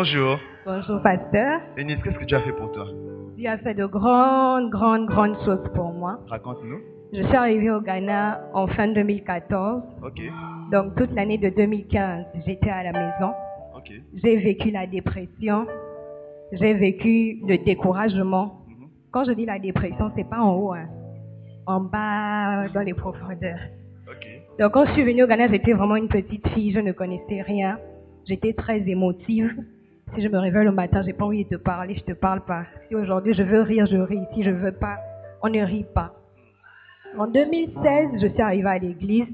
Bonjour. 0.00 0.38
Bonjour 0.64 1.02
pasteur. 1.02 1.60
Eunice, 1.76 1.98
qu'est-ce 2.02 2.18
que 2.18 2.24
Dieu 2.24 2.38
a 2.38 2.40
fait 2.40 2.52
pour 2.52 2.72
toi? 2.72 2.86
Dieu 3.36 3.50
a 3.50 3.58
fait 3.58 3.74
de 3.74 3.84
grandes, 3.84 4.70
grandes, 4.70 5.04
grandes 5.06 5.36
choses 5.44 5.62
pour 5.74 5.92
moi. 5.92 6.20
Raconte-nous. 6.26 6.78
Je 7.12 7.22
suis 7.22 7.36
arrivée 7.36 7.70
au 7.70 7.82
Ghana 7.82 8.40
en 8.54 8.66
fin 8.66 8.88
2014. 8.88 9.82
Ok, 10.02 10.22
Donc 10.72 10.94
toute 10.96 11.12
l'année 11.12 11.36
de 11.36 11.50
2015, 11.50 12.24
j'étais 12.46 12.70
à 12.70 12.82
la 12.84 12.92
maison. 12.92 13.34
ok. 13.76 13.92
J'ai 14.24 14.38
vécu 14.38 14.70
la 14.70 14.86
dépression. 14.86 15.66
J'ai 16.52 16.72
vécu 16.72 17.38
le 17.46 17.58
découragement. 17.62 18.62
Mhm. 18.68 18.86
Quand 19.10 19.24
je 19.24 19.32
dis 19.32 19.44
la 19.44 19.58
dépression, 19.58 20.10
c'est 20.16 20.28
pas 20.28 20.38
en 20.40 20.54
haut, 20.54 20.72
hein. 20.72 20.88
en 21.66 21.80
bas, 21.80 22.68
dans 22.72 22.80
les 22.80 22.94
profondeurs. 22.94 23.60
Ok. 24.08 24.26
Donc 24.58 24.72
quand 24.72 24.86
je 24.86 24.92
suis 24.92 25.02
venue 25.02 25.24
au 25.24 25.26
Ghana, 25.26 25.48
j'étais 25.48 25.74
vraiment 25.74 25.96
une 25.96 26.08
petite 26.08 26.48
fille, 26.48 26.72
je 26.72 26.80
ne 26.80 26.92
connaissais 26.92 27.42
rien. 27.42 27.78
J'étais 28.26 28.54
très 28.54 28.78
émotive. 28.88 29.52
Si 30.14 30.22
je 30.22 30.28
me 30.28 30.38
réveille 30.38 30.64
le 30.64 30.72
matin, 30.72 31.02
j'ai 31.04 31.12
pas 31.12 31.24
envie 31.24 31.44
de 31.44 31.50
te 31.50 31.54
parler, 31.62 31.94
je 31.94 32.02
te 32.02 32.12
parle 32.12 32.40
pas. 32.44 32.64
Si 32.88 32.94
aujourd'hui 32.94 33.34
je 33.34 33.42
veux 33.42 33.62
rire, 33.62 33.86
je 33.86 33.96
ris. 33.96 34.20
Si 34.34 34.42
je 34.42 34.50
veux 34.50 34.72
pas, 34.72 34.96
on 35.42 35.48
ne 35.48 35.60
rit 35.62 35.86
pas. 35.94 36.14
En 37.18 37.26
2016, 37.26 38.20
je 38.20 38.26
suis 38.26 38.40
arrivée 38.42 38.68
à 38.68 38.78
l'église. 38.78 39.26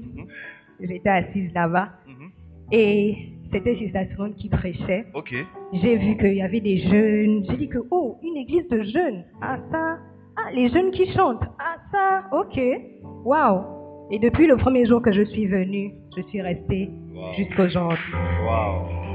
J'étais 0.79 1.09
assise 1.09 1.51
là-bas 1.53 1.89
Mhm. 2.07 2.29
et 2.71 3.15
c'était 3.51 3.75
Sister 3.75 4.07
Simone 4.11 4.35
qui 4.35 4.49
prêchait. 4.49 5.05
J'ai 5.73 5.97
vu 5.97 6.15
qu'il 6.17 6.33
y 6.35 6.41
avait 6.41 6.59
des 6.61 6.77
jeunes. 6.77 7.43
J'ai 7.49 7.57
dit 7.57 7.69
que, 7.69 7.79
oh, 7.91 8.17
une 8.23 8.37
église 8.37 8.67
de 8.69 8.83
jeunes. 8.83 9.23
Ah, 9.41 9.57
ça. 9.71 9.97
Ah, 10.37 10.51
les 10.53 10.69
jeunes 10.69 10.91
qui 10.91 11.11
chantent. 11.11 11.43
Ah, 11.59 11.77
ça. 11.91 12.37
Ok. 12.37 12.59
Waouh. 13.25 13.63
Et 14.11 14.19
depuis 14.19 14.45
le 14.47 14.55
premier 14.57 14.85
jour 14.85 15.01
que 15.01 15.11
je 15.11 15.23
suis 15.23 15.47
venue, 15.47 15.93
je 16.15 16.21
suis 16.23 16.41
restée 16.41 16.89
Wow. 17.13 17.33
jusqu'aujourd'hui. 17.35 18.13
Wow. 18.43 19.06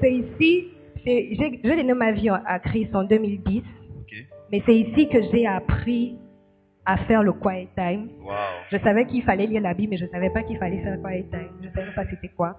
C'est 0.00 0.12
ici, 0.12 0.68
j'ai 1.04 1.60
donné 1.62 1.94
ma 1.94 2.12
vie 2.12 2.28
à 2.28 2.58
Christ 2.58 2.94
en 2.94 3.04
2010, 3.04 3.62
Ok. 4.00 4.14
mais 4.52 4.62
c'est 4.66 4.76
ici 4.76 5.08
que 5.08 5.18
j'ai 5.32 5.46
appris 5.46 6.16
à 6.86 6.98
faire 7.06 7.22
le 7.22 7.32
quiet 7.32 7.68
time. 7.76 8.08
Wow. 8.22 8.32
Je 8.70 8.76
savais 8.78 9.06
qu'il 9.06 9.22
fallait 9.22 9.46
lire 9.46 9.62
la 9.62 9.72
Bible, 9.74 9.90
mais 9.92 9.96
je 9.96 10.04
ne 10.04 10.10
savais 10.10 10.30
pas 10.30 10.42
qu'il 10.42 10.58
fallait 10.58 10.82
faire 10.82 10.96
le 10.96 11.02
quiet 11.02 11.24
time. 11.30 11.48
Je 11.62 11.68
ne 11.68 11.72
savais 11.72 11.92
pas 11.94 12.04
c'était 12.10 12.28
quoi. 12.28 12.56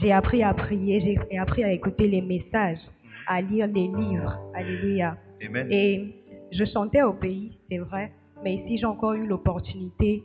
J'ai 0.00 0.12
appris 0.12 0.42
à 0.44 0.54
prier, 0.54 1.00
j'ai 1.30 1.38
appris 1.38 1.64
à 1.64 1.72
écouter 1.72 2.06
les 2.06 2.22
messages, 2.22 2.78
à 3.26 3.40
lire 3.40 3.66
les 3.66 3.88
livres. 3.88 4.38
Alléluia. 4.54 5.16
Amen. 5.44 5.66
Et 5.70 6.14
je 6.52 6.64
chantais 6.64 7.02
au 7.02 7.12
pays, 7.12 7.58
c'est 7.68 7.78
vrai, 7.78 8.12
mais 8.44 8.54
ici 8.54 8.78
j'ai 8.78 8.86
encore 8.86 9.14
eu 9.14 9.26
l'opportunité 9.26 10.22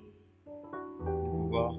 Pouvoir. 1.03 1.73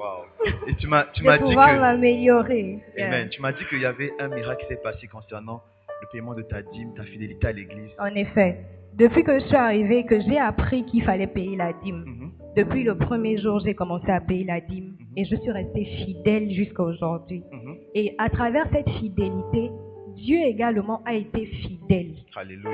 Wow. 0.00 0.48
Et 0.66 0.74
tu 0.76 0.86
m'as, 0.86 1.04
tu 1.12 1.22
m'as 1.22 1.36
dit 1.36 1.44
que. 1.54 1.54
m'améliorer. 1.80 2.78
Amen. 2.98 3.28
Tu 3.28 3.40
m'as 3.42 3.52
dit 3.52 3.64
qu'il 3.68 3.80
y 3.80 3.84
avait 3.84 4.10
un 4.18 4.28
miracle 4.28 4.62
qui 4.62 4.68
s'est 4.74 4.80
passé 4.82 5.06
concernant 5.06 5.60
le 6.02 6.08
paiement 6.10 6.34
de 6.34 6.42
ta 6.42 6.62
dîme, 6.62 6.94
ta 6.94 7.04
fidélité 7.04 7.46
à 7.48 7.52
l'église. 7.52 7.90
En 7.98 8.14
effet, 8.14 8.64
depuis 8.94 9.22
que 9.22 9.38
je 9.38 9.44
suis 9.44 9.56
arrivée, 9.56 10.04
que 10.06 10.18
j'ai 10.22 10.38
appris 10.38 10.84
qu'il 10.86 11.02
fallait 11.04 11.26
payer 11.26 11.56
la 11.56 11.72
dîme, 11.82 12.04
Mhm. 12.06 12.32
depuis 12.56 12.82
le 12.82 12.96
premier 12.96 13.36
jour, 13.38 13.60
j'ai 13.60 13.74
commencé 13.74 14.10
à 14.10 14.20
payer 14.20 14.44
la 14.44 14.60
dîme 14.62 14.96
Mhm. 14.98 15.06
et 15.18 15.24
je 15.26 15.36
suis 15.36 15.50
restée 15.50 15.84
fidèle 15.84 16.50
jusqu'à 16.50 16.82
aujourd'hui. 16.82 17.42
Mhm. 17.52 17.76
Et 17.94 18.14
à 18.18 18.30
travers 18.30 18.66
cette 18.72 18.88
fidélité, 18.90 19.70
Dieu 20.16 20.38
également 20.46 21.02
a 21.04 21.14
été 21.14 21.44
fidèle. 21.46 22.14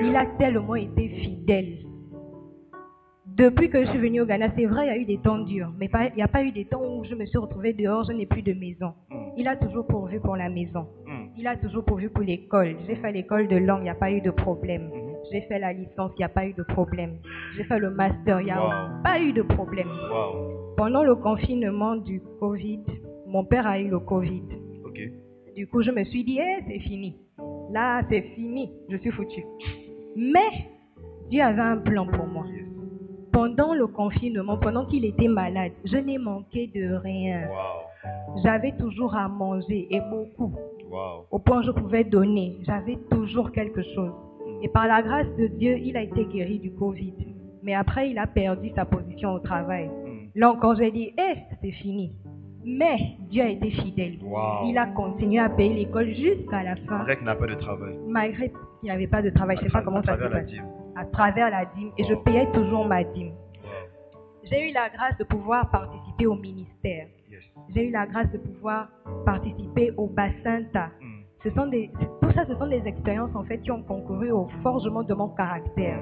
Il 0.01 0.15
a 0.15 0.25
tellement 0.39 0.75
été 0.75 1.09
fidèle. 1.09 1.79
Depuis 3.37 3.69
que 3.69 3.83
je 3.85 3.89
suis 3.91 3.99
venue 3.99 4.21
au 4.21 4.25
Ghana, 4.25 4.47
c'est 4.55 4.65
vrai, 4.65 4.85
il 4.85 4.87
y 4.87 4.91
a 4.91 4.97
eu 4.97 5.05
des 5.05 5.19
temps 5.19 5.37
durs, 5.37 5.71
mais 5.79 5.87
pas- 5.89 6.07
il 6.07 6.15
n'y 6.15 6.23
a 6.23 6.27
pas 6.27 6.43
eu 6.43 6.51
des 6.51 6.65
temps 6.65 6.81
où 6.83 7.03
je 7.03 7.13
me 7.13 7.23
suis 7.25 7.37
retrouvée 7.37 7.71
dehors, 7.73 8.03
je 8.05 8.11
n'ai 8.13 8.25
plus 8.25 8.41
de 8.41 8.53
maison. 8.53 8.93
Mhm. 9.11 9.17
Il 9.37 9.47
a 9.47 9.55
toujours 9.55 9.85
pourvu 9.85 10.19
pour 10.19 10.35
la 10.35 10.49
maison. 10.49 10.87
Mhm. 11.05 11.29
Il 11.37 11.45
a 11.47 11.55
toujours 11.55 11.83
pourvu 11.85 12.09
pour 12.09 12.23
l'école. 12.23 12.75
J'ai 12.87 12.95
fait 12.95 13.11
l'école 13.11 13.47
de 13.47 13.57
langue, 13.57 13.81
il 13.81 13.83
n'y 13.83 13.89
a 13.89 13.95
pas 13.95 14.11
eu 14.11 14.21
de 14.21 14.31
problème. 14.31 14.85
Mhm. 14.85 15.13
J'ai 15.31 15.41
fait 15.41 15.59
la 15.59 15.71
licence, 15.71 16.11
il 16.15 16.19
n'y 16.21 16.23
a 16.25 16.29
pas 16.29 16.47
eu 16.47 16.53
de 16.53 16.63
problème. 16.63 17.17
J'ai 17.55 17.63
fait 17.65 17.77
le 17.77 17.91
master, 17.91 18.41
il 18.41 18.45
n'y 18.45 18.51
a 18.51 18.59
Wow. 18.59 19.03
pas 19.03 19.19
eu 19.21 19.31
de 19.33 19.43
problème. 19.43 19.87
Wow. 20.11 20.73
Pendant 20.75 21.03
le 21.03 21.13
confinement 21.15 21.95
du 21.95 22.21
Covid, 22.39 22.81
mon 23.27 23.43
père 23.45 23.67
a 23.67 23.79
eu 23.79 23.87
le 23.89 23.99
Covid. 23.99 24.43
Du 25.55 25.67
coup, 25.67 25.81
je 25.83 25.91
me 25.91 26.03
suis 26.05 26.23
dit, 26.23 26.39
eh, 26.39 26.63
c'est 26.67 26.79
fini. 26.79 27.17
Là, 27.71 28.01
c'est 28.09 28.21
fini. 28.35 28.71
Je 28.89 28.97
suis 28.97 29.11
foutu. 29.11 29.43
Mais 30.15 30.49
Dieu 31.29 31.41
avait 31.41 31.61
un 31.61 31.77
plan 31.77 32.05
pour 32.05 32.25
moi. 32.27 32.45
Yes. 32.47 32.63
Pendant 33.37 33.75
le 33.75 33.85
confinement, 33.85 34.57
pendant 34.57 34.87
qu'il 34.87 35.05
était 35.05 35.27
malade, 35.27 35.71
je 35.85 35.97
n'ai 35.97 36.17
manqué 36.17 36.71
de 36.73 36.95
rien. 36.95 37.47
Wow. 37.47 38.41
J'avais 38.43 38.71
toujours 38.79 39.15
à 39.15 39.27
manger 39.27 39.87
et 39.91 40.01
beaucoup. 40.09 40.55
Wow. 40.89 41.27
Au 41.29 41.37
point 41.37 41.59
où 41.59 41.63
je 41.63 41.69
pouvais 41.69 42.03
donner. 42.03 42.57
J'avais 42.65 42.97
toujours 43.11 43.51
quelque 43.51 43.83
chose. 43.93 44.11
Et 44.63 44.69
par 44.69 44.87
la 44.87 45.03
grâce 45.03 45.27
de 45.37 45.45
Dieu, 45.45 45.77
il 45.77 45.95
a 45.95 46.01
été 46.01 46.25
guéri 46.25 46.57
du 46.57 46.71
Covid. 46.71 47.13
Mais 47.61 47.75
après, 47.75 48.09
il 48.09 48.17
a 48.17 48.25
perdu 48.25 48.71
sa 48.73 48.85
position 48.85 49.33
au 49.33 49.39
travail. 49.39 49.85
Mhm. 49.85 50.29
Là 50.33 50.51
encore, 50.51 50.75
j'ai 50.75 50.89
dit, 50.89 51.13
eh, 51.15 51.35
c'est 51.61 51.73
fini. 51.73 52.13
Mais 52.65 52.97
Dieu 53.29 53.43
a 53.43 53.49
été 53.49 53.69
fidèle. 53.69 54.17
Wow. 54.23 54.65
Il 54.65 54.79
a 54.79 54.87
continué 54.87 55.37
à 55.37 55.49
payer 55.49 55.75
l'école 55.75 56.07
jusqu'à 56.07 56.63
la 56.63 56.75
fin, 56.87 57.03
Grec 57.03 57.21
n'a 57.21 57.35
pas 57.35 57.45
de 57.45 57.53
travail. 57.53 57.99
malgré 58.07 58.49
qu'il 58.49 58.89
n'avait 58.89 59.05
pas 59.05 59.21
de 59.21 59.29
travail. 59.29 59.57
Je 59.57 59.65
ne 59.65 59.67
sais 59.67 59.73
pas 59.73 59.83
comment 59.83 60.01
ça 60.01 60.17
passé. 60.17 60.53
dîme. 60.53 60.65
À 60.97 61.05
travers 61.05 61.49
la 61.51 61.65
dîme. 61.65 61.91
Et 61.97 62.03
je 62.03 62.15
payais 62.15 62.51
toujours 62.51 62.85
ma 62.85 63.03
dîme. 63.03 63.31
J'ai 64.49 64.69
eu 64.69 64.73
la 64.73 64.89
grâce 64.89 65.17
de 65.17 65.23
pouvoir 65.25 65.69
participer 65.69 66.25
au 66.25 66.35
ministère. 66.35 67.07
J'ai 67.75 67.87
eu 67.87 67.91
la 67.91 68.07
grâce 68.07 68.31
de 68.31 68.37
pouvoir 68.37 68.87
participer 69.25 69.91
au 69.97 70.07
Bassinta. 70.07 70.89
Ce 71.43 71.51
sont 71.51 71.67
des, 71.67 71.91
tout 72.21 72.31
ça, 72.31 72.45
ce 72.47 72.55
sont 72.55 72.67
des 72.67 72.81
expériences 72.85 73.35
en 73.35 73.43
fait 73.43 73.59
qui 73.59 73.71
ont 73.71 73.83
concouru 73.83 74.31
au 74.31 74.47
forgement 74.63 75.03
de 75.03 75.13
mon 75.13 75.29
caractère. 75.29 75.99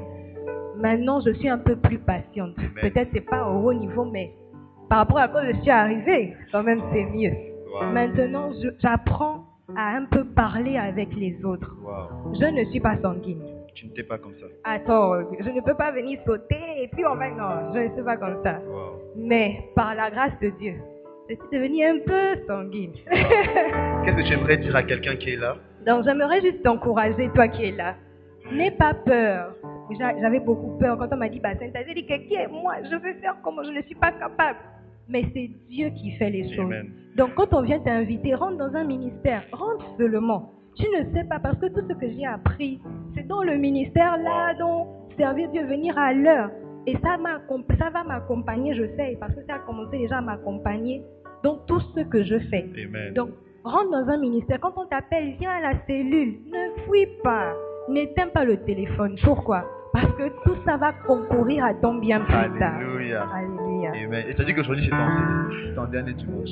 Maintenant, 0.77 1.19
je 1.19 1.31
suis 1.33 1.49
un 1.49 1.57
peu 1.57 1.75
plus 1.75 1.99
patiente. 1.99 2.55
Peut-être 2.81 3.09
c'est 3.13 3.21
pas 3.21 3.49
au 3.49 3.67
haut 3.67 3.73
niveau, 3.73 4.05
mais 4.05 4.31
par 4.89 4.99
rapport 4.99 5.17
à 5.17 5.27
quoi 5.27 5.45
je 5.51 5.59
suis 5.61 5.71
arrivée, 5.71 6.35
quand 6.51 6.63
même 6.63 6.81
c'est 6.93 7.05
mieux. 7.05 7.33
Wow. 7.73 7.91
Maintenant, 7.91 8.51
j'apprends 8.79 9.45
à 9.75 9.95
un 9.95 10.05
peu 10.05 10.23
parler 10.23 10.77
avec 10.77 11.13
les 11.15 11.43
autres. 11.43 11.75
Wow. 11.83 12.33
Je 12.39 12.45
ne 12.45 12.63
suis 12.65 12.79
pas 12.79 12.97
sanguine. 13.01 13.41
Tu 13.75 13.85
n'étais 13.87 14.03
pas 14.03 14.17
comme 14.17 14.33
ça. 14.39 14.45
Attends, 14.63 15.13
je 15.39 15.49
ne 15.49 15.61
peux 15.61 15.75
pas 15.75 15.91
venir 15.91 16.17
sauter 16.25 16.57
et 16.81 16.87
puis 16.87 17.05
on 17.05 17.15
va... 17.15 17.29
Non, 17.29 17.73
je 17.73 17.79
ne 17.79 17.93
suis 17.93 18.03
pas 18.03 18.15
comme 18.17 18.41
ça. 18.43 18.59
Wow. 18.67 19.01
Mais 19.15 19.69
par 19.75 19.93
la 19.95 20.09
grâce 20.09 20.31
de 20.41 20.49
Dieu, 20.51 20.75
je 21.29 21.35
suis 21.35 21.43
devenue 21.51 21.83
un 21.83 21.99
peu 22.05 22.41
sanguine. 22.47 22.93
Qu'est-ce 23.11 24.15
que 24.15 24.27
tu 24.27 24.33
aimerais 24.33 24.57
dire 24.57 24.75
à 24.75 24.83
quelqu'un 24.83 25.15
qui 25.17 25.31
est 25.31 25.35
là? 25.37 25.57
Donc 25.85 26.03
j'aimerais 26.05 26.41
juste 26.41 26.63
t'encourager, 26.63 27.29
toi 27.35 27.47
qui 27.49 27.65
es 27.65 27.71
là. 27.71 27.95
N'aie 28.51 28.71
pas 28.71 28.93
peur. 28.93 29.53
J'a- 29.99 30.19
J'avais 30.21 30.39
beaucoup 30.39 30.77
peur 30.79 30.97
quand 30.97 31.09
on 31.11 31.17
m'a 31.17 31.29
dit, 31.29 31.39
bah, 31.39 31.49
Sainte, 31.59 31.75
j'ai 31.87 31.93
dit 31.93 32.05
que 32.05 32.15
qui 32.27 32.35
est 32.35 32.47
moi? 32.47 32.75
Je 32.89 32.95
veux 32.95 33.13
faire 33.21 33.35
comment 33.43 33.63
Je 33.63 33.71
ne 33.71 33.81
suis 33.83 33.95
pas 33.95 34.11
capable. 34.13 34.59
Mais 35.09 35.23
c'est 35.33 35.49
Dieu 35.69 35.89
qui 35.89 36.11
fait 36.17 36.29
les 36.29 36.55
choses. 36.55 36.69
Donc 37.17 37.33
quand 37.35 37.53
on 37.53 37.61
vient 37.61 37.79
t'inviter, 37.79 38.33
rentre 38.35 38.57
dans 38.57 38.73
un 38.75 38.83
ministère, 38.83 39.43
rentre 39.51 39.85
seulement. 39.97 40.51
Tu 40.75 40.85
ne 40.89 41.13
sais 41.13 41.23
pas 41.23 41.39
parce 41.39 41.57
que 41.59 41.67
tout 41.67 41.85
ce 41.87 41.93
que 41.93 42.09
j'ai 42.09 42.25
appris, 42.25 42.81
c'est 43.15 43.27
dans 43.27 43.43
le 43.43 43.55
ministère 43.57 44.17
là, 44.17 44.53
donc 44.55 44.87
servir 45.17 45.49
Dieu, 45.51 45.65
venir 45.65 45.97
à 45.97 46.13
l'heure. 46.13 46.49
Et 46.87 46.97
ça, 47.01 47.17
va 47.17 48.03
m'accompagner, 48.03 48.75
je 48.75 48.85
sais, 48.95 49.17
parce 49.19 49.33
que 49.33 49.41
ça 49.47 49.55
a 49.55 49.59
commencé 49.59 49.97
déjà 49.97 50.17
à 50.17 50.21
m'accompagner 50.21 51.03
dans 51.43 51.57
tout 51.65 51.79
ce 51.95 52.01
que 52.01 52.23
je 52.23 52.37
fais. 52.51 52.69
Amen. 52.77 53.13
Donc, 53.13 53.29
rentre 53.63 53.89
dans 53.89 54.07
un 54.07 54.17
ministère. 54.17 54.59
Quand 54.59 54.73
on 54.77 54.85
t'appelle, 54.85 55.35
viens 55.39 55.51
à 55.51 55.61
la 55.61 55.85
cellule. 55.87 56.39
Ne 56.45 56.83
fuis 56.83 57.07
pas. 57.23 57.53
N'éteins 57.89 58.27
pas 58.27 58.45
le 58.45 58.57
téléphone. 58.57 59.15
Pourquoi? 59.23 59.65
Parce 59.93 60.11
que 60.13 60.29
tout 60.43 60.57
ça 60.65 60.77
va 60.77 60.93
concourir 61.07 61.63
à 61.63 61.73
ton 61.73 61.95
bien 61.95 62.19
plus 62.19 62.59
tard. 62.59 62.75
Alléluia. 62.75 63.25
Alléluia. 63.33 63.91
Amen. 63.91 64.25
Et 64.29 64.35
tu 64.35 64.41
as 64.41 64.45
dit 64.45 64.53
qu'aujourd'hui, 64.53 64.85
c'est 64.85 64.91
ton, 64.91 65.67
c'est 65.69 65.75
ton 65.75 65.85
dernier 65.85 66.13
dimanche. 66.13 66.49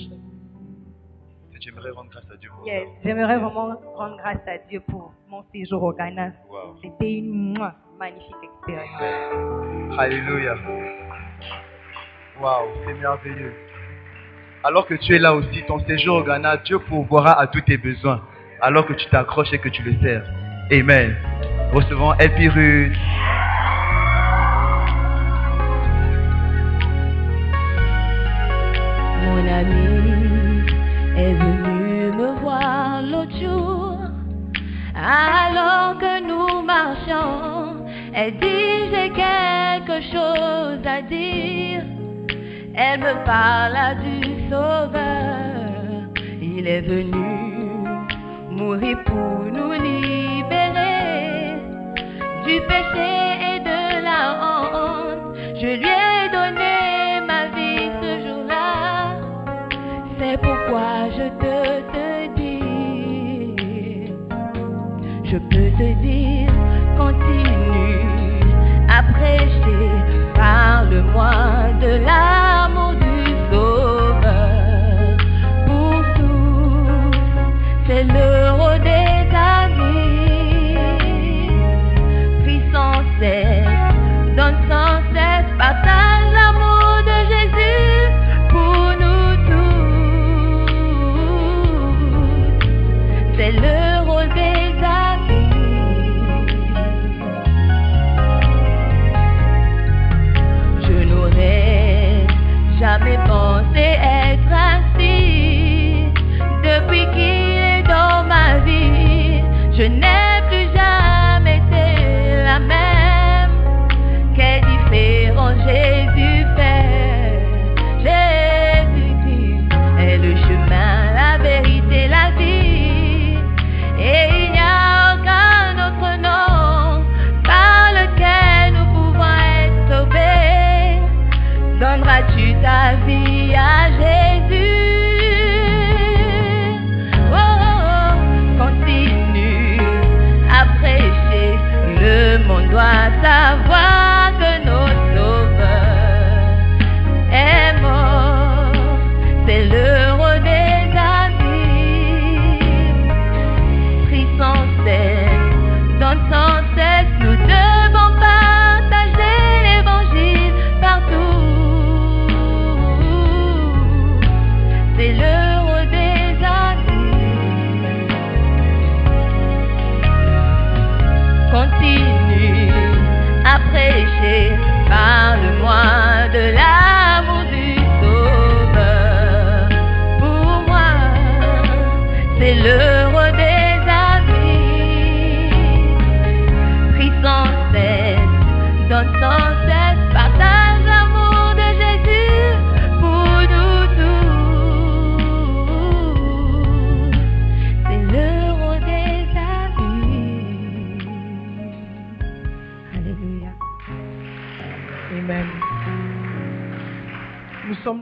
Et 1.63 1.65
tu 1.65 1.69
aimerais 1.69 1.91
rendre 1.91 2.09
grâce 2.09 2.25
à 2.29 2.35
Dieu 2.35 2.49
pour 2.49 2.67
Yes, 2.67 2.87
J'aimerais 3.05 3.37
vraiment 3.37 3.77
rendre 3.95 4.17
grâce 4.17 4.47
à 4.47 4.57
Dieu 4.67 4.81
pour 4.81 5.13
mon 5.29 5.43
séjour 5.53 5.81
au 5.81 5.93
Ghana. 5.93 6.31
Wow. 6.49 6.75
C'était 6.81 7.13
une 7.13 7.57
magnifique 7.97 8.35
expérience. 8.43 9.97
Alléluia. 9.97 10.55
Waouh, 12.41 12.67
c'est 12.85 12.93
merveilleux. 12.95 13.53
Alors 14.65 14.85
que 14.87 14.95
tu 14.95 15.15
es 15.15 15.19
là 15.19 15.33
aussi, 15.33 15.63
ton 15.65 15.79
séjour 15.85 16.17
au 16.17 16.23
Ghana, 16.23 16.57
Dieu 16.57 16.79
pourvoira 16.79 17.39
à 17.39 17.47
tous 17.47 17.61
tes 17.61 17.77
besoins. 17.77 18.21
Alors 18.59 18.85
que 18.85 18.93
tu 18.93 19.05
t'accroches 19.09 19.53
et 19.53 19.59
que 19.59 19.69
tu 19.69 19.83
le 19.83 19.93
sers. 20.01 20.29
Amen. 20.69 21.15
Recevons 21.71 22.13
Epirus. 22.15 22.97
Mon 29.21 29.47
ami 29.47 30.22
est 31.17 31.33
venu 31.33 32.11
me 32.11 32.39
voir 32.41 33.01
l'autre 33.01 33.37
jour, 33.37 33.97
alors 34.95 35.97
que 35.97 36.21
nous 36.27 36.61
marchions. 36.63 37.85
Elle 38.13 38.37
dit 38.39 38.91
j'ai 38.91 39.09
quelque 39.09 40.01
chose 40.11 40.85
à 40.85 41.01
dire. 41.01 41.83
Elle 42.75 42.99
me 42.99 43.25
parla 43.25 43.95
du 43.95 44.49
Sauveur. 44.49 46.09
Il 46.41 46.67
est 46.67 46.81
venu 46.81 47.27
mourir 48.49 48.97
pour 49.05 49.45
nous 49.51 49.73
libérer 49.73 51.53
du 52.45 52.61
péché 52.71 53.11
et 53.51 53.59
de 53.59 54.03
la 54.03 54.21
honte. 54.43 55.35
Je 55.59 55.67
lui 55.77 55.87
ai 55.87 56.02
je 65.33 65.39
peux 65.39 65.71
te 65.79 65.93
dire, 66.03 66.53
continue 66.95 68.37
à 68.87 69.01
prêcher, 69.01 69.89
parle-moi 70.35 71.33
de 71.81 71.91
l'amour 72.05 72.93
du 72.93 73.17
Sauveur. 73.49 75.17
Pour 75.65 76.03
tous, 76.17 77.17
c'est 77.87 78.03
l'euro 78.03 78.52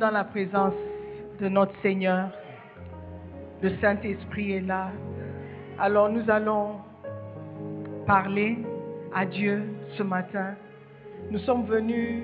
dans 0.01 0.09
la 0.09 0.23
présence 0.23 0.73
de 1.39 1.47
notre 1.47 1.79
Seigneur. 1.83 2.31
Le 3.61 3.69
Saint-Esprit 3.79 4.53
est 4.53 4.61
là. 4.61 4.89
Alors 5.77 6.09
nous 6.09 6.27
allons 6.27 6.77
parler 8.07 8.57
à 9.13 9.27
Dieu 9.27 9.61
ce 9.95 10.01
matin. 10.01 10.55
Nous 11.29 11.37
sommes 11.37 11.65
venus. 11.65 12.23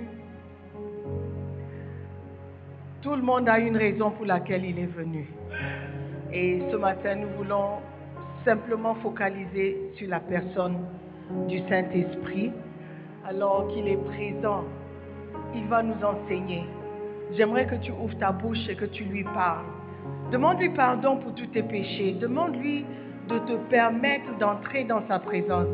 Tout 3.04 3.16
le 3.16 3.22
monde 3.22 3.48
a 3.48 3.60
une 3.60 3.78
raison 3.78 4.10
pour 4.10 4.26
laquelle 4.26 4.66
il 4.66 4.80
est 4.80 4.94
venu. 4.98 5.30
Et 6.34 6.64
ce 6.72 6.78
matin, 6.78 7.14
nous 7.14 7.30
voulons 7.38 7.78
simplement 8.44 8.96
focaliser 8.96 9.78
sur 9.98 10.10
la 10.10 10.20
personne 10.20 10.78
du 11.48 11.60
Saint-Esprit. 11.70 12.52
Alors 13.24 13.68
qu'il 13.68 13.88
est 13.88 14.04
présent, 14.16 14.64
il 15.54 15.68
va 15.68 15.84
nous 15.84 16.04
enseigner. 16.04 16.64
J'aimerais 17.34 17.66
que 17.66 17.76
tu 17.76 17.92
ouvres 17.92 18.18
ta 18.20 18.32
bouche 18.32 18.68
et 18.70 18.76
que 18.76 18.86
tu 18.86 19.04
lui 19.04 19.24
parles. 19.24 19.66
Demande-lui 20.32 20.70
pardon 20.70 21.18
pour 21.18 21.34
tous 21.36 21.48
tes 21.48 21.64
péchés. 21.64 22.14
Demande-lui 22.20 22.86
de 23.30 23.40
te 23.40 23.54
permettre 23.70 24.38
d'entrer 24.40 24.84
dans 24.86 25.06
sa 25.08 25.20
présence. 25.20 25.68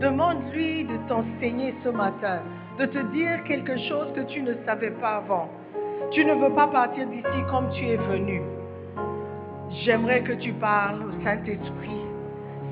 Demande-lui 0.00 0.84
de 0.84 0.96
t'enseigner 1.08 1.74
ce 1.84 1.88
matin, 1.88 2.40
de 2.78 2.86
te 2.86 2.98
dire 3.12 3.42
quelque 3.44 3.76
chose 3.88 4.12
que 4.14 4.20
tu 4.20 4.42
ne 4.42 4.54
savais 4.64 4.92
pas 4.92 5.16
avant. 5.16 5.48
Tu 6.10 6.24
ne 6.24 6.34
veux 6.34 6.54
pas 6.54 6.68
partir 6.68 7.06
d'ici 7.08 7.42
comme 7.50 7.68
tu 7.70 7.84
es 7.84 7.96
venu. 7.96 8.40
J'aimerais 9.84 10.22
que 10.22 10.32
tu 10.32 10.52
parles 10.54 11.02
au 11.02 11.24
Saint-Esprit. 11.24 12.00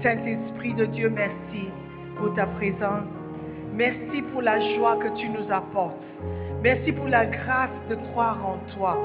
Saint-Esprit 0.03 0.75
de 0.75 0.87
Dieu, 0.87 1.11
merci 1.11 1.69
pour 2.17 2.35
ta 2.35 2.47
présence. 2.47 3.05
Merci 3.75 4.23
pour 4.33 4.41
la 4.41 4.59
joie 4.75 4.97
que 4.97 5.09
tu 5.19 5.29
nous 5.29 5.53
apportes. 5.53 5.95
Merci 6.67 6.91
pour 6.91 7.07
la 7.07 7.25
grâce 7.27 7.71
de 7.89 7.95
croire 7.95 8.39
en 8.45 8.57
toi. 8.75 8.99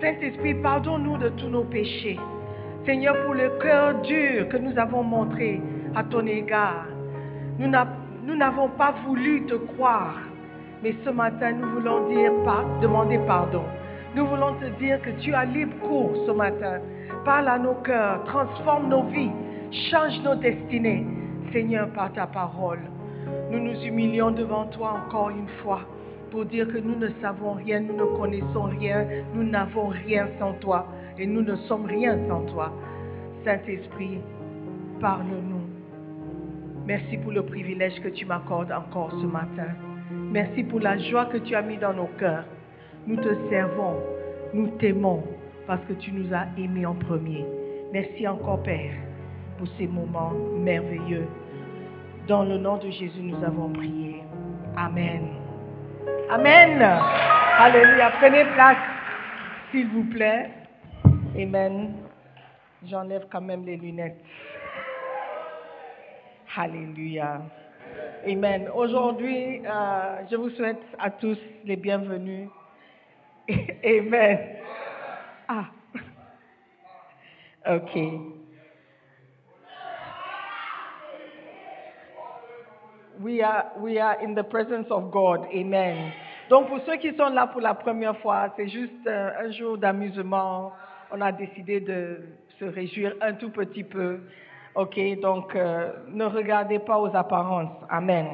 Saint-Esprit, 0.00 0.54
pardonne-nous 0.54 1.16
de 1.18 1.28
tous 1.30 1.48
nos 1.48 1.64
péchés. 1.64 2.20
Seigneur, 2.86 3.16
pour 3.24 3.34
le 3.34 3.48
cœur 3.60 4.00
dur 4.02 4.48
que 4.48 4.58
nous 4.58 4.78
avons 4.78 5.02
montré 5.02 5.60
à 5.96 6.04
ton 6.04 6.24
égard. 6.24 6.86
Nous 7.58 7.66
n'a- 7.66 7.88
nous 8.22 8.36
n'avons 8.36 8.68
pas 8.68 8.94
voulu 9.04 9.44
te 9.46 9.54
croire. 9.54 10.20
Mais 10.84 10.94
ce 11.04 11.10
matin, 11.10 11.50
nous 11.50 11.68
voulons 11.70 12.08
dire, 12.10 12.30
demander 12.80 13.18
pardon. 13.26 13.64
Nous 14.14 14.24
voulons 14.28 14.54
te 14.60 14.66
dire 14.78 15.02
que 15.02 15.10
tu 15.20 15.34
as 15.34 15.46
libre 15.46 15.74
cours 15.80 16.12
ce 16.24 16.30
matin. 16.30 16.78
Parle 17.24 17.48
à 17.48 17.58
nos 17.58 17.74
cœurs, 17.82 18.22
transforme 18.26 18.86
nos 18.88 19.02
vies, 19.08 19.32
change 19.90 20.22
nos 20.22 20.36
destinées. 20.36 21.04
Seigneur, 21.52 21.88
par 21.88 22.12
ta 22.12 22.28
parole, 22.28 22.82
nous 23.50 23.58
nous 23.58 23.82
humilions 23.82 24.30
devant 24.30 24.66
toi 24.66 25.00
encore 25.04 25.30
une 25.30 25.48
fois 25.60 25.80
pour 26.34 26.46
dire 26.46 26.66
que 26.66 26.78
nous 26.78 26.96
ne 26.96 27.10
savons 27.22 27.52
rien, 27.52 27.78
nous 27.78 27.94
ne 27.94 28.18
connaissons 28.18 28.64
rien, 28.64 29.06
nous 29.34 29.44
n'avons 29.44 29.86
rien 29.86 30.26
sans 30.40 30.54
toi 30.54 30.88
et 31.16 31.28
nous 31.28 31.42
ne 31.42 31.54
sommes 31.68 31.86
rien 31.86 32.18
sans 32.28 32.40
toi. 32.46 32.72
Saint-Esprit, 33.44 34.18
parle-nous. 35.00 35.62
Merci 36.86 37.18
pour 37.18 37.30
le 37.30 37.44
privilège 37.44 38.00
que 38.02 38.08
tu 38.08 38.26
m'accordes 38.26 38.72
encore 38.72 39.12
ce 39.12 39.26
matin. 39.26 39.68
Merci 40.10 40.64
pour 40.64 40.80
la 40.80 40.98
joie 40.98 41.26
que 41.26 41.38
tu 41.38 41.54
as 41.54 41.62
mis 41.62 41.76
dans 41.76 41.94
nos 41.94 42.08
cœurs. 42.18 42.46
Nous 43.06 43.16
te 43.16 43.28
servons, 43.48 43.94
nous 44.52 44.66
t'aimons 44.80 45.22
parce 45.68 45.84
que 45.84 45.92
tu 45.92 46.10
nous 46.10 46.34
as 46.34 46.46
aimés 46.58 46.84
en 46.84 46.96
premier. 46.96 47.46
Merci 47.92 48.26
encore 48.26 48.60
Père 48.64 48.94
pour 49.56 49.68
ces 49.78 49.86
moments 49.86 50.32
merveilleux. 50.58 51.28
Dans 52.26 52.42
le 52.42 52.58
nom 52.58 52.78
de 52.78 52.90
Jésus, 52.90 53.22
nous 53.22 53.44
avons 53.44 53.68
prié. 53.68 54.24
Amen. 54.76 55.33
Amen. 56.30 56.82
Alléluia. 57.58 58.10
Prenez 58.18 58.44
place, 58.54 58.76
s'il 59.70 59.88
vous 59.88 60.04
plaît. 60.04 60.50
Amen. 61.36 61.94
J'enlève 62.86 63.26
quand 63.30 63.40
même 63.40 63.64
les 63.64 63.76
lunettes. 63.76 64.22
Alléluia. 66.56 67.42
Amen. 68.26 68.68
Aujourd'hui, 68.74 69.62
euh, 69.66 70.22
je 70.30 70.36
vous 70.36 70.50
souhaite 70.50 70.82
à 70.98 71.10
tous 71.10 71.38
les 71.64 71.76
bienvenus. 71.76 72.48
Amen. 73.84 74.38
Ah. 75.48 75.64
Ok. 77.66 77.96
We 83.20 83.42
are, 83.42 83.66
we 83.78 83.98
are 83.98 84.16
in 84.20 84.34
the 84.34 84.42
presence 84.42 84.86
of 84.90 85.10
God. 85.10 85.46
Amen. 85.54 86.12
Donc 86.50 86.68
pour 86.68 86.80
ceux 86.84 86.96
qui 86.96 87.14
sont 87.16 87.28
là 87.28 87.46
pour 87.46 87.60
la 87.60 87.74
première 87.74 88.16
fois, 88.18 88.52
c'est 88.56 88.68
juste 88.68 89.06
euh, 89.06 89.30
un 89.40 89.50
jour 89.52 89.78
d'amusement. 89.78 90.72
On 91.12 91.20
a 91.20 91.30
décidé 91.32 91.80
de 91.80 92.18
se 92.58 92.64
réjouir 92.64 93.14
un 93.20 93.34
tout 93.34 93.50
petit 93.50 93.84
peu. 93.84 94.20
Ok, 94.74 94.98
donc 95.20 95.54
euh, 95.54 95.92
ne 96.08 96.24
regardez 96.24 96.80
pas 96.80 96.98
aux 96.98 97.14
apparences. 97.14 97.70
Amen. 97.88 98.26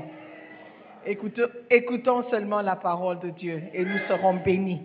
Écoutons 1.06 2.24
seulement 2.30 2.62
la 2.62 2.76
parole 2.76 3.20
de 3.20 3.30
Dieu 3.30 3.62
et 3.74 3.84
nous 3.84 3.98
serons 4.08 4.34
bénis. 4.34 4.80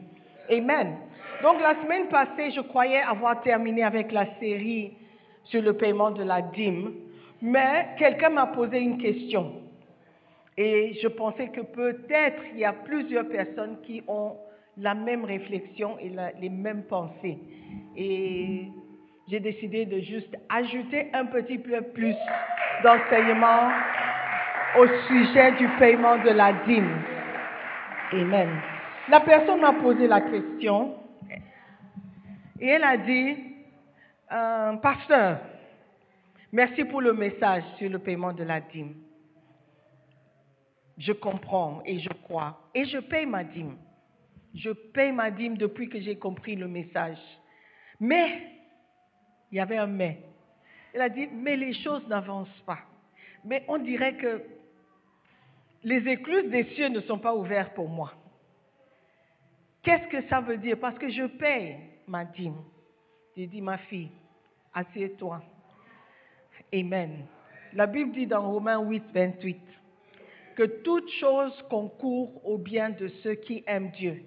Amen. 0.49 0.97
Donc 1.41 1.61
la 1.61 1.75
semaine 1.81 2.07
passée, 2.07 2.51
je 2.51 2.61
croyais 2.61 3.01
avoir 3.01 3.41
terminé 3.41 3.83
avec 3.83 4.11
la 4.11 4.25
série 4.39 4.93
sur 5.45 5.61
le 5.61 5.73
paiement 5.73 6.11
de 6.11 6.23
la 6.23 6.41
dîme, 6.41 6.93
mais 7.41 7.87
quelqu'un 7.97 8.29
m'a 8.29 8.47
posé 8.47 8.79
une 8.79 8.97
question. 8.97 9.64
Et 10.57 10.97
je 11.01 11.07
pensais 11.07 11.49
que 11.49 11.61
peut-être 11.61 12.41
il 12.53 12.59
y 12.59 12.65
a 12.65 12.73
plusieurs 12.73 13.27
personnes 13.27 13.77
qui 13.81 14.01
ont 14.07 14.37
la 14.77 14.93
même 14.93 15.25
réflexion 15.25 15.97
et 15.99 16.11
les 16.39 16.49
mêmes 16.49 16.83
pensées. 16.83 17.37
Et 17.95 18.67
j'ai 19.29 19.39
décidé 19.39 19.85
de 19.85 19.99
juste 19.99 20.35
ajouter 20.49 21.09
un 21.13 21.25
petit 21.25 21.57
peu 21.57 21.81
plus 21.93 22.15
d'enseignement 22.83 23.69
au 24.77 24.87
sujet 25.07 25.53
du 25.53 25.67
paiement 25.79 26.17
de 26.23 26.29
la 26.29 26.53
dîme. 26.65 27.01
Amen. 28.11 28.49
La 29.09 29.19
personne 29.21 29.61
m'a 29.61 29.73
posé 29.73 30.07
la 30.07 30.21
question 30.21 30.95
et 32.59 32.67
elle 32.67 32.83
a 32.83 32.97
dit, 32.97 33.37
euh, 34.31 34.73
pasteur, 34.77 35.39
merci 36.51 36.85
pour 36.85 37.01
le 37.01 37.13
message 37.13 37.63
sur 37.77 37.89
le 37.89 37.99
paiement 37.99 38.33
de 38.33 38.43
la 38.43 38.61
dîme. 38.61 39.04
Je 40.97 41.11
comprends 41.11 41.81
et 41.85 41.99
je 41.99 42.09
crois. 42.23 42.69
Et 42.73 42.85
je 42.85 42.97
paye 42.99 43.25
ma 43.25 43.43
dîme. 43.43 43.77
Je 44.53 44.69
paye 44.69 45.11
ma 45.11 45.31
dîme 45.31 45.57
depuis 45.57 45.89
que 45.89 45.99
j'ai 45.99 46.17
compris 46.17 46.55
le 46.55 46.67
message. 46.67 47.17
Mais, 47.99 48.47
il 49.51 49.57
y 49.57 49.59
avait 49.59 49.77
un 49.77 49.87
mais. 49.87 50.21
Elle 50.93 51.01
a 51.01 51.09
dit, 51.09 51.27
mais 51.27 51.57
les 51.57 51.73
choses 51.73 52.07
n'avancent 52.07 52.61
pas. 52.65 52.79
Mais 53.43 53.65
on 53.67 53.77
dirait 53.77 54.15
que 54.15 54.43
les 55.83 56.07
écluses 56.07 56.49
des 56.49 56.63
cieux 56.75 56.87
ne 56.87 57.01
sont 57.01 57.19
pas 57.19 57.35
ouvertes 57.35 57.75
pour 57.75 57.89
moi. 57.89 58.13
Qu'est-ce 59.83 60.07
que 60.07 60.27
ça 60.29 60.39
veut 60.39 60.57
dire? 60.57 60.79
Parce 60.79 60.97
que 60.97 61.09
je 61.09 61.25
paye 61.25 61.77
ma 62.07 62.23
dîme. 62.25 62.57
J'ai 63.35 63.47
dit, 63.47 63.61
ma 63.61 63.77
fille, 63.77 64.09
assieds-toi. 64.73 65.43
Amen. 66.73 67.25
La 67.73 67.85
Bible 67.85 68.13
dit 68.13 68.25
dans 68.25 68.49
Romains 68.49 68.79
8, 68.79 69.03
28 69.13 69.61
que 70.55 70.63
toute 70.63 71.09
chose 71.19 71.53
concourt 71.69 72.41
au 72.45 72.57
bien 72.57 72.89
de 72.89 73.07
ceux 73.23 73.35
qui 73.35 73.63
aiment 73.67 73.91
Dieu. 73.91 74.23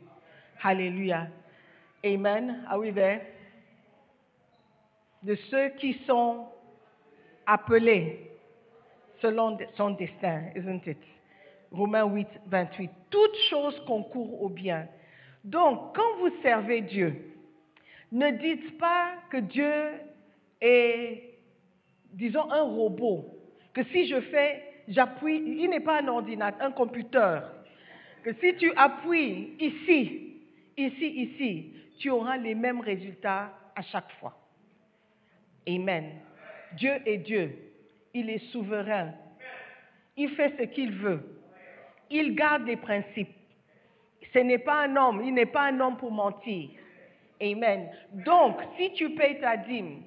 Alléluia. 0.63 1.29
Amen. 2.05 2.65
Are 2.69 2.79
we 2.79 2.93
there? 2.93 3.21
De 5.23 5.35
ceux 5.51 5.71
qui 5.71 5.95
sont 6.07 6.47
appelés 7.47 8.31
selon 9.21 9.59
son 9.77 9.91
destin, 9.91 10.51
isn't 10.55 10.87
it? 10.87 10.99
Romains 11.73 12.05
8, 12.05 12.29
28. 12.47 12.91
Toute 13.11 13.37
chose 13.51 13.79
concourt 13.87 14.43
au 14.43 14.49
bien. 14.49 14.87
Donc, 15.45 15.95
quand 15.97 16.17
vous 16.19 16.31
servez 16.43 16.83
Dieu, 16.83 17.35
ne 18.13 18.31
dites 18.31 18.79
pas 18.79 19.13
que 19.31 19.39
Dieu 19.39 19.93
est, 20.61 21.39
disons, 22.13 22.51
un 22.51 22.63
robot. 22.63 23.27
Que 23.75 23.85
si 23.85 24.09
je 24.09 24.21
fais, 24.21 24.68
j'appuie, 24.89 25.37
il 25.37 25.71
n'est 25.71 25.81
pas 25.81 26.01
un 26.01 26.09
ordinateur, 26.09 26.67
un 26.67 26.73
computer. 26.73 27.41
Que 28.25 28.33
si 28.35 28.55
tu 28.57 28.73
appuies 28.75 29.55
ici, 29.61 30.43
ici, 30.77 31.07
ici, 31.07 31.73
tu 31.99 32.11
auras 32.11 32.37
les 32.37 32.55
mêmes 32.55 32.81
résultats 32.81 33.53
à 33.77 33.83
chaque 33.83 34.11
fois. 34.21 34.37
Amen. 35.69 36.13
Dieu 36.73 36.93
est 37.07 37.19
Dieu. 37.19 37.57
Il 38.15 38.31
est 38.31 38.51
souverain. 38.51 39.13
Il 40.17 40.31
fait 40.31 40.55
ce 40.59 40.65
qu'il 40.65 40.93
veut. 40.93 41.23
Il 42.11 42.35
garde 42.35 42.65
des 42.65 42.77
principes. 42.77 43.35
Ce 44.33 44.39
n'est 44.39 44.59
pas 44.59 44.85
un 44.85 44.97
homme. 44.97 45.23
Il 45.25 45.35
n'est 45.35 45.47
pas 45.47 45.69
un 45.69 45.81
homme 45.81 45.97
pour 45.97 46.11
mentir. 46.11 46.71
Amen. 47.41 47.89
Donc, 48.13 48.57
si 48.77 48.93
tu 48.95 49.11
payes 49.11 49.39
ta 49.41 49.57
dîme 49.57 50.03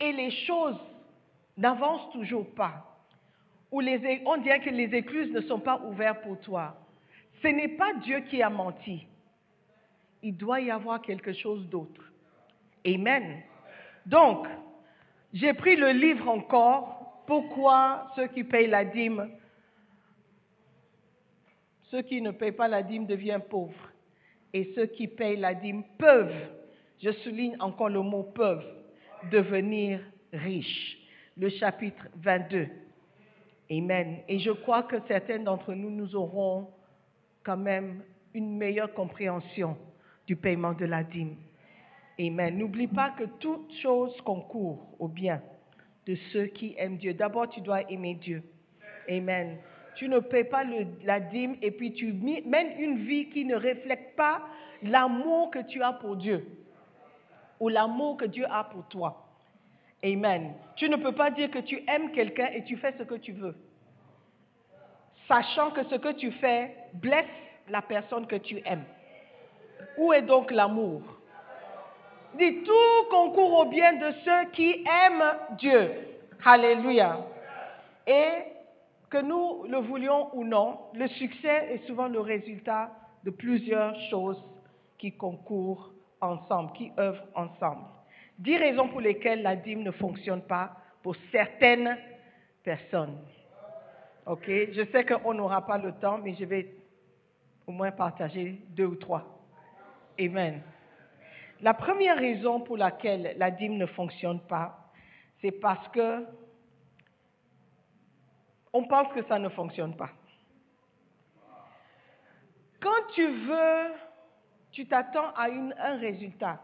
et 0.00 0.12
les 0.12 0.30
choses 0.46 0.80
n'avancent 1.56 2.10
toujours 2.12 2.48
pas, 2.54 2.89
ou 3.70 3.80
les, 3.80 4.22
on 4.26 4.36
dirait 4.38 4.60
que 4.60 4.70
les 4.70 4.94
écluses 4.94 5.32
ne 5.32 5.40
sont 5.42 5.60
pas 5.60 5.80
ouvertes 5.84 6.22
pour 6.22 6.38
toi, 6.40 6.76
ce 7.42 7.48
n'est 7.48 7.68
pas 7.68 7.94
Dieu 7.94 8.20
qui 8.20 8.42
a 8.42 8.50
menti. 8.50 9.06
Il 10.22 10.36
doit 10.36 10.60
y 10.60 10.70
avoir 10.70 11.00
quelque 11.00 11.32
chose 11.32 11.66
d'autre. 11.68 12.12
Amen. 12.86 13.42
Donc, 14.04 14.46
j'ai 15.32 15.54
pris 15.54 15.76
le 15.76 15.90
livre 15.90 16.28
encore, 16.28 17.22
Pourquoi 17.26 18.10
ceux 18.16 18.26
qui 18.26 18.42
payent 18.42 18.66
la 18.66 18.84
dîme, 18.84 19.30
ceux 21.90 22.02
qui 22.02 22.20
ne 22.20 22.30
payent 22.30 22.52
pas 22.52 22.68
la 22.68 22.82
dîme 22.82 23.06
deviennent 23.06 23.42
pauvres. 23.42 23.90
Et 24.52 24.72
ceux 24.74 24.86
qui 24.86 25.06
payent 25.06 25.36
la 25.36 25.54
dîme 25.54 25.84
peuvent, 25.96 26.48
je 27.02 27.10
souligne 27.10 27.56
encore 27.60 27.88
le 27.88 28.00
mot 28.00 28.24
peuvent, 28.24 28.66
devenir 29.30 30.00
riches. 30.32 30.98
Le 31.36 31.48
chapitre 31.48 32.08
22. 32.16 32.68
Amen. 33.70 34.18
Et 34.28 34.38
je 34.40 34.50
crois 34.50 34.82
que 34.82 34.96
certains 35.06 35.38
d'entre 35.38 35.72
nous, 35.74 35.90
nous 35.90 36.16
aurons 36.16 36.68
quand 37.44 37.56
même 37.56 38.02
une 38.34 38.56
meilleure 38.56 38.92
compréhension 38.94 39.76
du 40.26 40.36
paiement 40.36 40.72
de 40.72 40.86
la 40.86 41.04
dîme. 41.04 41.36
Amen. 42.18 42.58
N'oublie 42.58 42.88
pas 42.88 43.10
que 43.10 43.24
toute 43.38 43.72
chose 43.80 44.14
concourt 44.22 44.88
au 44.98 45.08
bien 45.08 45.40
de 46.06 46.16
ceux 46.32 46.46
qui 46.46 46.74
aiment 46.76 46.96
Dieu. 46.96 47.14
D'abord, 47.14 47.48
tu 47.48 47.60
dois 47.60 47.88
aimer 47.90 48.14
Dieu. 48.14 48.42
Amen. 49.08 49.58
Tu 49.96 50.08
ne 50.08 50.18
paies 50.18 50.44
pas 50.44 50.64
la 51.04 51.20
dîme 51.20 51.56
et 51.62 51.70
puis 51.70 51.92
tu 51.92 52.12
mènes 52.12 52.78
une 52.78 53.04
vie 53.04 53.28
qui 53.28 53.44
ne 53.44 53.54
reflète 53.54 54.16
pas 54.16 54.42
l'amour 54.82 55.50
que 55.50 55.60
tu 55.60 55.82
as 55.82 55.92
pour 55.92 56.16
Dieu 56.16 56.46
ou 57.58 57.68
l'amour 57.68 58.16
que 58.16 58.24
Dieu 58.24 58.46
a 58.50 58.64
pour 58.64 58.86
toi. 58.88 59.29
Amen. 60.04 60.54
Tu 60.76 60.88
ne 60.88 60.96
peux 60.96 61.12
pas 61.12 61.30
dire 61.30 61.50
que 61.50 61.58
tu 61.58 61.82
aimes 61.86 62.12
quelqu'un 62.12 62.48
et 62.54 62.64
tu 62.64 62.76
fais 62.76 62.92
ce 62.98 63.02
que 63.02 63.16
tu 63.16 63.32
veux, 63.32 63.54
sachant 65.28 65.70
que 65.70 65.84
ce 65.84 65.96
que 65.96 66.12
tu 66.12 66.32
fais 66.32 66.74
blesse 66.94 67.26
la 67.68 67.82
personne 67.82 68.26
que 68.26 68.36
tu 68.36 68.62
aimes. 68.64 68.84
Où 69.98 70.12
est 70.12 70.22
donc 70.22 70.50
l'amour? 70.50 71.02
Dis, 72.38 72.62
tout 72.62 73.10
concourt 73.10 73.60
au 73.60 73.64
bien 73.66 73.94
de 73.94 74.12
ceux 74.24 74.50
qui 74.52 74.70
aiment 74.70 75.56
Dieu. 75.58 75.92
Alléluia. 76.44 77.18
Et 78.06 78.44
que 79.10 79.18
nous 79.18 79.64
le 79.64 79.78
voulions 79.78 80.30
ou 80.34 80.44
non, 80.44 80.78
le 80.94 81.08
succès 81.08 81.72
est 81.72 81.86
souvent 81.86 82.06
le 82.06 82.20
résultat 82.20 82.90
de 83.24 83.30
plusieurs 83.30 83.98
choses 84.08 84.42
qui 84.98 85.12
concourent 85.12 85.90
ensemble, 86.20 86.72
qui 86.72 86.92
œuvrent 86.98 87.26
ensemble. 87.34 87.84
Dix 88.40 88.56
raisons 88.56 88.88
pour 88.88 89.02
lesquelles 89.02 89.42
la 89.42 89.54
dîme 89.54 89.82
ne 89.82 89.90
fonctionne 89.90 90.40
pas 90.40 90.74
pour 91.02 91.14
certaines 91.30 91.98
personnes. 92.62 93.18
Ok, 94.24 94.46
je 94.46 94.82
sais 94.90 95.04
qu'on 95.04 95.34
n'aura 95.34 95.66
pas 95.66 95.76
le 95.76 95.92
temps, 95.92 96.16
mais 96.16 96.34
je 96.34 96.46
vais 96.46 96.74
au 97.66 97.72
moins 97.72 97.90
partager 97.90 98.62
deux 98.70 98.86
ou 98.86 98.96
trois. 98.96 99.44
Amen. 100.18 100.62
La 101.60 101.74
première 101.74 102.16
raison 102.16 102.60
pour 102.60 102.78
laquelle 102.78 103.34
la 103.36 103.50
dîme 103.50 103.76
ne 103.76 103.84
fonctionne 103.84 104.40
pas, 104.40 104.90
c'est 105.42 105.52
parce 105.52 105.86
que 105.88 106.24
on 108.72 108.84
pense 108.84 109.12
que 109.12 109.22
ça 109.24 109.38
ne 109.38 109.50
fonctionne 109.50 109.94
pas. 109.96 110.10
Quand 112.80 113.06
tu 113.12 113.26
veux, 113.26 113.92
tu 114.72 114.86
t'attends 114.86 115.28
à 115.36 115.48
un 115.50 115.98
résultat 115.98 116.58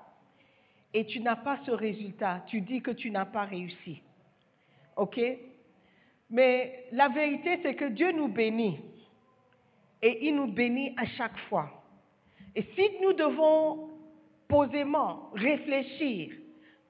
et 0.95 1.05
tu 1.07 1.21
n'as 1.21 1.37
pas 1.37 1.59
ce 1.67 1.71
résultat, 1.71 2.45
tu 2.47 2.61
dis 2.61 2.81
que 2.81 2.91
tu 2.91 3.11
n'as 3.11 3.27
pas 3.27 3.45
réussi. 3.45 4.03
OK? 4.97 5.21
Mais 6.31 6.87
la 6.93 7.09
vérité, 7.09 7.61
c'est 7.63 7.75
que 7.75 7.87
Dieu 7.87 8.13
nous 8.13 8.29
bénit 8.29 8.81
et 10.03 10.27
il 10.27 10.37
nous 10.37 10.47
bénit 10.47 10.95
à 10.97 11.05
chaque 11.05 11.39
fois. 11.49 11.71
Et 12.55 12.63
si 12.75 12.91
nous 13.03 13.13
devons 13.13 13.91
posément 14.49 15.31
réfléchir, 15.35 16.33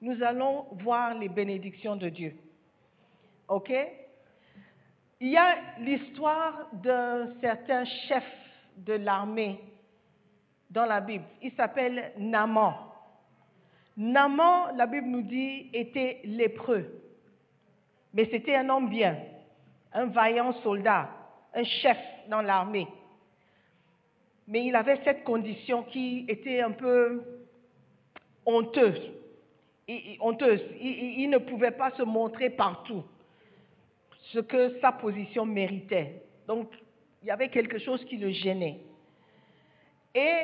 nous 0.01 0.21
allons 0.23 0.65
voir 0.79 1.15
les 1.15 1.29
bénédictions 1.29 1.95
de 1.95 2.09
Dieu. 2.09 2.35
OK? 3.47 3.71
Il 5.19 5.29
y 5.29 5.37
a 5.37 5.79
l'histoire 5.79 6.69
d'un 6.73 7.33
certain 7.41 7.83
chef 7.85 8.23
de 8.77 8.93
l'armée 8.93 9.59
dans 10.69 10.85
la 10.85 11.01
Bible. 11.01 11.25
Il 11.41 11.51
s'appelle 11.53 12.11
Naman. 12.17 12.86
Naman, 13.97 14.75
la 14.75 14.85
Bible 14.85 15.07
nous 15.07 15.23
dit, 15.23 15.69
était 15.73 16.21
lépreux. 16.23 16.85
Mais 18.13 18.29
c'était 18.31 18.55
un 18.55 18.69
homme 18.69 18.89
bien, 18.89 19.17
un 19.91 20.05
vaillant 20.05 20.53
soldat, 20.61 21.09
un 21.53 21.63
chef 21.63 21.97
dans 22.29 22.41
l'armée. 22.41 22.87
Mais 24.47 24.65
il 24.65 24.75
avait 24.75 24.99
cette 25.03 25.23
condition 25.23 25.83
qui 25.83 26.25
était 26.27 26.61
un 26.61 26.71
peu 26.71 27.23
honteuse. 28.45 29.11
Honteuse. 30.19 30.61
Il 30.79 31.29
ne 31.29 31.37
pouvait 31.39 31.71
pas 31.71 31.91
se 31.91 32.03
montrer 32.03 32.49
partout 32.49 33.03
ce 34.33 34.39
que 34.39 34.79
sa 34.79 34.91
position 34.91 35.45
méritait. 35.45 36.21
Donc, 36.47 36.69
il 37.23 37.27
y 37.27 37.31
avait 37.31 37.49
quelque 37.49 37.79
chose 37.79 38.03
qui 38.05 38.17
le 38.17 38.29
gênait. 38.29 38.79
Et 40.13 40.41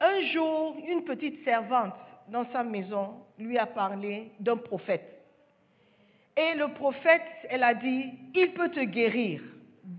un 0.00 0.20
jour, 0.32 0.76
une 0.86 1.04
petite 1.04 1.44
servante 1.44 1.94
dans 2.28 2.44
sa 2.52 2.62
maison 2.62 3.14
lui 3.38 3.58
a 3.58 3.66
parlé 3.66 4.30
d'un 4.40 4.56
prophète. 4.56 5.10
Et 6.36 6.54
le 6.54 6.68
prophète, 6.74 7.22
elle 7.48 7.62
a 7.62 7.74
dit, 7.74 8.12
il 8.34 8.52
peut 8.54 8.70
te 8.70 8.80
guérir, 8.80 9.40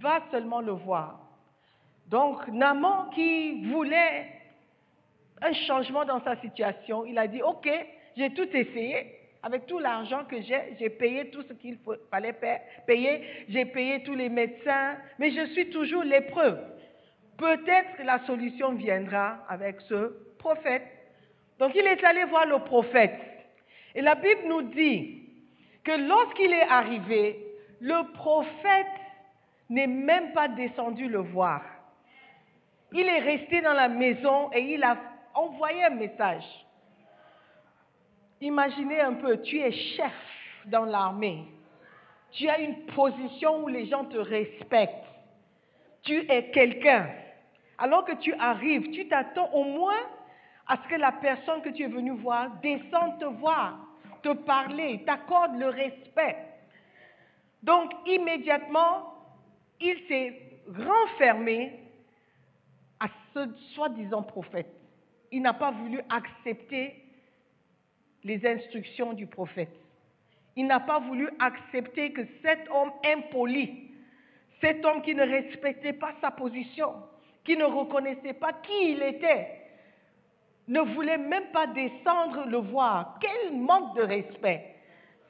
va 0.02 0.22
seulement 0.32 0.62
le 0.62 0.74
voir. 0.74 1.20
Donc, 2.08 2.48
Naman 2.50 3.10
qui 3.12 3.64
voulait 3.72 4.28
un 5.42 5.54
changement 5.54 6.06
dans 6.06 6.22
sa 6.24 6.36
situation, 6.42 7.06
il 7.06 7.18
a 7.18 7.28
dit, 7.28 7.42
ok, 7.42 7.70
j'ai 8.18 8.34
tout 8.34 8.50
essayé, 8.56 9.12
avec 9.44 9.66
tout 9.68 9.80
l'argent 9.80 10.26
que 10.26 10.42
j'ai, 10.42 10.76
j'ai 10.80 10.90
payé 10.90 11.30
tout 11.30 11.44
ce 11.44 11.54
qu'il 11.54 11.78
fallait 12.10 12.34
pa- 12.34 12.60
payer, 12.88 13.22
j'ai 13.48 13.66
payé 13.66 14.04
tous 14.04 14.16
les 14.16 14.30
médecins, 14.30 14.98
mais 15.20 15.32
je 15.32 15.46
suis 15.54 15.70
toujours 15.70 16.04
lépreux. 16.04 16.58
Peut-être 17.38 18.04
la 18.04 18.20
solution 18.26 18.74
viendra 18.74 19.40
avec 19.48 19.82
ce 19.82 20.16
prophète. 20.40 20.84
Donc 21.60 21.72
il 21.76 21.86
est 21.86 22.04
allé 22.04 22.26
voir 22.26 22.46
le 22.46 22.60
prophète. 22.60 23.20
Et 23.94 24.02
la 24.02 24.16
Bible 24.16 24.42
nous 24.48 24.62
dit 24.64 25.24
que 25.84 25.92
lorsqu'il 25.92 26.52
est 26.52 26.68
arrivé, 26.68 27.40
le 27.80 28.12
prophète 28.14 28.88
n'est 29.70 29.88
même 29.88 30.34
pas 30.34 30.48
descendu 30.48 31.08
le 31.08 31.20
voir. 31.20 31.62
Il 32.92 33.08
est 33.08 33.20
resté 33.20 33.62
dans 33.62 33.74
la 33.74 33.88
maison 33.88 34.52
et 34.54 34.62
il 34.74 34.84
a 34.84 34.98
envoyé 35.34 35.84
un 35.84 35.92
message. 35.92 36.46
Imaginez 38.42 39.02
un 39.02 39.14
peu, 39.14 39.42
tu 39.42 39.60
es 39.60 39.72
chef 39.72 40.14
dans 40.66 40.86
l'armée. 40.86 41.46
Tu 42.32 42.50
as 42.50 42.60
une 42.60 42.86
position 42.88 43.64
où 43.64 43.68
les 43.68 43.86
gens 43.86 44.06
te 44.06 44.18
respectent. 44.18 45.08
Tu 46.04 46.30
es 46.30 46.52
quelqu'un. 46.52 47.10
Alors 47.78 48.06
que 48.06 48.16
tu 48.16 48.34
arrives, 48.34 48.92
tu 48.92 49.08
t'attends 49.08 49.52
au 49.54 49.64
moins 49.64 50.02
à 50.68 50.78
ce 50.78 50.90
que 50.90 50.96
la 50.96 51.12
personne 51.12 51.62
que 51.62 51.70
tu 51.70 51.84
es 51.84 51.88
venu 51.88 52.12
voir 52.12 52.50
descende 52.62 53.20
te 53.20 53.26
voir, 53.26 53.80
te 54.24 54.34
parler, 54.34 55.04
t'accorde 55.06 55.58
le 55.58 55.70
respect. 55.70 56.38
Donc 57.62 57.92
immédiatement, 58.06 59.14
il 59.80 59.98
s'est 60.08 60.60
renfermé 60.68 61.80
à 63.00 63.08
ce 63.34 63.54
soi-disant 63.74 64.24
prophète. 64.24 64.72
Il 65.32 65.42
n'a 65.42 65.54
pas 65.54 65.72
voulu 65.72 66.00
accepter 66.10 67.04
les 68.24 68.46
instructions 68.46 69.14
du 69.14 69.28
prophète. 69.28 69.76
Il 70.56 70.68
n'a 70.68 70.80
pas 70.80 71.00
voulu 71.00 71.30
accepter 71.40 72.12
que 72.14 72.22
cet 72.42 72.68
homme 72.70 72.92
impoli, 73.06 73.92
cet 74.62 74.84
homme 74.86 75.02
qui 75.02 75.14
ne 75.14 75.24
respectait 75.24 75.94
pas 75.94 76.14
sa 76.22 76.32
position, 76.32 76.94
qui 77.44 77.58
ne 77.58 77.66
reconnaissait 77.66 78.34
pas 78.34 78.54
qui 78.54 78.92
il 78.92 79.04
était, 79.04 79.65
ne 80.68 80.82
voulait 80.82 81.18
même 81.18 81.52
pas 81.52 81.68
descendre 81.68 82.46
le 82.46 82.58
voir. 82.58 83.20
Quel 83.22 83.58
manque 83.58 83.96
de 83.96 84.02
respect. 84.02 84.76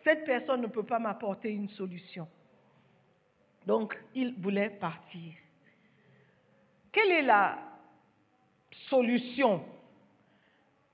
Cette 0.04 0.24
personne 0.26 0.62
ne 0.62 0.68
peut 0.68 0.84
pas 0.84 1.00
m'apporter 1.00 1.50
une 1.50 1.70
solution. 1.70 2.28
Donc, 3.66 3.98
il 4.14 4.36
voulait 4.36 4.70
partir. 4.70 5.34
Quelle 6.92 7.12
est 7.12 7.22
la 7.24 7.58
solution 8.90 9.66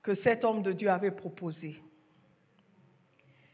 que 0.02 0.14
cet 0.16 0.44
homme 0.44 0.62
de 0.62 0.72
Dieu 0.72 0.90
avait 0.90 1.10
proposée? 1.10 1.80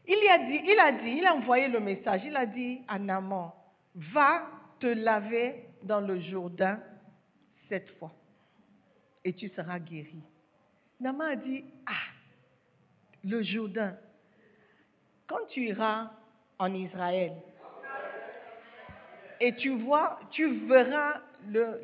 Il, 0.07 0.29
a 0.31 0.39
dit, 0.39 0.61
il 0.65 0.79
a 0.79 0.91
dit, 0.93 1.17
il 1.19 1.25
a 1.25 1.35
envoyé 1.35 1.67
le 1.67 1.79
message, 1.79 2.21
il 2.25 2.35
a 2.35 2.47
dit 2.47 2.81
à 2.87 2.97
Naman, 2.97 3.53
va 3.93 4.47
te 4.79 4.87
laver 4.87 5.67
dans 5.83 6.01
le 6.01 6.19
Jourdain 6.19 6.79
cette 7.67 7.91
fois 7.99 8.11
et 9.23 9.33
tu 9.33 9.49
seras 9.49 9.77
guéri. 9.77 10.23
Naman 10.99 11.31
a 11.31 11.35
dit, 11.35 11.63
ah, 11.85 11.93
le 13.23 13.41
Jourdain, 13.41 13.95
quand 15.27 15.45
tu 15.49 15.65
iras 15.67 16.11
en 16.57 16.73
Israël 16.73 17.33
et 19.39 19.55
tu 19.55 19.69
vois, 19.69 20.19
tu 20.31 20.67
verras 20.67 21.21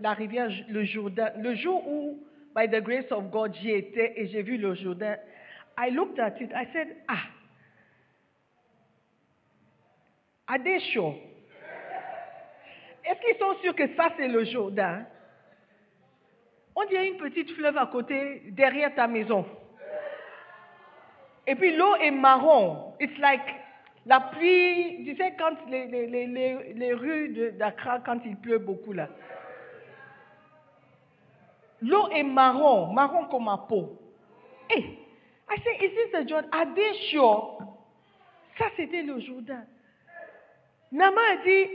la 0.01 0.13
rivière, 0.13 0.49
le 0.67 0.83
Jourdain, 0.83 1.31
le 1.37 1.55
jour 1.55 1.87
où, 1.87 2.19
by 2.53 2.67
the 2.67 2.81
grace 2.81 3.09
of 3.11 3.31
God, 3.31 3.53
j'y 3.55 3.71
étais 3.71 4.13
et 4.19 4.27
j'ai 4.27 4.41
vu 4.41 4.57
le 4.57 4.73
Jourdain, 4.73 5.17
I 5.77 5.91
looked 5.91 6.19
at 6.19 6.35
it, 6.41 6.51
I 6.53 6.67
said, 6.73 6.97
ah, 7.07 7.23
Are 10.47 10.59
they 10.59 10.79
sure? 10.93 11.15
Est-ce 13.03 13.19
qu'ils 13.21 13.39
sont 13.39 13.55
sûrs 13.61 13.75
que 13.75 13.95
ça 13.95 14.09
c'est 14.17 14.27
le 14.27 14.43
Jourdain? 14.45 15.05
On 16.75 16.85
dirait 16.85 17.07
une 17.07 17.17
petite 17.17 17.51
fleuve 17.51 17.77
à 17.77 17.85
côté, 17.85 18.43
derrière 18.47 18.93
ta 18.95 19.07
maison. 19.07 19.45
Et 21.47 21.55
puis 21.55 21.75
l'eau 21.75 21.95
est 21.95 22.11
marron. 22.11 22.93
It's 22.99 23.17
like 23.19 23.41
la 24.05 24.19
pluie, 24.19 25.03
tu 25.05 25.15
sais, 25.15 25.35
quand 25.37 25.55
les, 25.69 25.87
les, 25.87 26.07
les, 26.07 26.73
les, 26.73 26.93
rues 26.93 27.53
d'Accra, 27.53 27.99
quand 27.99 28.19
il 28.25 28.35
pleut 28.37 28.59
beaucoup 28.59 28.93
là. 28.93 29.09
L'eau 31.81 32.07
est 32.09 32.23
marron, 32.23 32.93
marron 32.93 33.25
comme 33.25 33.45
ma 33.45 33.57
peau. 33.57 33.97
Hey, 34.69 34.99
I 35.49 35.57
said, 35.57 35.81
is 35.81 35.95
this 35.95 36.11
the 36.11 36.27
Jordan? 36.27 36.49
Are 36.51 36.73
they 36.73 37.09
sure? 37.11 37.57
Ça 38.57 38.65
c'était 38.75 39.03
le 39.03 39.19
Jourdain. 39.19 39.65
Nama 40.91 41.21
a 41.31 41.43
dit, 41.43 41.69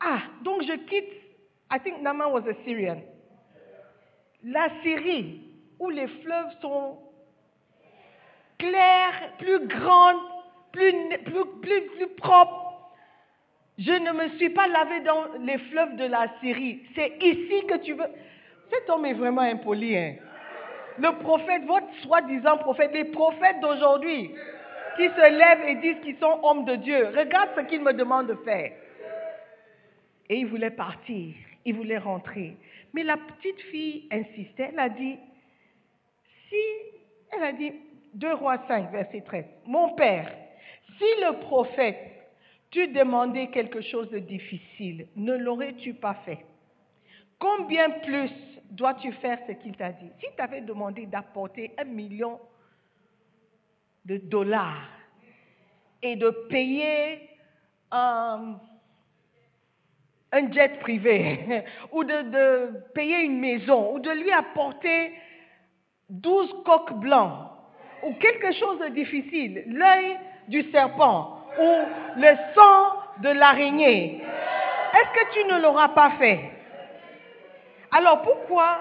ah, 0.00 0.20
donc 0.42 0.62
je 0.62 0.74
quitte, 0.86 1.12
I 1.70 1.78
think 1.80 2.00
Nama 2.02 2.28
was 2.28 2.46
a 2.46 2.54
Syrian. 2.64 3.02
La 4.44 4.68
Syrie, 4.82 5.40
où 5.78 5.90
les 5.90 6.08
fleuves 6.08 6.52
sont 6.60 6.98
clairs, 8.58 9.32
plus 9.38 9.66
grands, 9.66 10.18
plus, 10.72 10.92
plus, 11.24 11.46
plus, 11.60 12.08
propres. 12.16 12.90
Je 13.78 13.92
ne 13.92 14.12
me 14.12 14.28
suis 14.36 14.50
pas 14.50 14.66
lavé 14.68 15.00
dans 15.00 15.24
les 15.44 15.58
fleuves 15.58 15.96
de 15.96 16.04
la 16.04 16.26
Syrie. 16.40 16.82
C'est 16.94 17.18
ici 17.20 17.66
que 17.66 17.78
tu 17.78 17.94
veux. 17.94 18.08
Cet 18.70 18.88
homme 18.90 19.06
est 19.06 19.14
vraiment 19.14 19.42
impoli. 19.42 19.96
Hein? 19.96 20.14
Le 20.98 21.18
prophète, 21.20 21.64
votre 21.66 21.92
soi-disant 22.02 22.58
prophète, 22.58 22.92
les 22.92 23.04
prophètes 23.06 23.60
d'aujourd'hui, 23.60 24.30
qui 24.96 25.08
se 25.08 25.30
lèvent 25.30 25.68
et 25.68 25.74
disent 25.76 26.02
qu'ils 26.02 26.18
sont 26.18 26.38
hommes 26.42 26.64
de 26.64 26.76
Dieu. 26.76 27.08
Regarde 27.16 27.50
ce 27.56 27.62
qu'ils 27.62 27.82
me 27.82 27.92
demandent 27.92 28.28
de 28.28 28.38
faire. 28.44 28.72
Et 30.28 30.36
il 30.36 30.46
voulait 30.46 30.70
partir, 30.70 31.34
il 31.64 31.74
voulait 31.74 31.98
rentrer. 31.98 32.56
Mais 32.92 33.02
la 33.02 33.16
petite 33.16 33.60
fille 33.70 34.08
insistait, 34.10 34.70
elle 34.72 34.78
a 34.78 34.88
dit, 34.88 35.18
si, 36.48 36.62
elle 37.32 37.42
a 37.42 37.52
dit, 37.52 37.72
2 38.14 38.34
Rois 38.34 38.58
5, 38.68 38.90
verset 38.90 39.22
13, 39.22 39.44
mon 39.66 39.94
père, 39.94 40.30
si 40.98 41.04
le 41.20 41.40
prophète 41.40 41.98
t'eût 42.70 42.88
demandé 42.88 43.48
quelque 43.48 43.80
chose 43.80 44.10
de 44.10 44.18
difficile, 44.18 45.06
ne 45.16 45.34
l'aurais-tu 45.34 45.94
pas 45.94 46.14
fait? 46.26 46.44
Combien 47.38 47.90
plus 47.90 48.30
dois-tu 48.70 49.12
faire 49.14 49.38
ce 49.46 49.52
qu'il 49.52 49.76
t'a 49.76 49.92
dit? 49.92 50.10
Si 50.20 50.26
tu 50.36 50.42
avais 50.42 50.60
demandé 50.60 51.06
d'apporter 51.06 51.72
un 51.78 51.84
million 51.84 52.38
de 54.04 54.16
dollars 54.18 54.88
et 56.02 56.16
de 56.16 56.30
payer 56.48 57.28
un, 57.90 58.60
un 60.32 60.50
jet 60.50 60.80
privé 60.80 61.64
ou 61.92 62.04
de, 62.04 62.22
de 62.22 62.70
payer 62.94 63.20
une 63.20 63.38
maison 63.38 63.94
ou 63.94 63.98
de 63.98 64.10
lui 64.10 64.32
apporter 64.32 65.12
12 66.08 66.54
coqs 66.64 66.94
blancs 66.94 67.48
ou 68.02 68.14
quelque 68.14 68.52
chose 68.52 68.78
de 68.80 68.88
difficile, 68.88 69.64
l'œil 69.66 70.18
du 70.48 70.62
serpent 70.70 71.38
ou 71.58 71.70
le 72.16 72.36
sang 72.54 73.22
de 73.22 73.28
l'araignée, 73.28 74.22
est-ce 74.94 75.20
que 75.20 75.32
tu 75.32 75.54
ne 75.54 75.60
l'auras 75.60 75.88
pas 75.88 76.12
fait? 76.18 76.40
Alors 77.90 78.22
pourquoi 78.22 78.80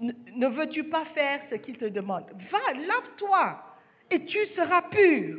ne 0.00 0.46
veux-tu 0.46 0.84
pas 0.84 1.04
faire 1.14 1.40
ce 1.50 1.56
qu'il 1.56 1.76
te 1.76 1.86
demande? 1.86 2.24
Va, 2.50 2.72
lave-toi 2.72 3.58
et 4.10 4.24
tu 4.24 4.38
seras 4.54 4.82
pur. 4.82 5.38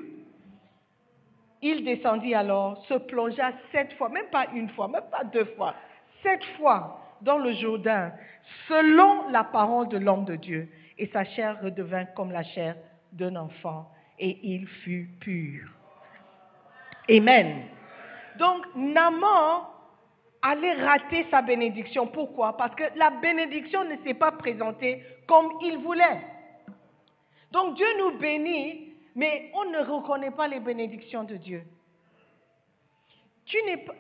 Il 1.62 1.84
descendit 1.84 2.36
alors, 2.36 2.86
se 2.86 2.94
plongea 2.94 3.52
sept 3.72 3.94
fois, 3.94 4.10
même 4.10 4.28
pas 4.32 4.48
une 4.54 4.70
fois, 4.70 4.88
même 4.88 5.10
pas 5.12 5.24
deux 5.24 5.46
fois, 5.58 5.74
sept 6.22 6.44
fois 6.58 7.02
dans 7.22 7.38
le 7.38 7.52
Jourdain, 7.54 8.12
selon 8.68 9.30
la 9.30 9.44
parole 9.44 9.88
de 9.90 9.98
l'homme 9.98 10.26
de 10.26 10.36
Dieu. 10.36 10.70
Et 11.00 11.08
sa 11.08 11.24
chair 11.24 11.60
redevint 11.62 12.06
comme 12.06 12.32
la 12.32 12.44
chair 12.44 12.76
d'un 13.12 13.36
enfant, 13.36 13.90
et 14.20 14.38
il 14.44 14.68
fut 14.68 15.10
pur. 15.20 15.68
Amen. 17.10 17.64
Donc, 18.38 18.66
Naman 18.76 19.68
allait 20.42 20.74
rater 20.74 21.26
sa 21.32 21.42
bénédiction. 21.42 22.08
Pourquoi? 22.08 22.58
Parce 22.58 22.76
que 22.76 22.84
la 22.96 23.10
bénédiction 23.10 23.84
ne 23.86 23.96
s'est 24.04 24.14
pas 24.14 24.32
présentée 24.32 25.04
comme 25.28 25.50
il 25.64 25.78
voulait. 25.80 26.22
Donc, 27.52 27.76
Dieu 27.76 27.88
nous 28.00 28.18
bénit, 28.20 28.87
mais 29.18 29.50
on 29.56 29.66
ne 29.66 29.80
reconnaît 29.80 30.30
pas 30.30 30.48
les 30.48 30.60
bénédictions 30.60 31.24
de 31.24 31.38
Dieu. 31.38 31.64
Tu 33.48 33.58
n'es 33.66 33.78
pas... 33.78 33.96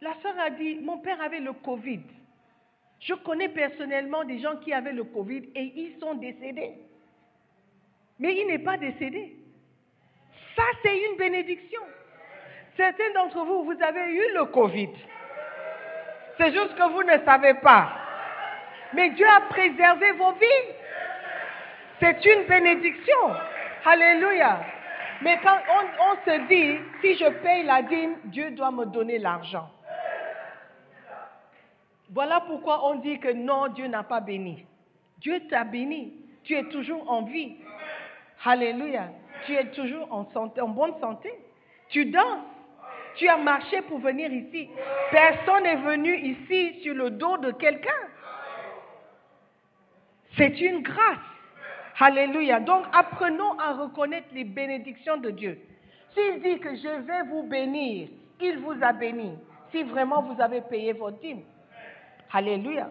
La 0.00 0.14
sœur 0.22 0.32
a 0.40 0.48
dit, 0.48 0.76
mon 0.76 0.98
père 0.98 1.20
avait 1.20 1.40
le 1.40 1.52
Covid. 1.52 2.00
Je 3.00 3.12
connais 3.12 3.50
personnellement 3.50 4.24
des 4.24 4.38
gens 4.38 4.56
qui 4.56 4.72
avaient 4.72 4.94
le 4.94 5.04
Covid 5.04 5.50
et 5.54 5.72
ils 5.76 6.00
sont 6.00 6.14
décédés. 6.14 6.72
Mais 8.18 8.34
il 8.34 8.46
n'est 8.46 8.60
pas 8.60 8.78
décédé. 8.78 9.36
Ça, 10.56 10.62
c'est 10.82 10.98
une 10.98 11.18
bénédiction. 11.18 11.82
Certains 12.78 13.12
d'entre 13.12 13.44
vous, 13.44 13.64
vous 13.64 13.82
avez 13.82 14.06
eu 14.06 14.34
le 14.36 14.46
Covid. 14.46 14.88
C'est 16.38 16.52
juste 16.52 16.74
que 16.76 16.92
vous 16.92 17.02
ne 17.02 17.22
savez 17.26 17.54
pas. 17.54 17.92
Mais 18.94 19.10
Dieu 19.10 19.26
a 19.28 19.42
préservé 19.50 20.12
vos 20.12 20.32
vies. 20.32 20.74
C'est 22.00 22.24
une 22.24 22.46
bénédiction. 22.46 23.49
Alléluia. 23.84 24.60
Mais 25.22 25.38
quand 25.42 25.58
on, 25.68 26.14
se 26.24 26.48
dit, 26.48 26.78
si 27.00 27.16
je 27.16 27.28
paye 27.42 27.64
la 27.64 27.82
dîme, 27.82 28.16
Dieu 28.24 28.50
doit 28.52 28.70
me 28.70 28.86
donner 28.86 29.18
l'argent. 29.18 29.70
Voilà 32.10 32.40
pourquoi 32.40 32.86
on 32.88 32.96
dit 32.96 33.18
que 33.20 33.32
non, 33.32 33.68
Dieu 33.68 33.86
n'a 33.86 34.02
pas 34.02 34.20
béni. 34.20 34.64
Dieu 35.18 35.40
t'a 35.48 35.64
béni. 35.64 36.14
Tu 36.42 36.56
es 36.56 36.64
toujours 36.64 37.10
en 37.10 37.22
vie. 37.22 37.56
Alléluia. 38.44 39.10
Tu 39.44 39.54
es 39.54 39.70
toujours 39.70 40.08
en 40.10 40.24
bonne 40.68 40.98
santé. 41.00 41.32
Tu 41.90 42.06
danses. 42.06 42.44
Tu 43.16 43.28
as 43.28 43.36
marché 43.36 43.82
pour 43.82 43.98
venir 43.98 44.32
ici. 44.32 44.70
Personne 45.10 45.64
n'est 45.64 45.76
venu 45.76 46.16
ici 46.16 46.80
sur 46.82 46.94
le 46.94 47.10
dos 47.10 47.36
de 47.38 47.50
quelqu'un. 47.52 47.90
C'est 50.36 50.60
une 50.60 50.82
grâce. 50.82 51.29
Alléluia. 52.02 52.60
Donc 52.60 52.86
apprenons 52.94 53.58
à 53.58 53.74
reconnaître 53.74 54.28
les 54.32 54.44
bénédictions 54.44 55.18
de 55.18 55.30
Dieu. 55.30 55.60
S'il 56.14 56.40
dit 56.40 56.58
que 56.58 56.74
je 56.74 56.88
vais 57.02 57.22
vous 57.24 57.42
bénir, 57.42 58.08
il 58.40 58.58
vous 58.58 58.74
a 58.82 58.92
béni. 58.92 59.38
Si 59.70 59.82
vraiment 59.82 60.22
vous 60.22 60.40
avez 60.40 60.62
payé 60.62 60.94
votre 60.94 61.20
dîme. 61.20 61.42
Alléluia. 62.32 62.90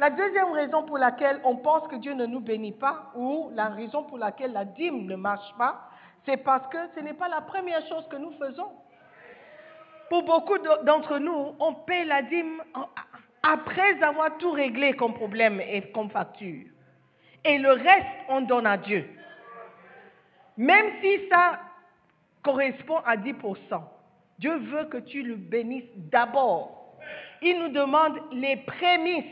La 0.00 0.10
deuxième 0.10 0.50
raison 0.52 0.82
pour 0.82 0.98
laquelle 0.98 1.40
on 1.44 1.56
pense 1.56 1.86
que 1.86 1.96
Dieu 1.96 2.12
ne 2.14 2.26
nous 2.26 2.40
bénit 2.40 2.72
pas, 2.72 3.12
ou 3.14 3.50
la 3.54 3.68
raison 3.68 4.02
pour 4.02 4.18
laquelle 4.18 4.52
la 4.52 4.64
dîme 4.64 5.06
ne 5.06 5.14
marche 5.14 5.54
pas, 5.56 5.88
c'est 6.26 6.38
parce 6.38 6.66
que 6.68 6.78
ce 6.94 7.00
n'est 7.00 7.14
pas 7.14 7.28
la 7.28 7.42
première 7.42 7.86
chose 7.86 8.06
que 8.08 8.16
nous 8.16 8.32
faisons. 8.32 8.70
Pour 10.08 10.24
beaucoup 10.24 10.58
d'entre 10.84 11.18
nous, 11.18 11.54
on 11.60 11.74
paie 11.74 12.04
la 12.04 12.22
dîme 12.22 12.62
après 13.42 14.02
avoir 14.02 14.36
tout 14.38 14.50
réglé 14.50 14.94
comme 14.94 15.14
problème 15.14 15.60
et 15.60 15.92
comme 15.92 16.10
facture. 16.10 16.64
Et 17.44 17.58
le 17.58 17.72
reste, 17.72 18.06
on 18.28 18.42
donne 18.42 18.66
à 18.66 18.76
Dieu. 18.76 19.08
Même 20.56 20.86
si 21.00 21.28
ça 21.30 21.60
correspond 22.42 22.98
à 22.98 23.16
10%, 23.16 23.82
Dieu 24.38 24.56
veut 24.56 24.84
que 24.86 24.98
tu 24.98 25.22
le 25.22 25.36
bénisses 25.36 25.96
d'abord. 25.96 26.96
Il 27.42 27.58
nous 27.58 27.68
demande 27.68 28.18
les 28.32 28.56
prémices, 28.56 29.24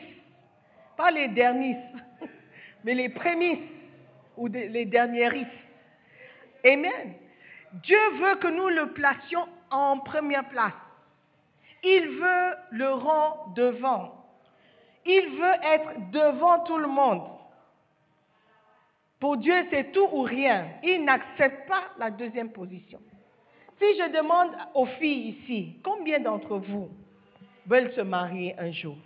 pas 0.96 1.10
les 1.10 1.28
derniers, 1.28 1.76
mais 2.84 2.94
les 2.94 3.08
prémices 3.10 3.58
ou 4.36 4.46
les 4.46 4.84
dernières. 4.86 5.34
Amen. 6.64 7.14
Dieu 7.72 7.98
veut 8.20 8.36
que 8.36 8.48
nous 8.48 8.68
le 8.68 8.92
placions 8.92 9.46
en 9.70 9.98
première 9.98 10.48
place. 10.48 10.72
Il 11.82 12.08
veut 12.08 12.54
le 12.70 12.92
rang 12.92 13.52
devant. 13.54 14.14
Il 15.04 15.38
veut 15.38 15.54
être 15.62 16.10
devant 16.10 16.60
tout 16.60 16.78
le 16.78 16.88
monde. 16.88 17.37
Pour 19.20 19.36
Dieu, 19.36 19.66
c'est 19.70 19.92
tout 19.92 20.08
ou 20.12 20.22
rien. 20.22 20.66
Il 20.82 21.04
n'accepte 21.04 21.68
pas 21.68 21.84
la 21.98 22.10
deuxième 22.10 22.50
position. 22.50 23.00
Si 23.78 23.96
je 23.96 24.12
demande 24.16 24.50
aux 24.74 24.86
filles 24.86 25.30
ici, 25.30 25.80
combien 25.84 26.20
d'entre 26.20 26.56
vous 26.58 26.88
veulent 27.66 27.92
se 27.92 28.00
marier 28.00 28.54
un 28.58 28.70
jour? 28.70 28.96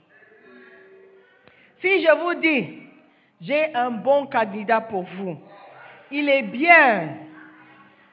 Si 1.81 2.03
je 2.03 2.13
vous 2.23 2.35
dis, 2.35 2.79
j'ai 3.41 3.75
un 3.75 3.91
bon 3.91 4.27
candidat 4.27 4.81
pour 4.81 5.03
vous, 5.03 5.37
il 6.11 6.29
est 6.29 6.43
bien, 6.43 7.17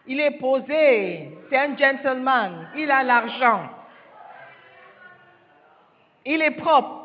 il 0.08 0.20
est 0.20 0.40
posé, 0.40 1.38
c'est 1.50 1.58
un 1.58 1.78
gentleman, 1.78 2.70
il 2.76 2.90
a 2.90 3.04
l'argent, 3.04 3.70
il 6.26 6.42
est 6.42 6.52
propre. 6.52 6.99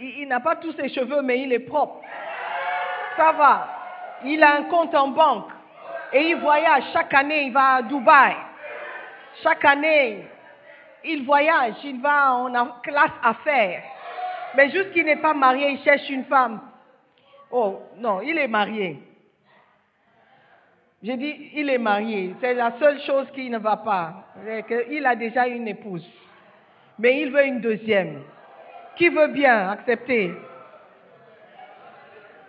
Il, 0.00 0.28
n'a 0.28 0.40
pas 0.40 0.56
tous 0.56 0.72
ses 0.72 0.88
cheveux, 0.88 1.22
mais 1.22 1.40
il 1.40 1.52
est 1.52 1.60
propre. 1.60 2.00
Ça 3.16 3.32
va. 3.32 3.68
Il 4.24 4.42
a 4.42 4.54
un 4.54 4.64
compte 4.64 4.94
en 4.94 5.08
banque. 5.08 5.50
Et 6.12 6.30
il 6.30 6.36
voyage. 6.36 6.84
Chaque 6.92 7.12
année, 7.14 7.44
il 7.44 7.52
va 7.52 7.74
à 7.76 7.82
Dubaï. 7.82 8.36
Chaque 9.42 9.64
année, 9.64 10.24
il 11.04 11.24
voyage. 11.24 11.74
Il 11.84 12.00
va 12.00 12.32
en 12.34 12.66
classe 12.82 13.10
affaires. 13.22 13.82
Mais 14.54 14.70
juste 14.70 14.92
qu'il 14.92 15.04
n'est 15.04 15.16
pas 15.16 15.34
marié, 15.34 15.70
il 15.70 15.82
cherche 15.82 16.08
une 16.10 16.24
femme. 16.24 16.60
Oh, 17.50 17.80
non, 17.96 18.20
il 18.22 18.38
est 18.38 18.48
marié. 18.48 19.02
J'ai 21.02 21.16
dit, 21.16 21.50
il 21.54 21.70
est 21.70 21.78
marié. 21.78 22.34
C'est 22.40 22.54
la 22.54 22.72
seule 22.78 23.00
chose 23.02 23.26
qui 23.32 23.48
ne 23.50 23.58
va 23.58 23.76
pas. 23.76 24.24
Il 24.90 25.06
a 25.06 25.14
déjà 25.14 25.46
une 25.46 25.68
épouse. 25.68 26.08
Mais 26.98 27.20
il 27.20 27.30
veut 27.30 27.44
une 27.44 27.60
deuxième. 27.60 28.22
Qui 28.98 29.08
veut 29.10 29.28
bien 29.28 29.70
accepter 29.70 30.34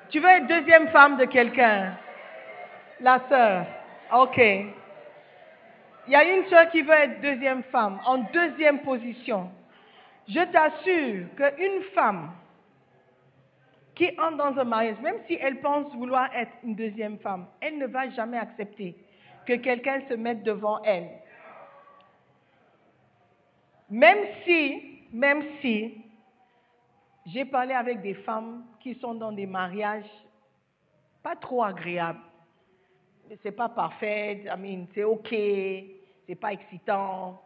Tu 0.10 0.20
veux 0.20 0.30
être 0.30 0.48
deuxième 0.48 0.88
femme 0.90 1.18
de 1.18 1.26
quelqu'un 1.26 1.94
La 3.00 3.22
sœur. 3.30 3.66
Ok. 4.12 4.38
Il 4.38 6.14
y 6.14 6.16
a 6.16 6.24
une 6.24 6.48
sœur 6.48 6.68
qui 6.72 6.82
veut 6.82 6.96
être 6.96 7.22
deuxième 7.22 7.62
femme, 7.64 8.00
en 8.04 8.18
deuxième 8.34 8.80
position. 8.80 9.52
Je 10.28 10.40
t'assure 10.52 11.28
qu'une 11.36 11.84
femme 11.94 12.32
qui 13.94 14.10
entre 14.20 14.38
dans 14.38 14.60
un 14.60 14.64
mariage, 14.64 15.00
même 15.04 15.18
si 15.28 15.38
elle 15.40 15.60
pense 15.60 15.94
vouloir 15.94 16.34
être 16.34 16.52
une 16.64 16.74
deuxième 16.74 17.20
femme, 17.20 17.46
elle 17.62 17.78
ne 17.78 17.86
va 17.86 18.10
jamais 18.10 18.40
accepter 18.40 18.96
que 19.46 19.54
quelqu'un 19.54 20.02
se 20.10 20.16
mette 20.16 20.42
devant 20.42 20.82
elle. 20.84 21.10
Même 23.92 24.20
si, 24.46 25.04
même 25.12 25.44
si, 25.62 26.09
j'ai 27.32 27.46
parlé 27.46 27.74
avec 27.74 28.02
des 28.02 28.14
femmes 28.16 28.64
qui 28.80 28.96
sont 28.96 29.14
dans 29.14 29.32
des 29.32 29.46
mariages 29.46 30.10
pas 31.22 31.36
trop 31.36 31.64
agréables, 31.64 32.20
c'est 33.44 33.52
pas 33.52 33.70
parfait, 33.70 34.44
I 34.46 34.58
mean, 34.58 34.86
c'est 34.94 35.04
ok, 35.04 35.30
c'est 35.30 36.36
pas 36.40 36.54
excitant. 36.54 37.42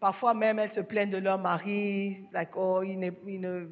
Parfois 0.00 0.34
même, 0.34 0.58
elles 0.58 0.74
se 0.74 0.80
plaignent 0.80 1.12
de 1.12 1.18
leur 1.18 1.38
mari, 1.38 2.18
like, 2.32 2.50
oh, 2.56 2.82
il 2.82 2.98
ne, 2.98 3.10
il 3.26 3.40
ne- 3.40 3.68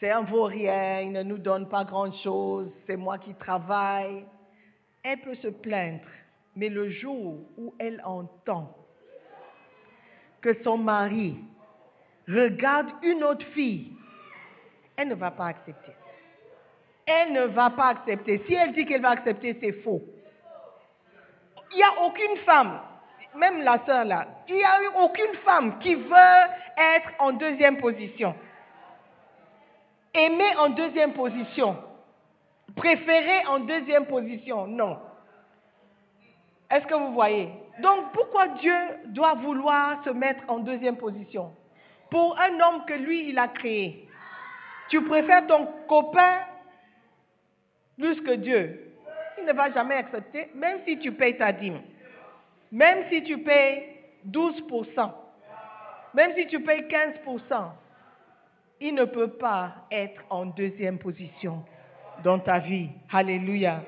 c'est 0.00 0.10
un 0.10 0.22
vaurien, 0.22 1.00
il 1.00 1.12
ne 1.12 1.22
nous 1.22 1.38
donne 1.38 1.68
pas 1.68 1.84
grand-chose, 1.84 2.70
c'est 2.86 2.96
moi 2.96 3.18
qui 3.18 3.34
travaille. 3.34 4.24
Elle 5.02 5.20
peut 5.20 5.34
se 5.36 5.48
plaindre, 5.48 6.08
mais 6.56 6.68
le 6.68 6.88
jour 6.88 7.40
où 7.58 7.74
elle 7.78 8.00
entend 8.04 8.74
que 10.40 10.62
son 10.62 10.78
mari 10.78 11.36
regarde 12.28 12.88
une 13.02 13.22
autre 13.24 13.46
fille, 13.48 13.92
elle 14.96 15.08
ne 15.08 15.14
va 15.14 15.30
pas 15.30 15.46
accepter. 15.46 15.92
Elle 17.06 17.32
ne 17.32 17.44
va 17.46 17.70
pas 17.70 17.88
accepter. 17.88 18.42
Si 18.46 18.54
elle 18.54 18.72
dit 18.72 18.86
qu'elle 18.86 19.02
va 19.02 19.10
accepter, 19.10 19.56
c'est 19.60 19.72
faux. 19.82 20.02
Il 21.72 21.76
n'y 21.76 21.82
a 21.82 22.02
aucune 22.02 22.36
femme, 22.46 22.80
même 23.36 23.62
la 23.62 23.84
sœur 23.84 24.04
là, 24.04 24.26
il 24.48 24.54
n'y 24.54 24.64
a 24.64 24.82
eu 24.82 24.88
aucune 25.02 25.34
femme 25.44 25.78
qui 25.80 25.94
veut 25.94 26.40
être 26.76 27.10
en 27.18 27.32
deuxième 27.32 27.78
position. 27.78 28.34
Aimer 30.14 30.56
en 30.56 30.70
deuxième 30.70 31.12
position. 31.12 31.76
Préférer 32.76 33.46
en 33.46 33.60
deuxième 33.60 34.06
position. 34.06 34.66
Non. 34.66 34.98
Est-ce 36.70 36.86
que 36.86 36.94
vous 36.94 37.12
voyez? 37.12 37.50
Donc 37.80 38.12
pourquoi 38.12 38.48
Dieu 38.48 38.76
doit 39.06 39.34
vouloir 39.34 40.02
se 40.04 40.10
mettre 40.10 40.42
en 40.48 40.58
deuxième 40.58 40.96
position? 40.96 41.52
Pour 42.14 42.38
un 42.38 42.60
homme 42.60 42.84
que 42.86 42.94
lui, 42.94 43.30
il 43.30 43.38
a 43.40 43.48
créé. 43.48 44.06
Tu 44.88 45.02
préfères 45.02 45.48
ton 45.48 45.66
copain 45.88 46.42
plus 47.98 48.20
que 48.20 48.36
Dieu. 48.36 48.92
Il 49.36 49.44
ne 49.44 49.52
va 49.52 49.72
jamais 49.72 49.96
accepter, 49.96 50.48
même 50.54 50.78
si 50.86 50.96
tu 51.00 51.10
payes 51.10 51.36
ta 51.36 51.50
dîme. 51.50 51.80
Même 52.70 53.06
si 53.10 53.24
tu 53.24 53.38
payes 53.38 53.96
12%. 54.30 55.10
Même 56.14 56.30
si 56.36 56.46
tu 56.46 56.60
payes 56.60 56.82
15%. 56.82 57.72
Il 58.80 58.94
ne 58.94 59.06
peut 59.06 59.32
pas 59.32 59.74
être 59.90 60.22
en 60.30 60.46
deuxième 60.46 61.00
position 61.00 61.64
dans 62.22 62.38
ta 62.38 62.60
vie. 62.60 62.90
Alléluia. 63.10 63.82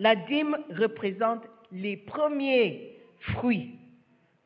La 0.00 0.16
dîme 0.16 0.56
représente 0.70 1.44
les 1.70 1.98
premiers 1.98 2.98
fruits 3.20 3.78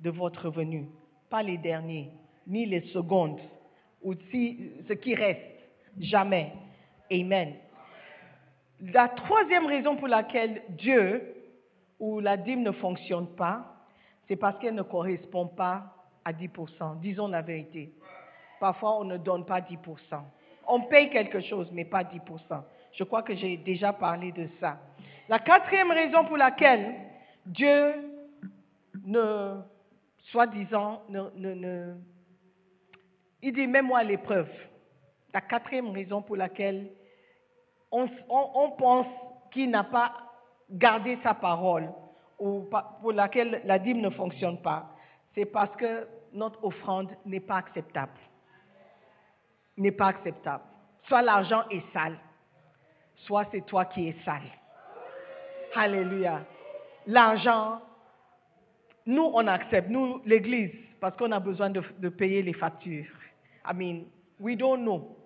de 0.01 0.11
votre 0.11 0.49
revenu, 0.49 0.87
pas 1.31 1.45
les 1.45 1.59
derniers, 1.59 2.11
ni 2.51 2.67
les 2.67 2.83
secondes, 2.93 3.41
ou 4.03 4.15
si, 4.31 4.73
ce 4.89 4.93
qui 4.93 5.15
reste. 5.15 5.41
Jamais. 5.99 6.53
Amen. 7.11 7.55
La 8.81 9.09
troisième 9.09 9.67
raison 9.67 9.97
pour 9.97 10.09
laquelle 10.09 10.63
Dieu 10.71 11.35
ou 11.99 12.21
la 12.21 12.37
dîme 12.37 12.63
ne 12.63 12.73
fonctionne 12.73 13.27
pas, 13.29 13.77
c'est 14.27 14.37
parce 14.37 14.59
qu'elle 14.59 14.75
ne 14.75 14.83
correspond 14.83 15.47
pas 15.47 15.95
à 16.25 16.33
10%. 16.33 17.01
Disons 17.01 17.29
la 17.29 17.43
vérité. 17.43 17.93
Parfois, 18.59 19.01
on 19.01 19.05
ne 19.05 19.17
donne 19.17 19.45
pas 19.45 19.61
10%. 19.61 19.77
On 20.69 20.83
paye 20.83 21.11
quelque 21.11 21.41
chose, 21.41 21.69
mais 21.73 21.85
pas 21.85 22.05
10%. 22.05 22.63
Je 22.93 23.05
crois 23.05 23.23
que 23.23 23.35
j'ai 23.35 23.57
déjà 23.57 23.93
parlé 23.93 24.33
de 24.33 24.47
ça. 24.61 24.79
La 25.29 25.39
quatrième 25.39 25.91
raison 25.91 26.25
pour 26.25 26.37
laquelle 26.37 26.95
Dieu 27.47 27.95
ne, 29.05 29.61
soi-disant, 30.31 31.03
ne, 31.09 31.23
ne, 31.37 31.55
ne- 31.55 31.95
il 33.43 33.53
dit, 33.53 33.67
mets-moi 33.67 33.99
à 34.01 34.05
l'épreuve. 34.05 34.49
La 35.33 35.41
quatrième 35.41 35.91
raison 35.91 36.23
pour 36.23 36.37
laquelle 36.37 36.91
on, 37.91 38.09
on- 38.29 38.51
on 38.55 38.71
pense 38.73 39.07
qu'il 39.53 39.71
n'a 39.71 39.85
pas 39.85 40.13
gardé 40.71 41.19
sa 41.23 41.35
parole 41.35 41.89
ou 42.39 42.69
pour 43.01 43.13
laquelle 43.13 43.63
la 43.65 43.79
dîme 43.79 44.01
ne 44.01 44.11
fonctionne 44.11 44.61
pas, 44.63 44.91
c'est 45.35 45.45
parce 45.47 45.75
que 45.77 46.07
notre 46.33 46.63
offrande 46.65 47.11
n'est 47.27 47.41
pas 47.41 47.57
acceptable. 47.57 48.13
N'est 49.77 49.93
pas 49.93 50.09
acceptable. 50.09 50.65
Soit 51.05 51.23
l'argent 51.23 51.63
est 51.71 51.83
sale, 51.93 52.19
soit 53.17 53.47
c'est 53.51 53.65
toi 53.67 53.85
qui 53.87 54.09
es 54.09 54.17
sale. 54.25 54.43
Alléluia. 55.75 56.41
L'argent, 57.07 57.81
nous, 59.07 59.31
on 59.35 59.47
accepte, 59.47 59.89
nous, 59.89 60.21
l'Église, 60.25 60.73
parce 61.01 61.17
qu'on 61.17 61.33
a 61.33 61.41
besoin 61.41 61.71
de, 61.71 61.83
de 61.99 62.09
payer 62.09 62.43
les 62.43 62.53
factures. 62.53 63.07
I 63.65 63.73
mean, 63.75 64.07
we 64.39 64.57
don't 64.57 64.83
know. 64.83 65.17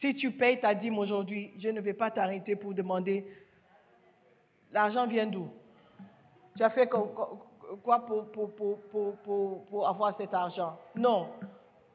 Si 0.00 0.14
tu 0.14 0.30
payes 0.30 0.60
ta 0.60 0.74
dîme 0.74 0.98
aujourd'hui, 0.98 1.52
je 1.58 1.68
ne 1.68 1.80
vais 1.80 1.94
pas 1.94 2.10
t'arrêter 2.10 2.54
pour 2.54 2.72
demander 2.72 3.24
l'argent 4.72 5.06
vient 5.06 5.26
d'où? 5.26 5.48
Tu 6.56 6.62
as 6.62 6.70
fait 6.70 6.88
quoi 6.88 8.06
pour, 8.06 8.30
pour, 9.68 9.88
avoir 9.88 10.16
cet 10.16 10.32
argent? 10.34 10.78
Non. 10.94 11.28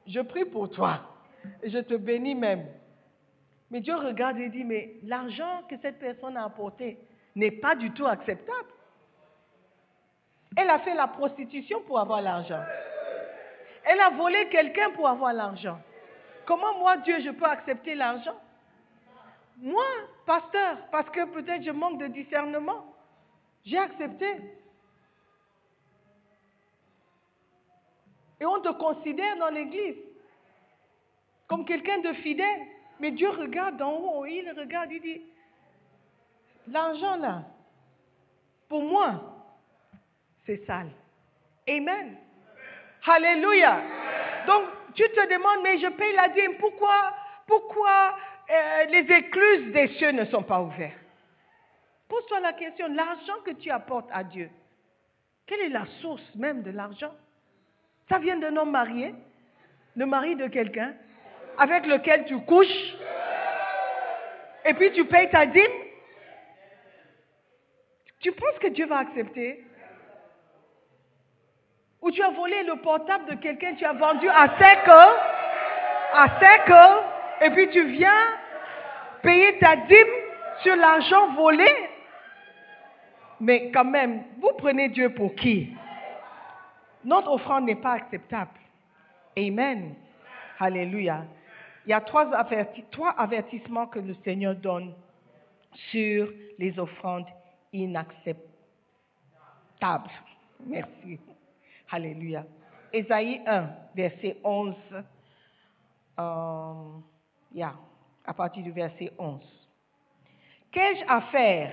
Je 0.06 0.20
prie 0.20 0.46
pour 0.46 0.70
toi. 0.70 1.02
Je 1.64 1.80
te 1.80 1.96
bénis 1.96 2.36
même. 2.36 2.66
Mais 3.72 3.82
Dieu 3.82 3.96
regarde 3.96 4.38
et 4.38 4.50
dit, 4.50 4.64
mais 4.64 4.96
l'argent 5.04 5.64
que 5.70 5.76
cette 5.82 6.00
personne 6.00 6.38
a 6.38 6.46
apporté 6.46 6.98
n'est 7.36 7.52
pas 7.52 7.76
du 7.76 7.92
tout 7.92 8.06
acceptable. 8.06 8.70
Elle 10.56 10.70
a 10.70 10.80
fait 10.80 10.94
la 10.94 11.08
prostitution 11.08 11.82
pour 11.88 12.00
avoir 12.00 12.22
l'argent. 12.22 12.62
Elle 13.86 14.00
a 14.00 14.10
volé 14.10 14.48
quelqu'un 14.50 14.92
pour 14.92 15.08
avoir 15.08 15.34
l'argent. 15.34 15.80
Comment 16.46 16.78
moi, 16.78 16.98
Dieu, 16.98 17.20
je 17.22 17.30
peux 17.30 17.46
accepter 17.46 17.96
l'argent? 17.96 18.40
Moi, 19.58 19.86
pasteur, 20.26 20.78
parce 20.92 21.10
que 21.10 21.26
peut-être 21.26 21.64
je 21.64 21.72
manque 21.72 22.00
de 22.00 22.08
discernement, 22.08 22.94
j'ai 23.66 23.78
accepté. 23.78 24.28
Et 28.40 28.46
on 28.46 28.60
te 28.60 28.70
considère 28.70 29.38
dans 29.38 29.50
l'église 29.50 29.96
comme 31.48 31.66
quelqu'un 31.66 32.00
de 32.00 32.14
fidèle. 32.14 32.62
Mais 33.00 33.12
Dieu 33.12 33.30
regarde 33.30 33.78
d'en 33.78 33.92
haut, 33.92 34.26
il 34.26 34.50
regarde, 34.58 34.92
il 34.92 35.02
dit, 35.02 35.22
l'argent 36.68 37.16
là, 37.18 37.44
pour 38.70 38.82
moi, 38.82 39.22
c'est 40.46 40.66
sale. 40.66 40.90
Amen. 41.68 42.18
Alléluia. 43.06 43.82
Donc, 44.48 44.64
tu 44.96 45.04
te 45.04 45.34
demandes, 45.34 45.64
mais 45.64 45.78
je 45.78 45.88
paye 45.88 46.14
la 46.16 46.30
dîme, 46.30 46.56
pourquoi, 46.60 47.14
pourquoi 47.48 48.16
euh, 48.50 48.86
les 48.86 49.12
écluses 49.14 49.74
des 49.74 49.88
cieux 49.96 50.12
ne 50.12 50.26
sont 50.26 50.44
pas 50.44 50.62
ouvertes? 50.62 50.94
Pose-toi 52.08 52.40
la 52.40 52.54
question, 52.54 52.88
l'argent 52.94 53.42
que 53.46 53.52
tu 53.52 53.72
apportes 53.72 54.10
à 54.14 54.24
Dieu, 54.24 54.50
quelle 55.48 55.62
est 55.62 55.70
la 55.70 55.86
source 56.02 56.24
même 56.36 56.62
de 56.62 56.72
l'argent? 56.72 57.12
Ça 58.08 58.20
vient 58.20 58.38
d'un 58.38 58.56
homme 58.56 58.72
marié, 58.72 59.16
le 59.96 60.06
mari 60.06 60.36
de 60.36 60.48
quelqu'un, 60.48 60.94
avec 61.58 61.86
lequel 61.86 62.26
tu 62.26 62.40
couches, 62.42 62.96
et 64.66 64.74
puis 64.76 64.92
tu 64.94 65.06
payes 65.06 65.30
ta 65.30 65.46
dîme. 65.46 65.64
Tu 68.20 68.32
penses 68.32 68.60
que 68.62 68.68
Dieu 68.68 68.86
va 68.86 69.00
accepter? 69.00 69.66
Ou 72.04 72.12
tu 72.12 72.22
as 72.22 72.30
volé 72.32 72.64
le 72.64 72.76
portable 72.76 73.26
de 73.30 73.36
quelqu'un, 73.36 73.76
tu 73.76 73.86
as 73.86 73.94
vendu 73.94 74.28
à 74.28 74.60
5 74.60 74.88
heures, 74.90 75.18
à 76.14 76.40
5 76.40 76.70
heures, 76.70 77.04
et 77.42 77.50
puis 77.52 77.70
tu 77.70 77.82
viens 77.92 78.28
payer 79.22 79.58
ta 79.60 79.78
dîme 79.78 80.14
sur 80.62 80.76
l'argent 80.76 81.34
volé. 81.34 81.66
Mais 83.40 83.72
quand 83.72 83.86
même, 83.86 84.24
vous 84.38 84.52
prenez 84.58 84.90
Dieu 84.90 85.14
pour 85.14 85.34
qui? 85.36 85.74
Notre 87.06 87.32
offrande 87.32 87.64
n'est 87.66 87.76
pas 87.76 87.94
acceptable. 87.94 88.52
Amen. 89.38 89.96
Alléluia. 90.60 91.24
Il 91.86 91.92
y 91.92 91.94
a 91.94 92.02
trois 92.02 92.30
avertissements 93.18 93.88
que 93.88 94.00
le 94.00 94.14
Seigneur 94.26 94.56
donne 94.56 94.94
sur 95.90 96.28
les 96.60 96.78
offrandes 96.78 97.28
inacceptables. 97.72 98.44
Merci. 100.66 101.20
Alléluia. 101.94 102.44
Ésaïe 102.92 103.40
1, 103.46 103.70
verset 103.96 104.38
11. 104.44 104.74
Euh, 106.18 106.74
à 108.26 108.34
partir 108.36 108.64
du 108.64 108.72
verset 108.72 109.12
11. 109.20 109.40
Qu'ai-je 110.72 111.04
à 111.08 111.22
faire 111.32 111.72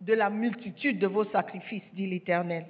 de 0.00 0.12
la 0.12 0.28
multitude 0.28 0.98
de 0.98 1.06
vos 1.06 1.24
sacrifices, 1.26 1.84
dit 1.92 2.08
l'Éternel? 2.08 2.66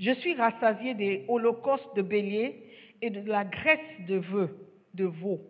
Je 0.00 0.10
suis 0.14 0.34
rassasié 0.34 0.94
des 0.94 1.24
holocaustes 1.28 1.94
de 1.94 2.02
béliers 2.02 2.60
et 3.00 3.10
de 3.10 3.20
la 3.30 3.44
graisse 3.44 4.00
de 4.08 4.16
vœux, 4.16 4.68
de 4.94 5.04
veaux. 5.04 5.42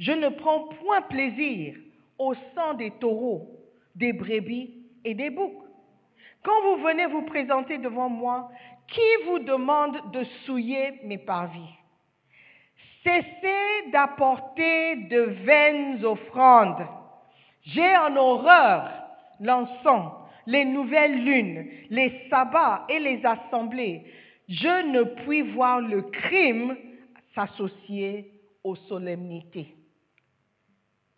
Je 0.00 0.10
ne 0.10 0.28
prends 0.28 0.70
point 0.82 1.02
plaisir 1.02 1.76
au 2.18 2.34
sang 2.56 2.74
des 2.74 2.90
taureaux, 2.90 3.48
des 3.94 4.12
brebis 4.12 4.74
et 5.04 5.14
des 5.14 5.30
boucs. 5.30 5.70
Quand 6.42 6.62
vous 6.62 6.82
venez 6.82 7.06
vous 7.06 7.22
présenter 7.22 7.76
devant 7.78 8.08
moi, 8.08 8.50
qui 8.90 9.24
vous 9.26 9.38
demande 9.40 10.12
de 10.12 10.24
souiller 10.44 11.00
mes 11.04 11.18
parvis? 11.18 11.74
Cessez 13.04 13.90
d'apporter 13.92 14.96
de 14.96 15.20
vaines 15.44 16.04
offrandes. 16.04 16.86
J'ai 17.62 17.96
en 17.96 18.16
horreur 18.16 18.90
l'encens, 19.40 20.12
les 20.46 20.64
nouvelles 20.64 21.24
lunes, 21.24 21.70
les 21.90 22.26
sabbats 22.28 22.84
et 22.88 22.98
les 22.98 23.24
assemblées, 23.24 24.04
je 24.48 24.86
ne 24.88 25.02
puis 25.24 25.42
voir 25.42 25.80
le 25.80 26.02
crime 26.02 26.76
s'associer 27.34 28.32
aux 28.64 28.74
solennités. 28.74 29.74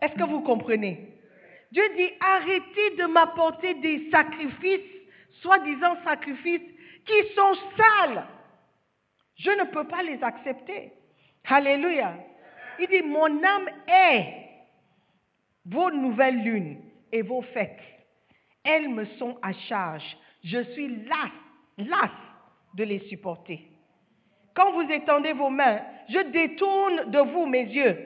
Est-ce 0.01 0.15
que 0.15 0.29
vous 0.29 0.43
comprenez? 0.43 1.09
Dieu 1.71 1.83
dit, 1.97 2.11
arrêtez 2.21 2.97
de 2.99 3.07
m'apporter 3.07 3.75
des 3.75 4.11
sacrifices, 4.11 4.81
soi-disant 5.41 5.97
sacrifices, 6.05 6.61
qui 7.05 7.35
sont 7.35 7.55
sales. 7.77 8.25
Je 9.37 9.51
ne 9.51 9.65
peux 9.65 9.85
pas 9.85 10.03
les 10.03 10.23
accepter. 10.23 10.93
Alléluia. 11.49 12.15
Il 12.79 12.89
dit, 12.89 13.03
mon 13.03 13.43
âme 13.43 13.69
est 13.89 14.43
vos 15.67 15.91
nouvelles 15.91 16.43
lunes 16.43 16.81
et 17.11 17.23
vos 17.23 17.43
fêtes. 17.43 17.81
Elles 18.65 18.89
me 18.89 19.05
sont 19.19 19.39
à 19.43 19.53
charge. 19.53 20.17
Je 20.45 20.63
suis 20.73 21.05
las, 21.05 21.31
las 21.79 22.11
de 22.75 22.85
les 22.85 23.01
supporter. 23.09 23.69
Quand 24.55 24.73
vous 24.73 24.91
étendez 24.91 25.33
vos 25.33 25.51
mains, 25.51 25.81
je 26.09 26.19
détourne 26.31 27.11
de 27.11 27.19
vous 27.19 27.47
mes 27.47 27.65
yeux. 27.65 27.99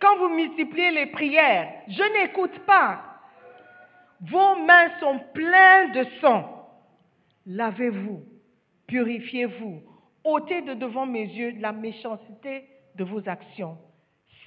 Quand 0.00 0.16
vous 0.18 0.28
multipliez 0.28 0.90
les 0.90 1.06
prières, 1.06 1.72
je 1.88 2.02
n'écoute 2.20 2.58
pas. 2.60 3.02
Vos 4.20 4.56
mains 4.56 4.90
sont 5.00 5.18
pleines 5.32 5.92
de 5.92 6.04
sang. 6.20 6.53
Lavez-vous, 7.46 8.22
purifiez-vous, 8.86 9.82
ôtez 10.24 10.62
de 10.62 10.74
devant 10.74 11.06
mes 11.06 11.24
yeux 11.24 11.54
la 11.60 11.72
méchanceté 11.72 12.68
de 12.94 13.04
vos 13.04 13.28
actions. 13.28 13.78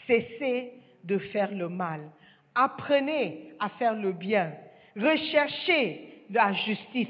Cessez 0.08 0.74
de 1.04 1.18
faire 1.18 1.52
le 1.52 1.70
mal. 1.70 2.10
Apprenez 2.56 3.54
à 3.60 3.70
faire 3.70 3.94
le 3.94 4.12
bien. 4.12 4.54
Recherchez 4.96 6.26
la 6.32 6.54
justice. 6.54 7.08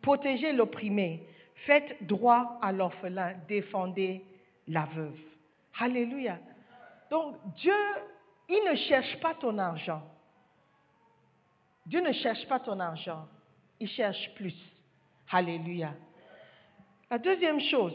Protégez 0.00 0.52
l'opprimé. 0.52 1.22
Faites 1.66 1.96
droit 2.06 2.58
à 2.62 2.72
l'orphelin. 2.72 3.34
Défendez 3.48 4.24
la 4.66 4.86
veuve. 4.86 5.18
Alléluia. 5.78 6.38
Donc 7.10 7.36
Dieu, 7.56 7.74
il 8.48 8.62
ne 8.70 8.76
cherche 8.76 9.20
pas 9.20 9.34
ton 9.34 9.58
argent. 9.58 10.02
Dieu 11.86 12.00
ne 12.00 12.12
cherche 12.12 12.46
pas 12.48 12.60
ton 12.60 12.80
argent. 12.80 13.26
Il 13.80 13.88
cherche 13.88 14.34
plus. 14.34 14.54
Alléluia. 15.30 15.92
La 17.10 17.18
deuxième 17.18 17.60
chose, 17.60 17.94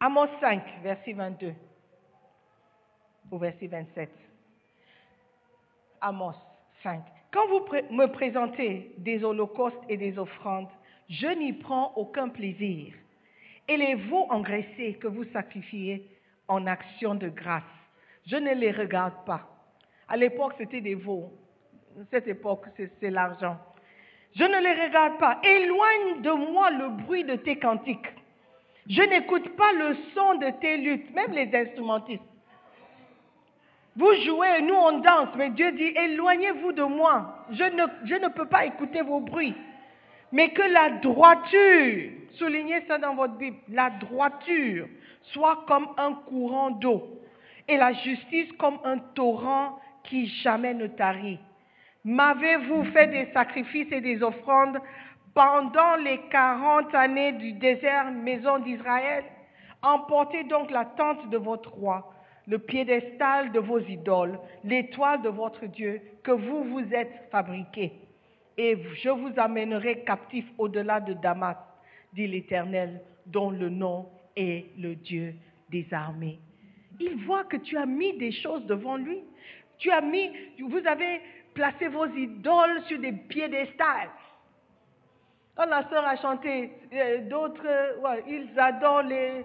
Amos 0.00 0.28
5, 0.40 0.62
verset 0.82 1.12
22 1.12 1.54
au 3.30 3.38
verset 3.38 3.66
27. 3.66 4.10
Amos 6.00 6.34
5. 6.82 7.02
Quand 7.30 7.46
vous 7.48 7.66
me 7.94 8.06
présentez 8.06 8.94
des 8.98 9.22
holocaustes 9.22 9.84
et 9.88 9.96
des 9.96 10.18
offrandes, 10.18 10.68
je 11.08 11.28
n'y 11.28 11.52
prends 11.52 11.92
aucun 11.96 12.30
plaisir. 12.30 12.94
Et 13.68 13.76
les 13.76 13.94
veaux 13.94 14.26
engraissés 14.30 14.94
que 14.94 15.06
vous 15.06 15.24
sacrifiez 15.32 16.08
en 16.48 16.66
action 16.66 17.14
de 17.14 17.28
grâce, 17.28 17.62
je 18.26 18.36
ne 18.36 18.54
les 18.54 18.72
regarde 18.72 19.24
pas. 19.26 19.48
À 20.08 20.16
l'époque, 20.16 20.54
c'était 20.58 20.80
des 20.80 20.94
veaux. 20.94 21.32
Cette 22.10 22.26
époque, 22.26 22.66
c'est 22.76 23.10
l'argent. 23.10 23.58
Je 24.34 24.44
ne 24.44 24.60
les 24.60 24.84
regarde 24.84 25.18
pas. 25.18 25.38
Éloigne 25.42 26.22
de 26.22 26.30
moi 26.30 26.70
le 26.70 26.88
bruit 26.88 27.24
de 27.24 27.36
tes 27.36 27.56
cantiques. 27.56 28.08
Je 28.88 29.02
n'écoute 29.02 29.48
pas 29.56 29.72
le 29.72 29.96
son 30.14 30.34
de 30.34 30.50
tes 30.60 30.76
luttes, 30.78 31.14
même 31.14 31.32
les 31.32 31.54
instrumentistes. 31.54 32.22
Vous 33.94 34.12
jouez, 34.24 34.62
nous 34.62 34.74
on 34.74 35.00
danse, 35.00 35.28
mais 35.36 35.50
Dieu 35.50 35.70
dit, 35.72 35.92
éloignez-vous 35.94 36.72
de 36.72 36.82
moi. 36.82 37.44
Je 37.50 37.64
ne, 37.64 37.84
je 38.04 38.14
ne 38.14 38.28
peux 38.28 38.46
pas 38.46 38.64
écouter 38.64 39.02
vos 39.02 39.20
bruits. 39.20 39.54
Mais 40.32 40.48
que 40.50 40.62
la 40.62 40.90
droiture, 41.00 42.10
soulignez 42.38 42.80
ça 42.88 42.96
dans 42.96 43.14
votre 43.14 43.34
Bible, 43.34 43.58
la 43.68 43.90
droiture 43.90 44.88
soit 45.32 45.64
comme 45.68 45.88
un 45.98 46.14
courant 46.14 46.70
d'eau 46.70 47.20
et 47.68 47.76
la 47.76 47.92
justice 47.92 48.50
comme 48.58 48.78
un 48.84 48.98
torrent 48.98 49.78
qui 50.04 50.26
jamais 50.42 50.74
ne 50.74 50.86
tarit. 50.86 51.38
M'avez-vous 52.04 52.84
fait 52.86 53.08
des 53.08 53.32
sacrifices 53.32 53.92
et 53.92 54.00
des 54.00 54.22
offrandes 54.22 54.78
pendant 55.34 55.96
les 55.96 56.18
quarante 56.30 56.94
années 56.94 57.32
du 57.32 57.52
désert, 57.52 58.10
maison 58.10 58.58
d'Israël? 58.58 59.24
Emportez 59.82 60.44
donc 60.44 60.70
la 60.70 60.84
tente 60.84 61.30
de 61.30 61.38
votre 61.38 61.72
roi 61.72 62.12
le 62.46 62.58
piédestal 62.58 63.52
de 63.52 63.60
vos 63.60 63.78
idoles, 63.78 64.38
l'étoile 64.64 65.22
de 65.22 65.28
votre 65.28 65.66
Dieu 65.66 66.00
que 66.22 66.32
vous 66.32 66.64
vous 66.64 66.94
êtes 66.94 67.28
fabriqué. 67.30 67.92
Et 68.58 68.76
je 69.02 69.08
vous 69.08 69.32
amènerai 69.36 70.02
captif 70.04 70.44
au-delà 70.58 71.00
de 71.00 71.14
Damas, 71.14 71.56
dit 72.12 72.26
l'Éternel, 72.26 73.00
dont 73.26 73.50
le 73.50 73.68
nom 73.68 74.08
est 74.36 74.66
le 74.78 74.94
Dieu 74.94 75.34
des 75.70 75.86
armées. 75.92 76.38
Il 77.00 77.24
voit 77.24 77.44
que 77.44 77.56
tu 77.56 77.76
as 77.76 77.86
mis 77.86 78.16
des 78.18 78.32
choses 78.32 78.66
devant 78.66 78.96
lui. 78.96 79.20
Tu 79.78 79.90
as 79.90 80.02
mis, 80.02 80.30
vous 80.60 80.86
avez 80.86 81.20
placé 81.54 81.88
vos 81.88 82.06
idoles 82.06 82.82
sur 82.88 82.98
des 82.98 83.12
piédestals. 83.12 84.10
Quand 85.54 85.66
la 85.66 85.88
sœur 85.88 86.04
a 86.06 86.16
chanté, 86.16 86.72
euh, 86.92 87.18
d'autres, 87.28 87.66
ils 88.26 88.58
adorent 88.58 89.02
les, 89.02 89.44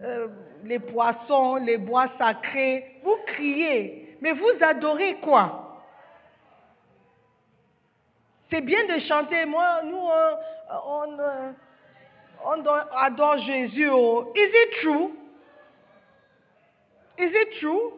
euh, 0.00 0.28
les 0.64 0.78
poissons, 0.78 1.56
les 1.56 1.76
bois 1.76 2.06
sacrés, 2.18 3.00
vous 3.02 3.16
criez, 3.26 4.16
mais 4.20 4.32
vous 4.32 4.52
adorez 4.60 5.16
quoi? 5.16 5.84
C'est 8.50 8.62
bien 8.62 8.84
de 8.84 9.00
chanter, 9.00 9.44
moi, 9.46 9.82
nous, 9.82 10.08
on, 10.84 11.16
on, 12.44 12.66
adore 12.96 13.38
Jésus. 13.38 13.88
Oh. 13.90 14.32
Is 14.34 14.50
it 14.52 14.70
true? 14.82 15.12
Is 17.18 17.30
it 17.32 17.60
true? 17.60 17.92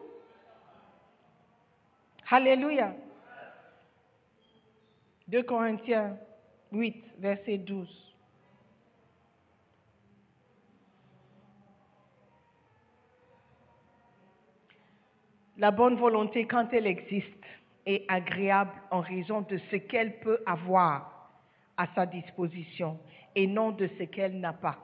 Alléluia. 2.29 2.93
2 5.27 5.43
Corinthiens 5.43 6.17
8, 6.71 7.03
verset 7.17 7.57
12. 7.57 7.87
La 15.57 15.71
bonne 15.71 15.95
volonté, 15.95 16.45
quand 16.45 16.67
elle 16.73 16.85
existe, 16.85 17.31
est 17.85 18.03
agréable 18.07 18.73
en 18.91 18.99
raison 18.99 19.41
de 19.41 19.57
ce 19.71 19.77
qu'elle 19.77 20.19
peut 20.19 20.41
avoir 20.45 21.31
à 21.77 21.87
sa 21.95 22.05
disposition 22.05 22.99
et 23.35 23.47
non 23.47 23.71
de 23.71 23.89
ce 23.97 24.03
qu'elle 24.03 24.39
n'a 24.39 24.53
pas. 24.53 24.77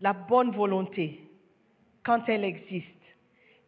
La 0.00 0.12
bonne 0.12 0.50
volonté, 0.50 1.30
quand 2.02 2.28
elle 2.28 2.44
existe, 2.44 2.88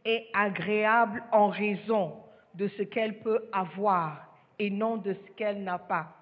est 0.05 0.27
agréable 0.35 1.23
en 1.33 1.49
raison 1.49 2.17
de 2.55 2.69
ce 2.69 2.83
qu'elle 2.83 3.21
peut 3.21 3.49
avoir 3.53 4.34
et 4.59 4.71
non 4.71 4.97
de 4.97 5.15
ce 5.15 5.31
qu'elle 5.33 5.63
n'a 5.63 5.79
pas. 5.79 6.15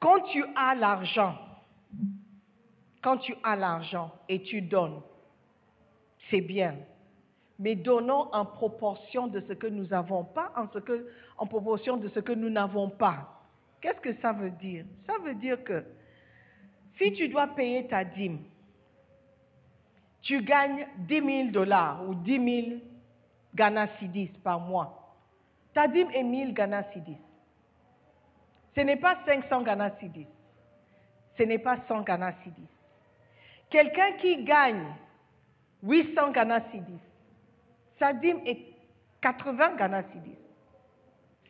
Quand 0.00 0.20
tu 0.32 0.44
as 0.56 0.74
l'argent, 0.74 1.36
quand 3.02 3.18
tu 3.18 3.34
as 3.42 3.56
l'argent 3.56 4.12
et 4.28 4.42
tu 4.42 4.60
donnes, 4.62 5.00
c'est 6.30 6.40
bien 6.40 6.76
mais 7.58 7.74
donnons 7.74 8.28
en 8.32 8.44
proportion 8.44 9.28
de 9.28 9.40
ce 9.40 9.52
que 9.52 9.66
nous 9.66 9.86
n'avons 9.86 10.24
pas, 10.24 10.52
en, 10.56 11.46
proportion 11.46 11.96
de 11.96 12.08
ce 12.08 12.20
que 12.20 12.32
nous 12.32 12.50
n'avons 12.50 12.90
pas. 12.90 13.42
Qu'est-ce 13.80 14.00
que 14.00 14.14
ça 14.20 14.32
veut 14.32 14.50
dire? 14.50 14.84
Ça 15.06 15.14
veut 15.22 15.34
dire 15.34 15.62
que 15.62 15.84
si 16.98 17.12
tu 17.12 17.28
dois 17.28 17.48
payer 17.48 17.86
ta 17.86 18.04
dîme, 18.04 18.40
tu 20.22 20.42
gagnes 20.42 20.86
10 20.98 21.20
000 21.20 21.50
dollars 21.50 22.08
ou 22.08 22.14
10 22.14 22.64
000 22.68 22.80
Ghana 23.54 23.88
Sidis 23.98 24.32
par 24.42 24.58
mois. 24.58 25.03
Ta 25.74 25.84
est 25.84 26.22
1000 26.22 26.54
Ghana 26.54 26.84
Sidis. 26.92 27.18
Ce 28.74 28.80
n'est 28.80 28.96
pas 28.96 29.18
500 29.26 29.62
Ghana 29.62 29.90
Sidis. 29.98 30.26
Ce 31.36 31.42
n'est 31.42 31.58
pas 31.58 31.78
100 31.88 32.02
Ghana 32.02 32.32
Sidis. 32.42 32.68
Quelqu'un 33.70 34.12
qui 34.20 34.44
gagne 34.44 34.86
800 35.82 36.30
Ghana 36.30 36.60
Sidis, 36.70 37.00
sa 37.98 38.12
est 38.12 38.58
80 39.20 39.76
Ghana 39.76 40.02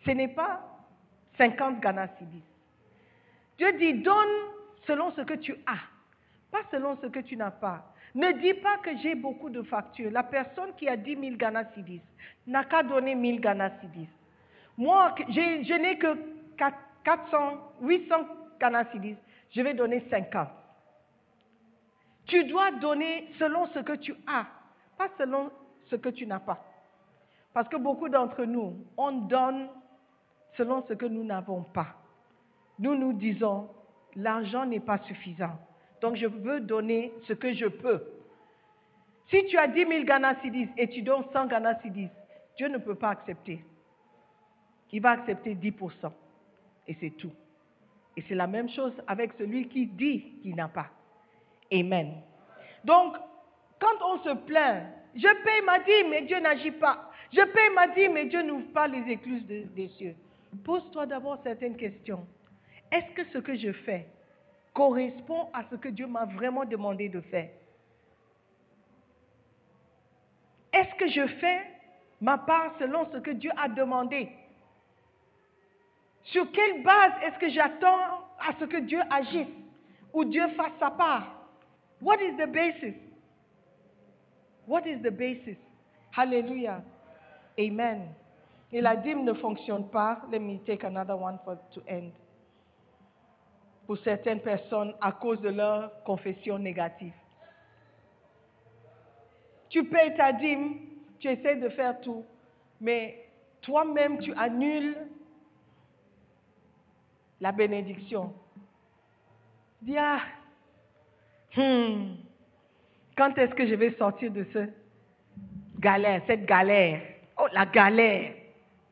Ce 0.04 0.10
n'est 0.10 0.28
pas 0.28 0.60
50 1.38 1.80
Ghana 1.80 2.08
Dieu 3.58 3.72
dit, 3.78 3.94
donne 3.94 4.14
selon 4.86 5.12
ce 5.12 5.20
que 5.22 5.34
tu 5.34 5.54
as, 5.66 5.78
pas 6.50 6.62
selon 6.70 6.96
ce 7.00 7.06
que 7.06 7.20
tu 7.20 7.36
n'as 7.36 7.50
pas. 7.50 7.92
Ne 8.14 8.32
dis 8.40 8.54
pas 8.54 8.78
que 8.78 8.96
j'ai 8.98 9.14
beaucoup 9.14 9.50
de 9.50 9.62
factures. 9.62 10.10
La 10.10 10.22
personne 10.22 10.72
qui 10.76 10.88
a 10.88 10.96
10 10.96 11.16
000 11.18 11.36
Ghana 11.36 11.64
n'a 12.46 12.64
qu'à 12.64 12.82
donner 12.82 13.14
1000 13.14 13.40
Ghana 13.40 13.70
Moi, 14.76 15.14
je 15.28 15.74
n'ai 15.74 15.98
que 15.98 16.16
400, 17.04 17.58
800 17.82 18.14
Ghana 18.60 18.84
Je 19.50 19.62
vais 19.62 19.74
donner 19.74 20.04
50. 20.10 20.48
Tu 22.26 22.44
dois 22.44 22.72
donner 22.72 23.28
selon 23.38 23.66
ce 23.68 23.80
que 23.80 23.92
tu 23.92 24.14
as, 24.26 24.46
pas 24.96 25.08
selon 25.18 25.50
ce 25.90 25.96
que 25.96 26.08
tu 26.08 26.26
n'as 26.26 26.40
pas. 26.40 26.64
Parce 27.52 27.68
que 27.68 27.76
beaucoup 27.76 28.08
d'entre 28.08 28.44
nous, 28.44 28.76
on 28.96 29.12
donne 29.12 29.68
selon 30.56 30.84
ce 30.88 30.94
que 30.94 31.06
nous 31.06 31.24
n'avons 31.24 31.62
pas. 31.62 31.94
Nous 32.78 32.94
nous 32.96 33.12
disons, 33.12 33.68
l'argent 34.16 34.64
n'est 34.64 34.80
pas 34.80 34.98
suffisant. 34.98 35.56
Donc 36.00 36.16
je 36.16 36.26
veux 36.26 36.60
donner 36.60 37.12
ce 37.28 37.32
que 37.32 37.52
je 37.52 37.66
peux. 37.66 38.02
Si 39.30 39.44
tu 39.46 39.56
as 39.56 39.68
10 39.68 39.86
000 39.86 40.04
Ghana 40.04 40.34
et 40.76 40.88
tu 40.88 41.02
donnes 41.02 41.24
100 41.32 41.46
Ghana 41.46 41.78
Dieu 42.56 42.68
ne 42.68 42.78
peut 42.78 42.94
pas 42.94 43.10
accepter. 43.10 43.64
Il 44.92 45.00
va 45.02 45.10
accepter 45.12 45.54
10%. 45.54 46.12
Et 46.86 46.96
c'est 47.00 47.10
tout. 47.10 47.32
Et 48.16 48.22
c'est 48.28 48.34
la 48.34 48.46
même 48.46 48.68
chose 48.68 48.92
avec 49.06 49.32
celui 49.38 49.68
qui 49.68 49.86
dit 49.86 50.38
qu'il 50.42 50.54
n'a 50.54 50.68
pas. 50.68 50.88
Amen. 51.72 52.14
Donc, 52.84 53.16
quand 53.80 54.04
on 54.06 54.18
se 54.22 54.34
plaint, 54.46 54.84
je 55.16 55.42
paye 55.44 55.62
ma 55.64 55.78
dîme 55.80 56.10
mais 56.10 56.22
Dieu 56.22 56.38
n'agit 56.38 56.70
pas. 56.70 57.10
Je 57.32 57.40
paye 57.40 57.70
ma 57.74 57.88
dîme 57.88 58.12
mais 58.12 58.26
Dieu 58.26 58.42
n'ouvre 58.42 58.70
pas 58.72 58.86
les 58.86 59.10
écluses 59.10 59.44
de- 59.46 59.64
des 59.74 59.88
cieux. 59.88 60.14
Pose-toi 60.64 61.06
d'abord 61.06 61.38
certaines 61.42 61.76
questions. 61.76 62.24
Est-ce 62.92 63.10
que 63.14 63.24
ce 63.32 63.38
que 63.38 63.56
je 63.56 63.72
fais 63.72 64.06
correspond 64.72 65.48
à 65.52 65.64
ce 65.70 65.74
que 65.76 65.88
Dieu 65.88 66.06
m'a 66.06 66.26
vraiment 66.26 66.64
demandé 66.64 67.08
de 67.08 67.20
faire? 67.22 67.48
Est-ce 70.72 70.94
que 70.96 71.08
je 71.08 71.26
fais 71.38 71.60
ma 72.20 72.38
part 72.38 72.74
selon 72.78 73.10
ce 73.12 73.18
que 73.18 73.30
Dieu 73.32 73.50
a 73.56 73.68
demandé? 73.68 74.28
Sur 76.24 76.50
quelle 76.52 76.82
base 76.82 77.12
est-ce 77.22 77.38
que 77.38 77.48
j'attends 77.50 78.24
à 78.38 78.52
ce 78.58 78.64
que 78.64 78.78
Dieu 78.78 79.00
agisse 79.10 79.48
ou 80.12 80.24
Dieu 80.24 80.48
fasse 80.56 80.72
sa 80.78 80.90
part? 80.90 81.34
What 82.00 82.16
is 82.16 82.36
the 82.36 82.50
basis? 82.50 82.94
What 84.66 84.86
is 84.86 85.02
the 85.02 85.10
basis? 85.10 85.58
Hallelujah. 86.10 86.82
Amen. 87.58 88.14
Et 88.72 88.80
la 88.80 88.96
dîme 88.96 89.24
ne 89.24 89.34
fonctionne 89.34 89.88
pas. 89.88 90.22
Let 90.30 90.40
me 90.40 90.58
take 90.64 90.84
another 90.84 91.16
one 91.16 91.38
for, 91.44 91.56
to 91.74 91.82
end. 91.88 92.10
Pour 93.86 93.98
certaines 93.98 94.40
personnes 94.40 94.94
à 95.00 95.12
cause 95.12 95.40
de 95.40 95.50
leur 95.50 96.02
confession 96.04 96.58
négative. 96.58 97.12
Tu 99.68 99.84
payes 99.84 100.16
ta 100.16 100.32
dîme, 100.32 100.76
tu 101.18 101.28
essaies 101.28 101.56
de 101.56 101.68
faire 101.68 102.00
tout, 102.00 102.24
mais 102.80 103.28
toi-même 103.60 104.18
tu 104.20 104.32
annules 104.34 104.96
la 107.40 107.52
bénédiction. 107.52 108.32
Dis, 109.82 109.96
ah, 109.98 110.20
hmm, 111.56 112.14
quand 113.16 113.36
est-ce 113.38 113.54
que 113.54 113.66
je 113.66 113.74
vais 113.74 113.92
sortir 113.96 114.30
de 114.30 114.44
ce 114.52 114.66
galère, 115.78 116.22
cette 116.26 116.46
galère? 116.46 117.00
Oh, 117.38 117.46
la 117.52 117.66
galère. 117.66 118.32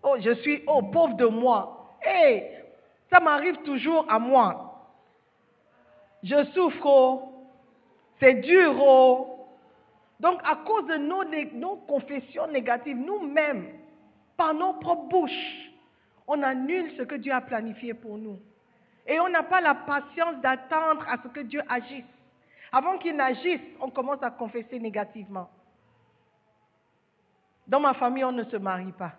Oh, 0.03 0.16
je 0.20 0.34
suis, 0.36 0.62
oh, 0.66 0.82
pauvre 0.82 1.14
de 1.14 1.26
moi. 1.26 1.97
Hé, 2.05 2.45
ça 3.11 3.20
m'arrive 3.20 3.57
toujours 3.62 4.05
à 4.09 4.18
moi. 4.18 4.90
Je 6.22 6.45
souffre, 6.53 6.84
oh. 6.84 7.22
C'est 8.20 8.34
dur, 8.34 8.74
oh. 8.78 9.49
Donc, 10.20 10.40
à 10.45 10.57
cause 10.64 10.86
de 10.86 10.97
nos 11.59 11.76
confessions 11.88 12.47
négatives, 12.49 12.97
nous-mêmes, 12.97 13.66
par 14.36 14.55
nos 14.55 14.74
propres 14.74 15.09
bouches, 15.09 15.71
on 16.32 16.42
annule 16.42 16.90
ce 16.96 17.02
que 17.02 17.16
Dieu 17.16 17.32
a 17.32 17.42
planifié 17.42 17.92
pour 17.92 18.16
nous. 18.16 18.38
Et 19.06 19.20
on 19.20 19.28
n'a 19.28 19.42
pas 19.42 19.60
la 19.60 19.74
patience 19.74 20.40
d'attendre 20.40 21.04
à 21.08 21.18
ce 21.22 21.28
que 21.28 21.40
Dieu 21.40 21.60
agisse. 21.68 22.04
Avant 22.72 22.96
qu'il 22.98 23.16
n'agisse, 23.16 23.60
on 23.80 23.90
commence 23.90 24.22
à 24.22 24.30
confesser 24.30 24.78
négativement. 24.78 25.50
Dans 27.66 27.80
ma 27.80 27.92
famille, 27.94 28.24
on 28.24 28.32
ne 28.32 28.44
se 28.44 28.56
marie 28.56 28.92
pas. 28.92 29.12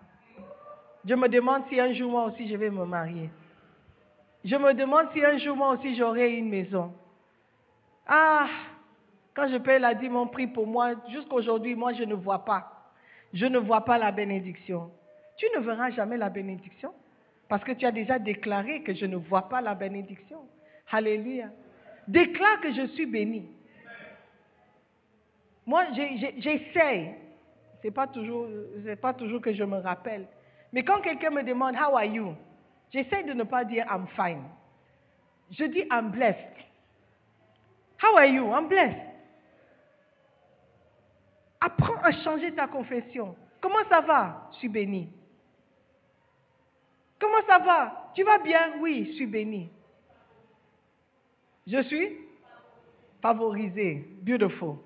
Je 1.04 1.14
me 1.14 1.28
demande 1.28 1.62
si 1.68 1.78
un 1.78 1.92
jour 1.92 2.10
moi 2.10 2.24
aussi 2.24 2.48
je 2.48 2.56
vais 2.56 2.70
me 2.70 2.84
marier. 2.84 3.30
Je 4.44 4.56
me 4.56 4.72
demande 4.74 5.08
si 5.12 5.24
un 5.24 5.38
jour 5.38 5.56
moi 5.56 5.70
aussi 5.70 5.94
j'aurai 5.96 6.32
une 6.32 6.48
maison. 6.48 6.92
Ah, 8.06 8.48
quand 9.34 9.48
je 9.48 9.58
paye 9.58 9.78
la 9.78 9.94
dîme, 9.94 10.16
on 10.16 10.26
prie 10.26 10.46
pour 10.46 10.66
moi. 10.66 10.92
Jusqu'aujourd'hui, 11.10 11.74
moi, 11.74 11.92
je 11.92 12.04
ne 12.04 12.14
vois 12.14 12.44
pas. 12.44 12.90
Je 13.32 13.46
ne 13.46 13.58
vois 13.58 13.84
pas 13.84 13.98
la 13.98 14.12
bénédiction. 14.12 14.90
Tu 15.36 15.46
ne 15.56 15.60
verras 15.60 15.90
jamais 15.90 16.16
la 16.16 16.28
bénédiction 16.28 16.92
parce 17.54 17.62
que 17.62 17.70
tu 17.70 17.86
as 17.86 17.92
déjà 17.92 18.18
déclaré 18.18 18.82
que 18.82 18.92
je 18.92 19.06
ne 19.06 19.14
vois 19.14 19.48
pas 19.48 19.60
la 19.60 19.76
bénédiction. 19.76 20.40
Alléluia. 20.90 21.50
Déclare 22.08 22.60
que 22.60 22.72
je 22.72 22.84
suis 22.88 23.06
béni. 23.06 23.48
Moi, 25.64 25.84
j'essaye. 25.92 27.14
Toujours, 28.12 28.48
c'est 28.84 28.96
pas 28.96 29.14
toujours 29.14 29.40
que 29.40 29.52
je 29.52 29.62
me 29.62 29.76
rappelle. 29.76 30.26
Mais 30.72 30.82
quand 30.82 31.00
quelqu'un 31.00 31.30
me 31.30 31.44
demande 31.44 31.76
How 31.76 31.96
are 31.96 32.06
you, 32.06 32.34
j'essaie 32.92 33.22
de 33.22 33.34
ne 33.34 33.44
pas 33.44 33.64
dire 33.64 33.86
I'm 33.88 34.08
fine. 34.16 34.42
Je 35.52 35.66
dis 35.66 35.84
I'm 35.92 36.10
blessed. 36.10 36.56
How 38.02 38.16
are 38.16 38.26
you? 38.26 38.52
I'm 38.52 38.66
blessed. 38.66 38.98
Apprends 41.60 42.02
à 42.02 42.10
changer 42.24 42.52
ta 42.52 42.66
confession. 42.66 43.36
Comment 43.60 43.88
ça 43.88 44.00
va? 44.00 44.48
Je 44.54 44.58
suis 44.58 44.68
béni. 44.68 45.08
Comment 47.20 47.46
ça 47.46 47.58
va? 47.58 48.10
Tu 48.14 48.22
vas 48.22 48.38
bien? 48.38 48.74
Oui, 48.80 49.06
je 49.06 49.12
suis 49.12 49.26
béni. 49.26 49.70
Je 51.66 51.82
suis 51.82 52.18
favorisé. 53.22 54.06
Beautiful. 54.22 54.76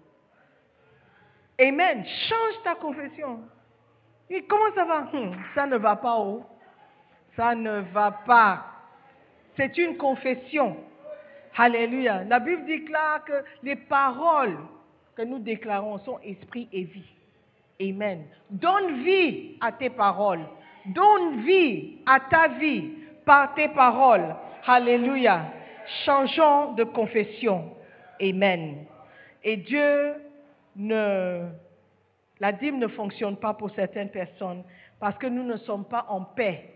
Amen. 1.61 2.05
Change 2.29 2.63
ta 2.63 2.75
confession. 2.77 3.41
Et 4.31 4.45
comment 4.45 4.75
ça 4.75 4.85
va? 4.85 5.01
Hmm, 5.13 5.33
ça 5.55 5.67
ne 5.67 5.77
va 5.77 5.97
pas, 5.97 6.19
oh. 6.19 6.45
Ça 7.37 7.55
ne 7.55 7.81
va 7.93 8.11
pas. 8.11 8.67
C'est 9.57 9.77
une 9.79 9.97
confession. 9.97 10.77
Alléluia. 11.57 12.25
La 12.25 12.39
Bible 12.39 12.65
déclare 12.67 13.25
que 13.25 13.45
les 13.63 13.77
paroles 13.77 14.57
que 15.17 15.23
nous 15.23 15.41
déclarons 15.41 15.99
sont 15.99 16.21
esprit 16.21 16.69
et 16.73 16.85
vie. 16.85 17.11
Amen. 17.81 18.25
Donne 18.51 19.03
vie 19.03 19.57
à 19.61 19.73
tes 19.73 19.91
paroles. 19.91 20.47
Donne 20.95 21.41
vie 21.43 21.99
à 22.07 22.21
ta 22.21 22.49
vie 22.49 22.91
par 23.25 23.55
tes 23.55 23.69
paroles. 23.69 24.35
Alléluia. 24.67 25.53
Changeons 26.05 26.73
de 26.73 26.85
confession. 26.85 27.77
Amen. 28.21 28.87
Et 29.43 29.57
Dieu 29.57 30.15
ne... 30.77 31.49
La 32.41 32.53
dîme 32.53 32.79
ne 32.79 32.87
fonctionne 32.87 33.37
pas 33.37 33.55
pour 33.55 33.71
certaines 33.71 34.11
personnes 34.11 34.63
parce 35.01 35.19
que 35.19 35.27
nous 35.27 35.43
ne 35.43 35.57
sommes 35.59 35.85
pas 35.85 36.07
en 36.09 36.23
paix 36.23 36.75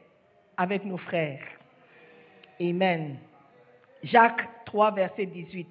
avec 0.57 0.85
nos 0.85 0.97
frères. 0.97 1.43
Amen. 2.61 3.17
Jacques 4.03 4.49
3, 4.67 4.93
verset 4.93 5.27
18. 5.27 5.69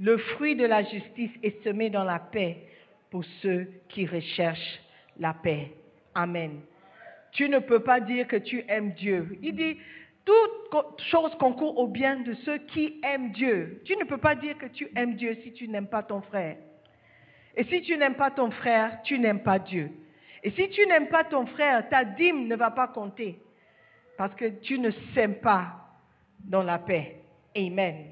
Le 0.00 0.16
fruit 0.18 0.56
de 0.56 0.64
la 0.64 0.82
justice 0.82 1.32
est 1.42 1.62
semé 1.64 1.90
dans 1.90 2.04
la 2.04 2.18
paix 2.18 2.58
pour 3.10 3.24
ceux 3.40 3.68
qui 3.88 4.06
recherchent 4.06 4.80
la 5.18 5.34
paix. 5.34 5.72
Amen. 6.14 6.60
Tu 7.32 7.48
ne 7.48 7.58
peux 7.58 7.80
pas 7.80 8.00
dire 8.00 8.26
que 8.26 8.36
tu 8.36 8.64
aimes 8.68 8.92
Dieu. 8.92 9.38
Il 9.42 9.56
dit, 9.56 9.78
toute 10.24 11.02
chose 11.10 11.34
concourt 11.38 11.78
au 11.78 11.88
bien 11.88 12.20
de 12.20 12.34
ceux 12.34 12.58
qui 12.58 13.00
aiment 13.02 13.32
Dieu. 13.32 13.80
Tu 13.84 13.96
ne 13.96 14.04
peux 14.04 14.18
pas 14.18 14.34
dire 14.34 14.56
que 14.58 14.66
tu 14.66 14.88
aimes 14.94 15.14
Dieu 15.14 15.36
si 15.42 15.52
tu 15.52 15.66
n'aimes 15.68 15.88
pas 15.88 16.02
ton 16.02 16.20
frère. 16.20 16.56
Et 17.56 17.64
si 17.64 17.82
tu 17.82 17.96
n'aimes 17.96 18.14
pas 18.14 18.30
ton 18.30 18.50
frère, 18.50 19.02
tu 19.02 19.18
n'aimes 19.18 19.42
pas 19.42 19.58
Dieu. 19.58 19.90
Et 20.42 20.50
si 20.50 20.68
tu 20.70 20.86
n'aimes 20.86 21.08
pas 21.08 21.24
ton 21.24 21.46
frère, 21.46 21.88
ta 21.88 22.04
dîme 22.04 22.46
ne 22.46 22.56
va 22.56 22.70
pas 22.70 22.88
compter. 22.88 23.38
Parce 24.16 24.34
que 24.34 24.46
tu 24.60 24.78
ne 24.78 24.90
sèmes 25.14 25.36
pas 25.36 25.74
dans 26.44 26.62
la 26.62 26.78
paix. 26.78 27.16
Amen. 27.56 28.06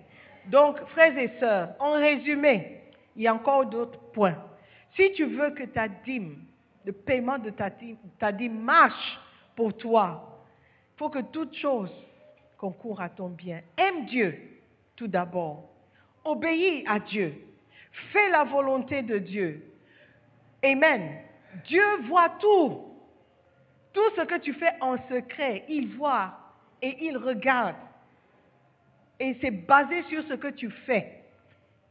Donc, 0.46 0.78
frères 0.88 1.16
et 1.16 1.30
sœurs, 1.38 1.74
en 1.78 1.92
résumé, 1.92 2.80
il 3.16 3.22
y 3.22 3.28
a 3.28 3.34
encore 3.34 3.66
d'autres 3.66 3.98
points. 4.12 4.36
Si 4.96 5.12
tu 5.12 5.24
veux 5.24 5.50
que 5.50 5.64
ta 5.64 5.88
dîme, 5.88 6.44
le 6.84 6.92
paiement 6.92 7.38
de 7.38 7.50
ta 7.50 7.70
ta 8.18 8.32
dîme 8.32 8.60
marche 8.60 9.18
pour 9.54 9.76
toi, 9.76 10.40
il 10.94 10.98
faut 10.98 11.10
que 11.10 11.22
toute 11.22 11.54
chose 11.54 11.92
concourt 12.56 13.00
à 13.00 13.08
ton 13.08 13.28
bien. 13.28 13.60
Aime 13.76 14.06
Dieu 14.06 14.38
tout 14.96 15.08
d'abord. 15.08 15.70
Obéis 16.24 16.84
à 16.86 17.00
Dieu. 17.00 17.34
Fais 18.12 18.28
la 18.30 18.44
volonté 18.44 19.02
de 19.02 19.18
Dieu. 19.18 19.64
Amen. 20.62 21.22
Dieu 21.64 21.82
voit 22.06 22.30
tout. 22.40 22.86
Tout 23.92 24.10
ce 24.16 24.22
que 24.22 24.38
tu 24.38 24.52
fais 24.54 24.72
en 24.80 24.96
secret, 25.08 25.64
il 25.68 25.88
voit 25.96 26.38
et 26.80 27.06
il 27.06 27.16
regarde. 27.16 27.76
Et 29.18 29.36
c'est 29.40 29.50
basé 29.50 30.02
sur 30.04 30.22
ce 30.28 30.34
que 30.34 30.48
tu 30.48 30.70
fais 30.70 31.24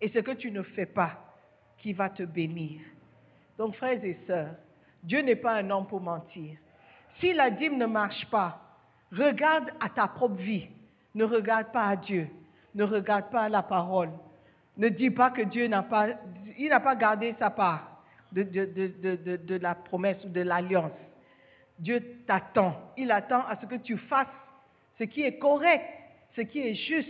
et 0.02 0.10
ce 0.10 0.20
que 0.20 0.32
tu 0.32 0.52
ne 0.52 0.62
fais 0.62 0.86
pas 0.86 1.36
qui 1.80 1.94
va 1.94 2.10
te 2.10 2.24
bénir. 2.24 2.82
Donc, 3.58 3.76
frères 3.76 4.04
et 4.04 4.18
sœurs, 4.26 4.56
Dieu 5.04 5.22
n'est 5.22 5.36
pas 5.36 5.54
un 5.54 5.70
homme 5.70 5.88
pour 5.88 6.02
mentir. 6.02 6.58
Si 7.20 7.34
la 7.34 7.50
dîme 7.50 7.78
ne 7.78 7.86
marche 7.86 8.26
pas, 8.30 8.62
regarde 9.12 9.70
à 9.80 9.90
ta 9.90 10.08
propre 10.08 10.36
vie. 10.36 10.68
Ne 11.16 11.24
regarde 11.24 11.72
pas 11.72 11.88
à 11.88 11.96
Dieu. 11.96 12.28
Ne 12.76 12.84
regarde 12.84 13.30
pas 13.30 13.44
à 13.44 13.50
la 13.50 13.64
parole. 13.64 14.12
Ne 14.78 14.90
dis 14.90 15.10
pas 15.10 15.32
que 15.32 15.42
Dieu 15.42 15.68
n'a 15.68 15.84
pas, 15.84 16.08
il 16.58 16.70
n'a 16.70 16.80
pas 16.80 16.96
gardé 16.96 17.36
sa 17.40 17.50
part 17.50 18.02
de, 18.32 18.44
de, 18.44 18.66
de, 18.66 19.36
de, 19.38 19.56
la 19.56 19.76
promesse 19.76 20.24
ou 20.24 20.30
de 20.30 20.42
l'alliance. 20.42 20.94
Dieu 21.80 22.22
t'attend. 22.28 22.76
Il 22.96 23.12
attend 23.12 23.46
à 23.48 23.56
ce 23.60 23.66
que 23.66 23.76
tu 23.76 23.98
fasses 23.98 24.28
ce 25.00 25.06
qui 25.06 25.24
est 25.24 25.40
correct, 25.40 25.86
ce 26.36 26.42
qui 26.42 26.60
est 26.60 26.76
juste, 26.76 27.10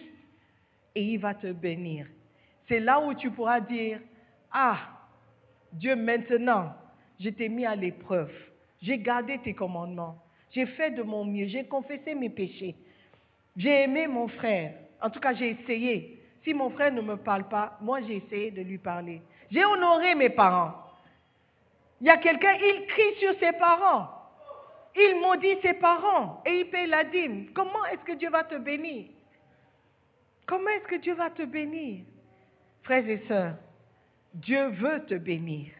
et 0.95 1.03
il 1.03 1.17
va 1.17 1.33
te 1.33 1.51
bénir. 1.51 2.05
C'est 2.67 2.79
là 2.79 2.99
où 2.99 3.13
tu 3.15 3.31
pourras 3.31 3.59
dire, 3.59 3.99
ah, 4.51 4.77
Dieu, 5.73 5.95
maintenant, 5.95 6.73
je 7.19 7.29
t'ai 7.29 7.49
mis 7.49 7.65
à 7.65 7.75
l'épreuve. 7.75 8.31
J'ai 8.81 8.97
gardé 8.97 9.37
tes 9.39 9.53
commandements. 9.53 10.17
J'ai 10.51 10.65
fait 10.65 10.91
de 10.91 11.03
mon 11.03 11.25
mieux. 11.25 11.47
J'ai 11.47 11.65
confessé 11.65 12.15
mes 12.15 12.29
péchés. 12.29 12.75
J'ai 13.57 13.83
aimé 13.83 14.07
mon 14.07 14.27
frère. 14.27 14.73
En 15.01 15.09
tout 15.09 15.19
cas, 15.19 15.33
j'ai 15.33 15.49
essayé. 15.49 16.21
Si 16.43 16.53
mon 16.53 16.69
frère 16.69 16.93
ne 16.93 17.01
me 17.01 17.17
parle 17.17 17.47
pas, 17.49 17.77
moi, 17.81 17.99
j'ai 18.01 18.17
essayé 18.17 18.51
de 18.51 18.61
lui 18.61 18.77
parler. 18.77 19.21
J'ai 19.51 19.65
honoré 19.65 20.15
mes 20.15 20.29
parents. 20.29 20.73
Il 22.01 22.07
y 22.07 22.09
a 22.09 22.17
quelqu'un, 22.17 22.53
il 22.53 22.85
crie 22.87 23.19
sur 23.19 23.37
ses 23.39 23.51
parents. 23.53 24.07
Il 24.95 25.19
maudit 25.21 25.57
ses 25.61 25.73
parents 25.73 26.41
et 26.45 26.61
il 26.61 26.69
paye 26.69 26.87
la 26.87 27.03
dîme. 27.03 27.47
Comment 27.53 27.85
est-ce 27.91 28.03
que 28.05 28.13
Dieu 28.13 28.29
va 28.29 28.43
te 28.43 28.55
bénir? 28.55 29.05
Comment 30.45 30.69
est-ce 30.69 30.87
que 30.87 30.95
Dieu 30.95 31.13
va 31.13 31.29
te 31.29 31.43
bénir? 31.43 32.03
Frères 32.83 33.07
et 33.07 33.23
sœurs, 33.27 33.55
Dieu 34.33 34.69
veut 34.69 35.05
te 35.05 35.15
bénir. 35.15 35.71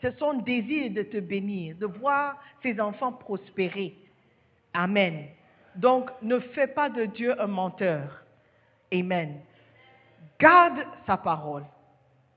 C'est 0.00 0.18
son 0.18 0.34
désir 0.34 0.90
de 0.92 1.02
te 1.02 1.18
bénir, 1.18 1.76
de 1.76 1.86
voir 1.86 2.36
ses 2.62 2.80
enfants 2.80 3.12
prospérer. 3.12 3.96
Amen. 4.72 5.26
Donc, 5.76 6.10
ne 6.22 6.38
fais 6.38 6.66
pas 6.66 6.88
de 6.88 7.04
Dieu 7.04 7.40
un 7.40 7.46
menteur. 7.46 8.24
Amen. 8.92 9.40
Garde 10.38 10.86
sa 11.06 11.16
parole 11.16 11.64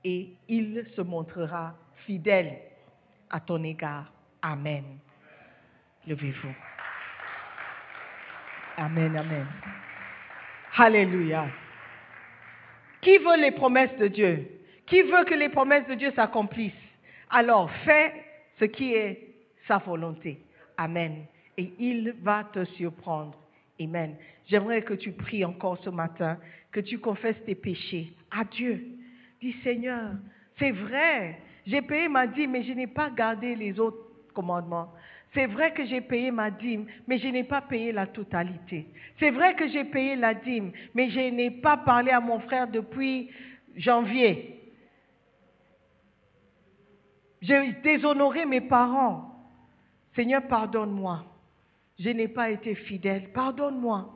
et 0.04 0.28
il 0.48 0.84
se 0.94 1.00
montrera 1.00 1.74
fidèle 2.06 2.58
à 3.30 3.40
ton 3.40 3.62
égard. 3.64 4.12
Amen. 4.42 4.84
Levez-vous. 6.06 6.54
Amen, 8.76 9.16
amen. 9.16 9.46
Alléluia. 10.76 11.46
Qui 13.00 13.18
veut 13.18 13.40
les 13.40 13.52
promesses 13.52 13.96
de 13.96 14.08
Dieu? 14.08 14.50
Qui 14.86 15.02
veut 15.02 15.24
que 15.24 15.34
les 15.34 15.48
promesses 15.48 15.86
de 15.86 15.94
Dieu 15.94 16.12
s'accomplissent? 16.14 16.72
Alors 17.30 17.70
fais 17.84 18.12
ce 18.58 18.64
qui 18.64 18.94
est 18.94 19.34
sa 19.66 19.78
volonté. 19.78 20.38
Amen. 20.76 21.24
Et 21.56 21.72
il 21.78 22.14
va 22.22 22.44
te 22.44 22.64
surprendre. 22.64 23.38
Amen. 23.80 24.16
J'aimerais 24.46 24.82
que 24.82 24.94
tu 24.94 25.12
pries 25.12 25.44
encore 25.44 25.78
ce 25.78 25.90
matin, 25.90 26.38
que 26.70 26.80
tu 26.80 26.98
confesses 26.98 27.42
tes 27.44 27.54
péchés 27.54 28.12
à 28.30 28.44
Dieu. 28.44 28.84
Dis 29.40 29.54
Seigneur, 29.62 30.12
c'est 30.58 30.70
vrai, 30.70 31.40
j'ai 31.66 31.82
payé 31.82 32.08
ma 32.08 32.26
dîme, 32.26 32.52
mais 32.52 32.62
je 32.62 32.72
n'ai 32.72 32.86
pas 32.86 33.10
gardé 33.10 33.54
les 33.54 33.78
autres 33.80 33.98
commandements. 34.32 34.92
C'est 35.32 35.46
vrai 35.46 35.72
que 35.72 35.84
j'ai 35.84 36.00
payé 36.00 36.30
ma 36.30 36.50
dîme, 36.50 36.86
mais 37.08 37.18
je 37.18 37.26
n'ai 37.26 37.42
pas 37.42 37.60
payé 37.60 37.90
la 37.90 38.06
totalité. 38.06 38.86
C'est 39.18 39.30
vrai 39.30 39.54
que 39.54 39.68
j'ai 39.68 39.84
payé 39.84 40.14
la 40.14 40.34
dîme, 40.34 40.70
mais 40.94 41.10
je 41.10 41.18
n'ai 41.18 41.50
pas 41.50 41.76
parlé 41.76 42.12
à 42.12 42.20
mon 42.20 42.38
frère 42.40 42.68
depuis 42.68 43.30
janvier. 43.76 44.63
J'ai 47.46 47.72
déshonoré 47.82 48.46
mes 48.46 48.62
parents. 48.62 49.30
Seigneur, 50.14 50.42
pardonne-moi. 50.48 51.24
Je 51.98 52.08
n'ai 52.10 52.28
pas 52.28 52.50
été 52.50 52.74
fidèle. 52.74 53.30
Pardonne-moi. 53.32 54.08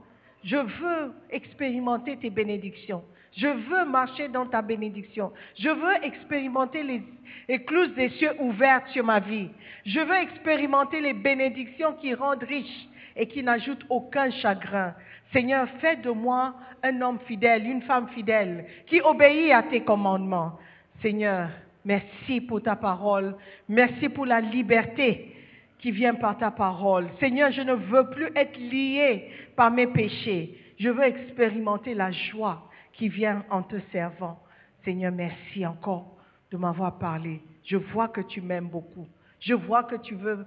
Je 0.45 0.57
veux 0.57 1.13
expérimenter 1.31 2.17
tes 2.17 2.31
bénédictions. 2.31 3.05
Je 3.37 3.49
veux 3.49 3.85
marcher 3.85 4.29
dans 4.29 4.47
ta 4.47 4.63
bénédiction. 4.63 5.33
Je 5.59 5.69
veux 5.69 6.05
expérimenter 6.05 6.83
les 6.83 7.03
écluses 7.49 7.95
des 7.95 8.09
cieux 8.11 8.33
ouvertes 8.41 8.89
sur 8.89 9.05
ma 9.05 9.21
vie. 9.21 9.51
Je 9.85 10.01
veux 10.01 10.17
expérimenter 10.17 11.01
les 11.01 11.13
bénédictions 11.13 11.95
qui 11.95 12.15
rendent 12.15 12.45
riche 12.45 12.89
et 13.15 13.27
qui 13.27 13.43
n'ajoutent 13.43 13.85
aucun 13.91 14.31
chagrin. 14.31 14.95
Seigneur, 15.33 15.69
fais 15.81 15.97
de 15.97 16.11
moi 16.11 16.55
un 16.83 17.01
homme 17.03 17.19
fidèle, 17.27 17.67
une 17.67 17.83
femme 17.83 18.09
fidèle, 18.09 18.65
qui 18.87 19.01
obéit 19.03 19.53
à 19.53 19.65
tes 19.65 19.83
commandements. 19.83 20.59
Seigneur, 21.03 21.51
merci 21.89 22.43
pour 22.43 22.63
ta 22.63 22.77
parole. 22.77 23.35
Merci 23.67 24.11
pour 24.11 24.27
la 24.27 24.41
liberté 24.43 25.35
qui 25.79 25.91
vient 25.91 26.15
par 26.15 26.37
ta 26.37 26.51
parole. 26.51 27.09
Seigneur, 27.19 27.51
je 27.51 27.63
ne 27.63 27.73
veux 27.73 28.11
plus 28.11 28.31
être 28.37 28.59
lié 28.59 29.31
par 29.57 29.71
mes 29.71 29.87
péchés. 29.87 30.59
Je 30.79 30.91
veux 30.91 31.05
expérimenter 31.05 31.95
la 31.95 32.11
joie 32.11 32.69
qui 32.93 33.09
vient 33.09 33.43
en 33.51 33.63
te 33.63 33.77
servant. 33.91 34.39
Seigneur, 34.85 35.13
merci 35.13 35.65
encore 35.65 36.15
de 36.51 36.59
m'avoir 36.59 36.99
parlé. 36.99 37.41
Je 37.65 37.79
vois 37.79 38.09
que 38.09 38.21
tu 38.21 38.43
m'aimes 38.43 38.69
beaucoup. 38.69 39.07
Je 39.41 39.55
vois 39.55 39.85
que 39.85 39.97
tu 39.97 40.15
veux 40.15 40.45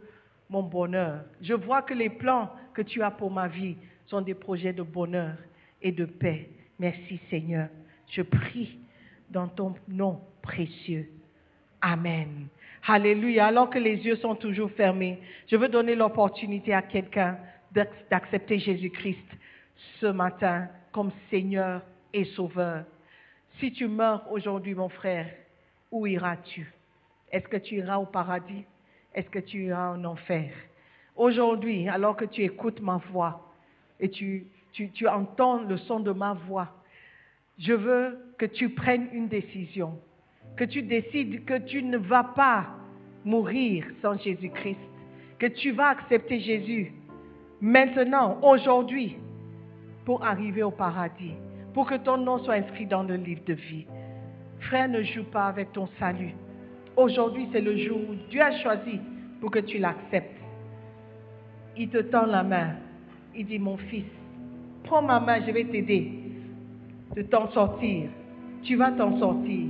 mon 0.48 0.62
bonheur. 0.62 1.24
Je 1.42 1.56
vois 1.56 1.82
que 1.82 1.96
les 1.96 2.10
plans 2.10 2.52
que 2.76 2.84
tu 2.84 3.02
as 3.02 3.12
pour 3.12 3.32
ma 3.32 3.48
vie 3.48 3.78
sont 4.06 4.22
des 4.22 4.36
projets 4.36 4.74
de 4.74 4.84
bonheur 4.84 5.36
et 5.82 5.92
de 5.92 6.06
paix. 6.06 6.50
Merci 6.78 7.20
Seigneur. 7.32 7.70
Je 8.10 8.22
prie 8.22 8.78
dans 9.30 9.48
ton 9.48 9.74
nom 9.88 10.22
précieux. 10.44 11.10
Amen. 11.82 12.48
Alléluia. 12.88 13.48
Alors 13.48 13.70
que 13.70 13.80
les 13.80 13.98
yeux 13.98 14.16
sont 14.18 14.36
toujours 14.36 14.72
fermés, 14.72 15.20
je 15.48 15.56
veux 15.56 15.70
donner 15.70 15.96
l'opportunité 15.96 16.74
à 16.74 16.82
quelqu'un 16.82 17.38
d'accepter 18.10 18.60
Jésus-Christ 18.60 19.26
ce 20.00 20.08
matin 20.08 20.68
comme 20.92 21.12
Seigneur 21.30 21.82
et 22.14 22.26
Sauveur. 22.26 22.86
Si 23.60 23.72
tu 23.72 23.88
meurs 23.88 24.32
aujourd'hui, 24.32 24.76
mon 24.76 24.90
frère, 24.90 25.28
où 25.92 26.06
iras-tu? 26.06 26.72
Est-ce 27.32 27.48
que 27.48 27.58
tu 27.58 27.76
iras 27.76 27.98
au 27.98 28.06
paradis? 28.06 28.66
Est-ce 29.14 29.30
que 29.30 29.40
tu 29.40 29.66
iras 29.66 29.92
en 29.92 30.04
enfer? 30.06 30.52
Aujourd'hui, 31.16 31.88
alors 31.90 32.16
que 32.16 32.26
tu 32.26 32.44
écoutes 32.44 32.82
ma 32.82 32.98
voix 33.12 33.54
et 34.00 34.10
tu, 34.10 34.48
tu, 34.72 34.90
tu 34.92 35.08
entends 35.08 35.62
le 35.62 35.78
son 35.78 36.00
de 36.00 36.12
ma 36.12 36.34
voix, 36.34 36.70
je 37.60 37.74
veux 37.74 38.18
que 38.38 38.46
tu 38.46 38.70
prennes 38.70 39.08
une 39.12 39.28
décision, 39.28 40.00
que 40.58 40.64
tu 40.64 40.84
décides 40.84 41.46
que 41.46 41.58
tu 41.58 41.84
ne 41.84 41.98
vas 41.98 42.24
pas 42.24 42.68
mourir 43.24 43.86
sans 44.02 44.18
Jésus-Christ, 44.18 44.80
que 45.40 45.48
tu 45.48 45.72
vas 45.72 45.90
accepter 45.90 46.40
Jésus 46.40 46.94
maintenant, 47.62 48.40
aujourd'hui, 48.42 49.18
pour 50.06 50.24
arriver 50.24 50.64
au 50.64 50.72
paradis 50.72 51.36
pour 51.74 51.88
que 51.88 51.96
ton 51.96 52.18
nom 52.18 52.40
soit 52.40 52.56
inscrit 52.56 52.86
dans 52.86 53.04
le 53.04 53.16
livre 53.16 53.42
de 53.46 53.54
vie. 53.54 53.86
Frère, 54.60 54.90
ne 54.90 55.02
joue 55.02 55.24
pas 55.24 55.46
avec 55.46 55.72
ton 55.72 55.88
salut. 56.00 56.34
Aujourd'hui, 56.96 57.48
c'est 57.52 57.62
le 57.62 57.78
jour 57.78 57.98
où 57.98 58.16
Dieu 58.30 58.42
a 58.42 58.52
choisi 58.60 59.00
pour 59.40 59.52
que 59.52 59.60
tu 59.60 59.78
l'acceptes. 59.78 60.38
Il 61.78 61.90
te 61.90 61.98
tend 62.00 62.26
la 62.26 62.44
main. 62.44 62.76
Il 63.36 63.46
dit, 63.46 63.60
mon 63.60 63.78
fils, 63.78 64.06
prends 64.84 65.02
ma 65.02 65.20
main, 65.20 65.40
je 65.46 65.52
vais 65.52 65.64
t'aider 65.64 66.12
de 67.16 67.22
t'en 67.24 67.50
sortir. 67.52 68.10
Tu 68.64 68.76
vas 68.76 68.92
t'en 68.92 69.18
sortir, 69.18 69.68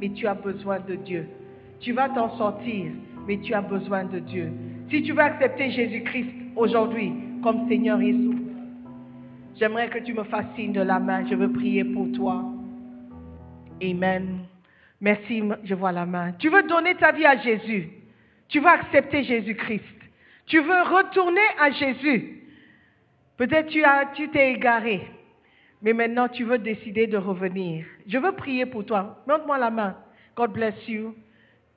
mais 0.00 0.10
tu 0.10 0.26
as 0.26 0.34
besoin 0.34 0.80
de 0.80 0.94
Dieu. 0.94 1.26
Tu 1.80 1.92
vas 1.92 2.08
t'en 2.08 2.36
sortir, 2.36 2.92
mais 3.26 3.38
tu 3.38 3.54
as 3.54 3.62
besoin 3.62 4.04
de 4.04 4.18
Dieu. 4.18 4.52
Si 4.90 5.02
tu 5.02 5.12
veux 5.12 5.20
accepter 5.20 5.70
Jésus-Christ 5.70 6.30
aujourd'hui 6.56 7.12
comme 7.42 7.68
Seigneur 7.68 8.00
Jésus, 8.00 8.46
J'aimerais 9.58 9.88
que 9.88 9.98
tu 9.98 10.12
me 10.12 10.24
fasses 10.24 10.46
signe 10.54 10.72
de 10.72 10.82
la 10.82 10.98
main. 10.98 11.26
Je 11.26 11.34
veux 11.34 11.50
prier 11.50 11.84
pour 11.84 12.12
toi. 12.12 12.44
Amen. 13.82 14.40
Merci, 15.00 15.42
je 15.64 15.74
vois 15.74 15.92
la 15.92 16.04
main. 16.04 16.32
Tu 16.32 16.48
veux 16.50 16.62
donner 16.64 16.94
ta 16.96 17.12
vie 17.12 17.24
à 17.24 17.36
Jésus. 17.38 17.88
Tu 18.48 18.60
veux 18.60 18.68
accepter 18.68 19.24
Jésus-Christ. 19.24 19.82
Tu 20.46 20.60
veux 20.60 20.82
retourner 20.82 21.40
à 21.58 21.70
Jésus. 21.70 22.42
Peut-être 23.36 23.68
tu 23.68 23.82
as, 23.82 24.06
tu 24.14 24.28
t'es 24.28 24.52
égaré. 24.52 25.02
Mais 25.86 25.92
maintenant, 25.92 26.26
tu 26.26 26.42
veux 26.42 26.58
décider 26.58 27.06
de 27.06 27.16
revenir. 27.16 27.84
Je 28.08 28.18
veux 28.18 28.32
prier 28.32 28.66
pour 28.66 28.84
toi. 28.84 29.18
Montre-moi 29.28 29.56
la 29.56 29.70
main. 29.70 29.94
God 30.34 30.50
bless 30.50 30.74
you. 30.88 31.14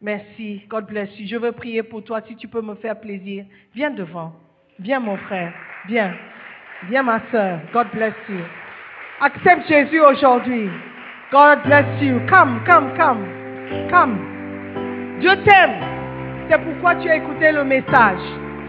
Merci. 0.02 0.64
God 0.68 0.88
bless 0.88 1.10
you. 1.20 1.28
Je 1.28 1.36
veux 1.36 1.52
prier 1.52 1.84
pour 1.84 2.04
toi. 2.04 2.20
Si 2.28 2.36
tu 2.36 2.48
peux 2.48 2.64
me 2.64 2.74
faire 2.74 3.00
plaisir, 3.00 3.46
viens 3.76 3.92
devant. 3.92 4.34
Viens, 4.80 5.00
mon 5.00 5.16
frère. 5.16 5.54
Viens. 5.88 6.16
Viens 6.90 7.04
ma 7.04 7.22
soeur. 7.30 7.60
God 7.72 7.86
bless 7.94 8.16
you. 8.28 8.40
Accepte 9.22 9.68
Jésus 9.68 10.00
aujourd'hui. 10.00 10.72
God 11.32 11.60
bless 11.66 12.02
you. 12.02 12.20
Come, 12.28 12.64
come, 12.66 12.92
come. 12.98 13.28
Come. 13.92 15.20
Dieu 15.20 15.36
t'aime. 15.46 15.84
C'est 16.50 16.58
pourquoi 16.58 16.96
tu 16.96 17.08
as 17.12 17.18
écouté 17.18 17.52
le 17.52 17.64
message. 17.64 18.22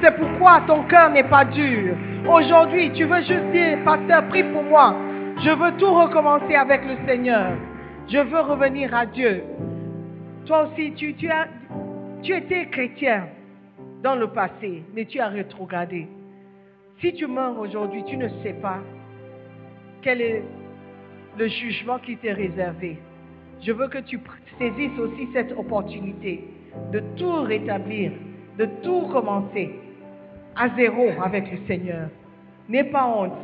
C'est 0.03 0.15
pourquoi 0.19 0.61
ton 0.67 0.83
cœur 0.83 1.09
n'est 1.09 1.25
pas 1.25 1.47
dur. 1.47 1.97
Aujourd'hui, 2.29 2.93
tu 2.93 3.05
veux 3.05 3.23
juste 3.23 3.51
dire, 3.53 3.79
pasteur, 3.87 4.29
prie 4.29 4.45
pour 4.45 4.65
moi. 4.65 4.95
Je 5.43 5.49
veux 5.49 5.75
tout 5.79 5.95
recommencer 5.95 6.55
avec 6.55 6.85
le 6.85 6.97
Seigneur. 7.07 7.57
Je 8.09 8.19
veux 8.19 8.41
revenir 8.41 8.95
à 8.95 9.07
Dieu. 9.07 9.43
Toi 10.45 10.67
aussi, 10.67 10.93
tu, 10.93 11.31
as, 11.31 11.49
tu 12.23 12.37
étais 12.37 12.67
chrétien 12.67 13.27
dans 14.03 14.17
le 14.17 14.27
passé, 14.27 14.83
mais 14.95 15.07
tu 15.07 15.19
as 15.19 15.29
rétrogradé. 15.29 16.07
Si 17.01 17.15
tu 17.15 17.27
meurs 17.27 17.59
aujourd'hui, 17.59 18.05
tu 18.05 18.19
ne 18.19 18.29
sais 18.43 18.53
pas 18.53 18.81
quel 20.03 20.21
est 20.21 20.43
le 21.39 21.49
jugement 21.49 21.99
qui 21.99 22.19
t'est 22.19 22.35
réservé. 22.35 22.99
Je 23.63 23.73
veux 23.73 23.89
que 23.89 23.99
tu 23.99 24.21
saisisses 24.59 24.99
aussi 24.99 25.27
cette 25.33 25.53
opportunité 25.53 26.45
de 26.93 27.01
tout 27.17 27.43
rétablir, 27.45 28.13
de 28.59 28.67
tout 28.83 29.09
commencer 29.11 29.71
à 30.55 30.69
zéro 30.77 31.09
avec 31.25 31.51
le 31.51 31.67
Seigneur. 31.67 32.11
N'aie 32.69 32.85
pas 32.85 33.07
honte. 33.07 33.39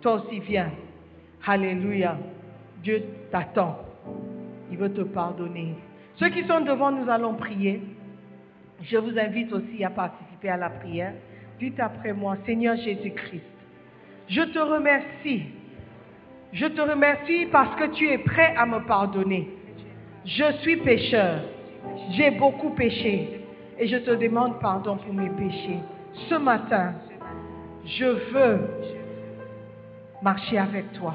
Toi 0.00 0.14
aussi, 0.14 0.40
viens. 0.40 0.70
Alléluia. 1.46 2.18
Dieu 2.82 3.04
t'attend. 3.30 3.78
Il 4.70 4.78
veut 4.78 4.92
te 4.92 5.02
pardonner. 5.02 5.76
Ceux 6.16 6.28
qui 6.30 6.44
sont 6.44 6.60
devant, 6.60 6.90
nous 6.90 7.08
allons 7.08 7.34
prier. 7.34 7.82
Je 8.82 8.96
vous 8.96 9.16
invite 9.18 9.52
aussi 9.52 9.84
à 9.84 9.90
participer 9.90 10.48
à 10.48 10.56
la 10.56 10.70
prière. 10.70 11.12
Dites 11.60 11.78
après 11.78 12.12
moi, 12.12 12.36
Seigneur 12.44 12.76
Jésus-Christ, 12.76 13.44
je 14.28 14.42
te 14.42 14.58
remercie. 14.58 15.44
Je 16.52 16.66
te 16.66 16.80
remercie 16.80 17.46
parce 17.46 17.76
que 17.76 17.94
tu 17.94 18.08
es 18.08 18.18
prêt 18.18 18.54
à 18.56 18.66
me 18.66 18.80
pardonner. 18.86 19.48
Je 20.24 20.52
suis 20.60 20.76
pécheur. 20.78 21.42
J'ai 22.10 22.32
beaucoup 22.32 22.70
péché. 22.70 23.40
Et 23.78 23.86
je 23.86 23.98
te 23.98 24.10
demande 24.10 24.58
pardon 24.58 24.96
pour 24.96 25.14
mes 25.14 25.30
péchés. 25.30 25.78
Ce 26.28 26.34
matin, 26.34 26.94
je 27.84 28.04
veux 28.04 28.60
marcher 30.22 30.58
avec 30.58 30.92
toi. 30.94 31.14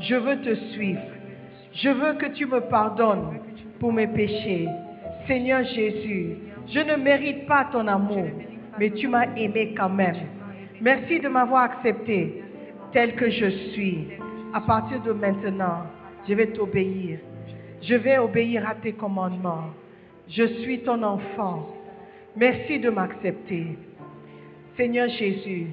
Je 0.00 0.14
veux 0.14 0.40
te 0.42 0.54
suivre. 0.72 1.00
Je 1.72 1.88
veux 1.88 2.14
que 2.14 2.26
tu 2.26 2.46
me 2.46 2.60
pardonnes 2.60 3.40
pour 3.80 3.92
mes 3.92 4.06
péchés. 4.06 4.68
Seigneur 5.26 5.64
Jésus, 5.64 6.36
je 6.68 6.80
ne 6.80 6.96
mérite 6.96 7.46
pas 7.46 7.68
ton 7.72 7.86
amour, 7.86 8.26
mais 8.78 8.90
tu 8.90 9.08
m'as 9.08 9.34
aimé 9.36 9.74
quand 9.76 9.88
même. 9.88 10.16
Merci 10.80 11.20
de 11.20 11.28
m'avoir 11.28 11.62
accepté 11.64 12.42
tel 12.92 13.14
que 13.14 13.30
je 13.30 13.48
suis. 13.72 14.08
À 14.52 14.60
partir 14.60 15.00
de 15.02 15.12
maintenant, 15.12 15.84
je 16.28 16.34
vais 16.34 16.48
t'obéir. 16.48 17.18
Je 17.82 17.94
vais 17.94 18.18
obéir 18.18 18.68
à 18.68 18.74
tes 18.74 18.92
commandements. 18.92 19.70
Je 20.28 20.44
suis 20.60 20.80
ton 20.80 21.02
enfant. 21.02 21.68
Merci 22.36 22.78
de 22.80 22.90
m'accepter. 22.90 23.78
Seigneur 24.76 25.08
Jésus, 25.08 25.68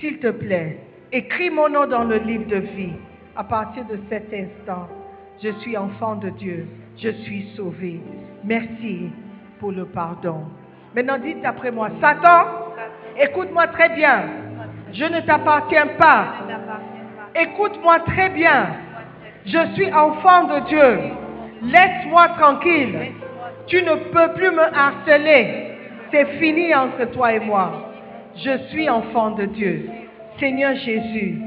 s'il 0.00 0.18
te 0.18 0.30
plaît, 0.30 0.78
écris 1.12 1.50
mon 1.50 1.68
nom 1.68 1.86
dans 1.86 2.04
le 2.04 2.18
livre 2.18 2.46
de 2.46 2.56
vie. 2.56 2.92
À 3.38 3.44
partir 3.44 3.84
de 3.84 4.00
cet 4.10 4.34
instant, 4.34 4.88
je 5.40 5.50
suis 5.60 5.76
enfant 5.76 6.16
de 6.16 6.28
Dieu. 6.30 6.66
Je 6.96 7.10
suis 7.10 7.52
sauvé. 7.54 8.00
Merci 8.42 9.10
pour 9.60 9.70
le 9.70 9.84
pardon. 9.84 10.40
Maintenant, 10.92 11.18
dites 11.18 11.44
après 11.44 11.70
moi, 11.70 11.88
Satan, 12.00 12.46
écoute-moi 13.16 13.68
très 13.68 13.90
bien. 13.90 14.24
Je 14.92 15.04
ne 15.04 15.20
t'appartiens 15.20 15.86
pas. 16.00 16.34
Écoute-moi 17.36 18.00
très 18.00 18.30
bien. 18.30 18.70
Je 19.46 19.72
suis 19.74 19.92
enfant 19.92 20.48
de 20.48 20.58
Dieu. 20.66 20.98
Laisse-moi 21.62 22.30
tranquille. 22.40 22.98
Tu 23.68 23.80
ne 23.84 23.94
peux 24.10 24.34
plus 24.34 24.50
me 24.50 24.64
harceler. 24.64 25.76
C'est 26.10 26.26
fini 26.40 26.74
entre 26.74 27.04
toi 27.12 27.32
et 27.34 27.38
moi. 27.38 27.92
Je 28.34 28.58
suis 28.70 28.90
enfant 28.90 29.30
de 29.30 29.44
Dieu. 29.44 29.88
Seigneur 30.40 30.74
Jésus, 30.74 31.40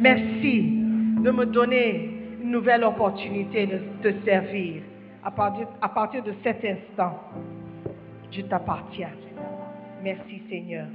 merci 0.00 0.81
de 1.22 1.30
me 1.30 1.46
donner 1.46 2.10
une 2.42 2.50
nouvelle 2.50 2.84
opportunité 2.84 3.66
de 3.66 3.78
te 4.02 4.24
servir. 4.24 4.82
À 5.24 5.30
partir, 5.30 5.68
à 5.80 5.88
partir 5.88 6.22
de 6.24 6.34
cet 6.42 6.64
instant, 6.64 7.20
je 8.30 8.42
t'appartiens. 8.42 9.10
Merci 10.02 10.42
Seigneur. 10.50 10.86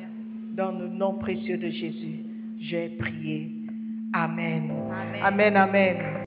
Dans 0.56 0.72
le 0.72 0.88
nom 0.88 1.14
précieux 1.14 1.58
de 1.58 1.70
Jésus, 1.70 2.26
j'ai 2.60 2.90
prié. 2.98 3.52
Amen. 4.14 4.72
Amen, 5.24 5.56
amen. 5.56 6.27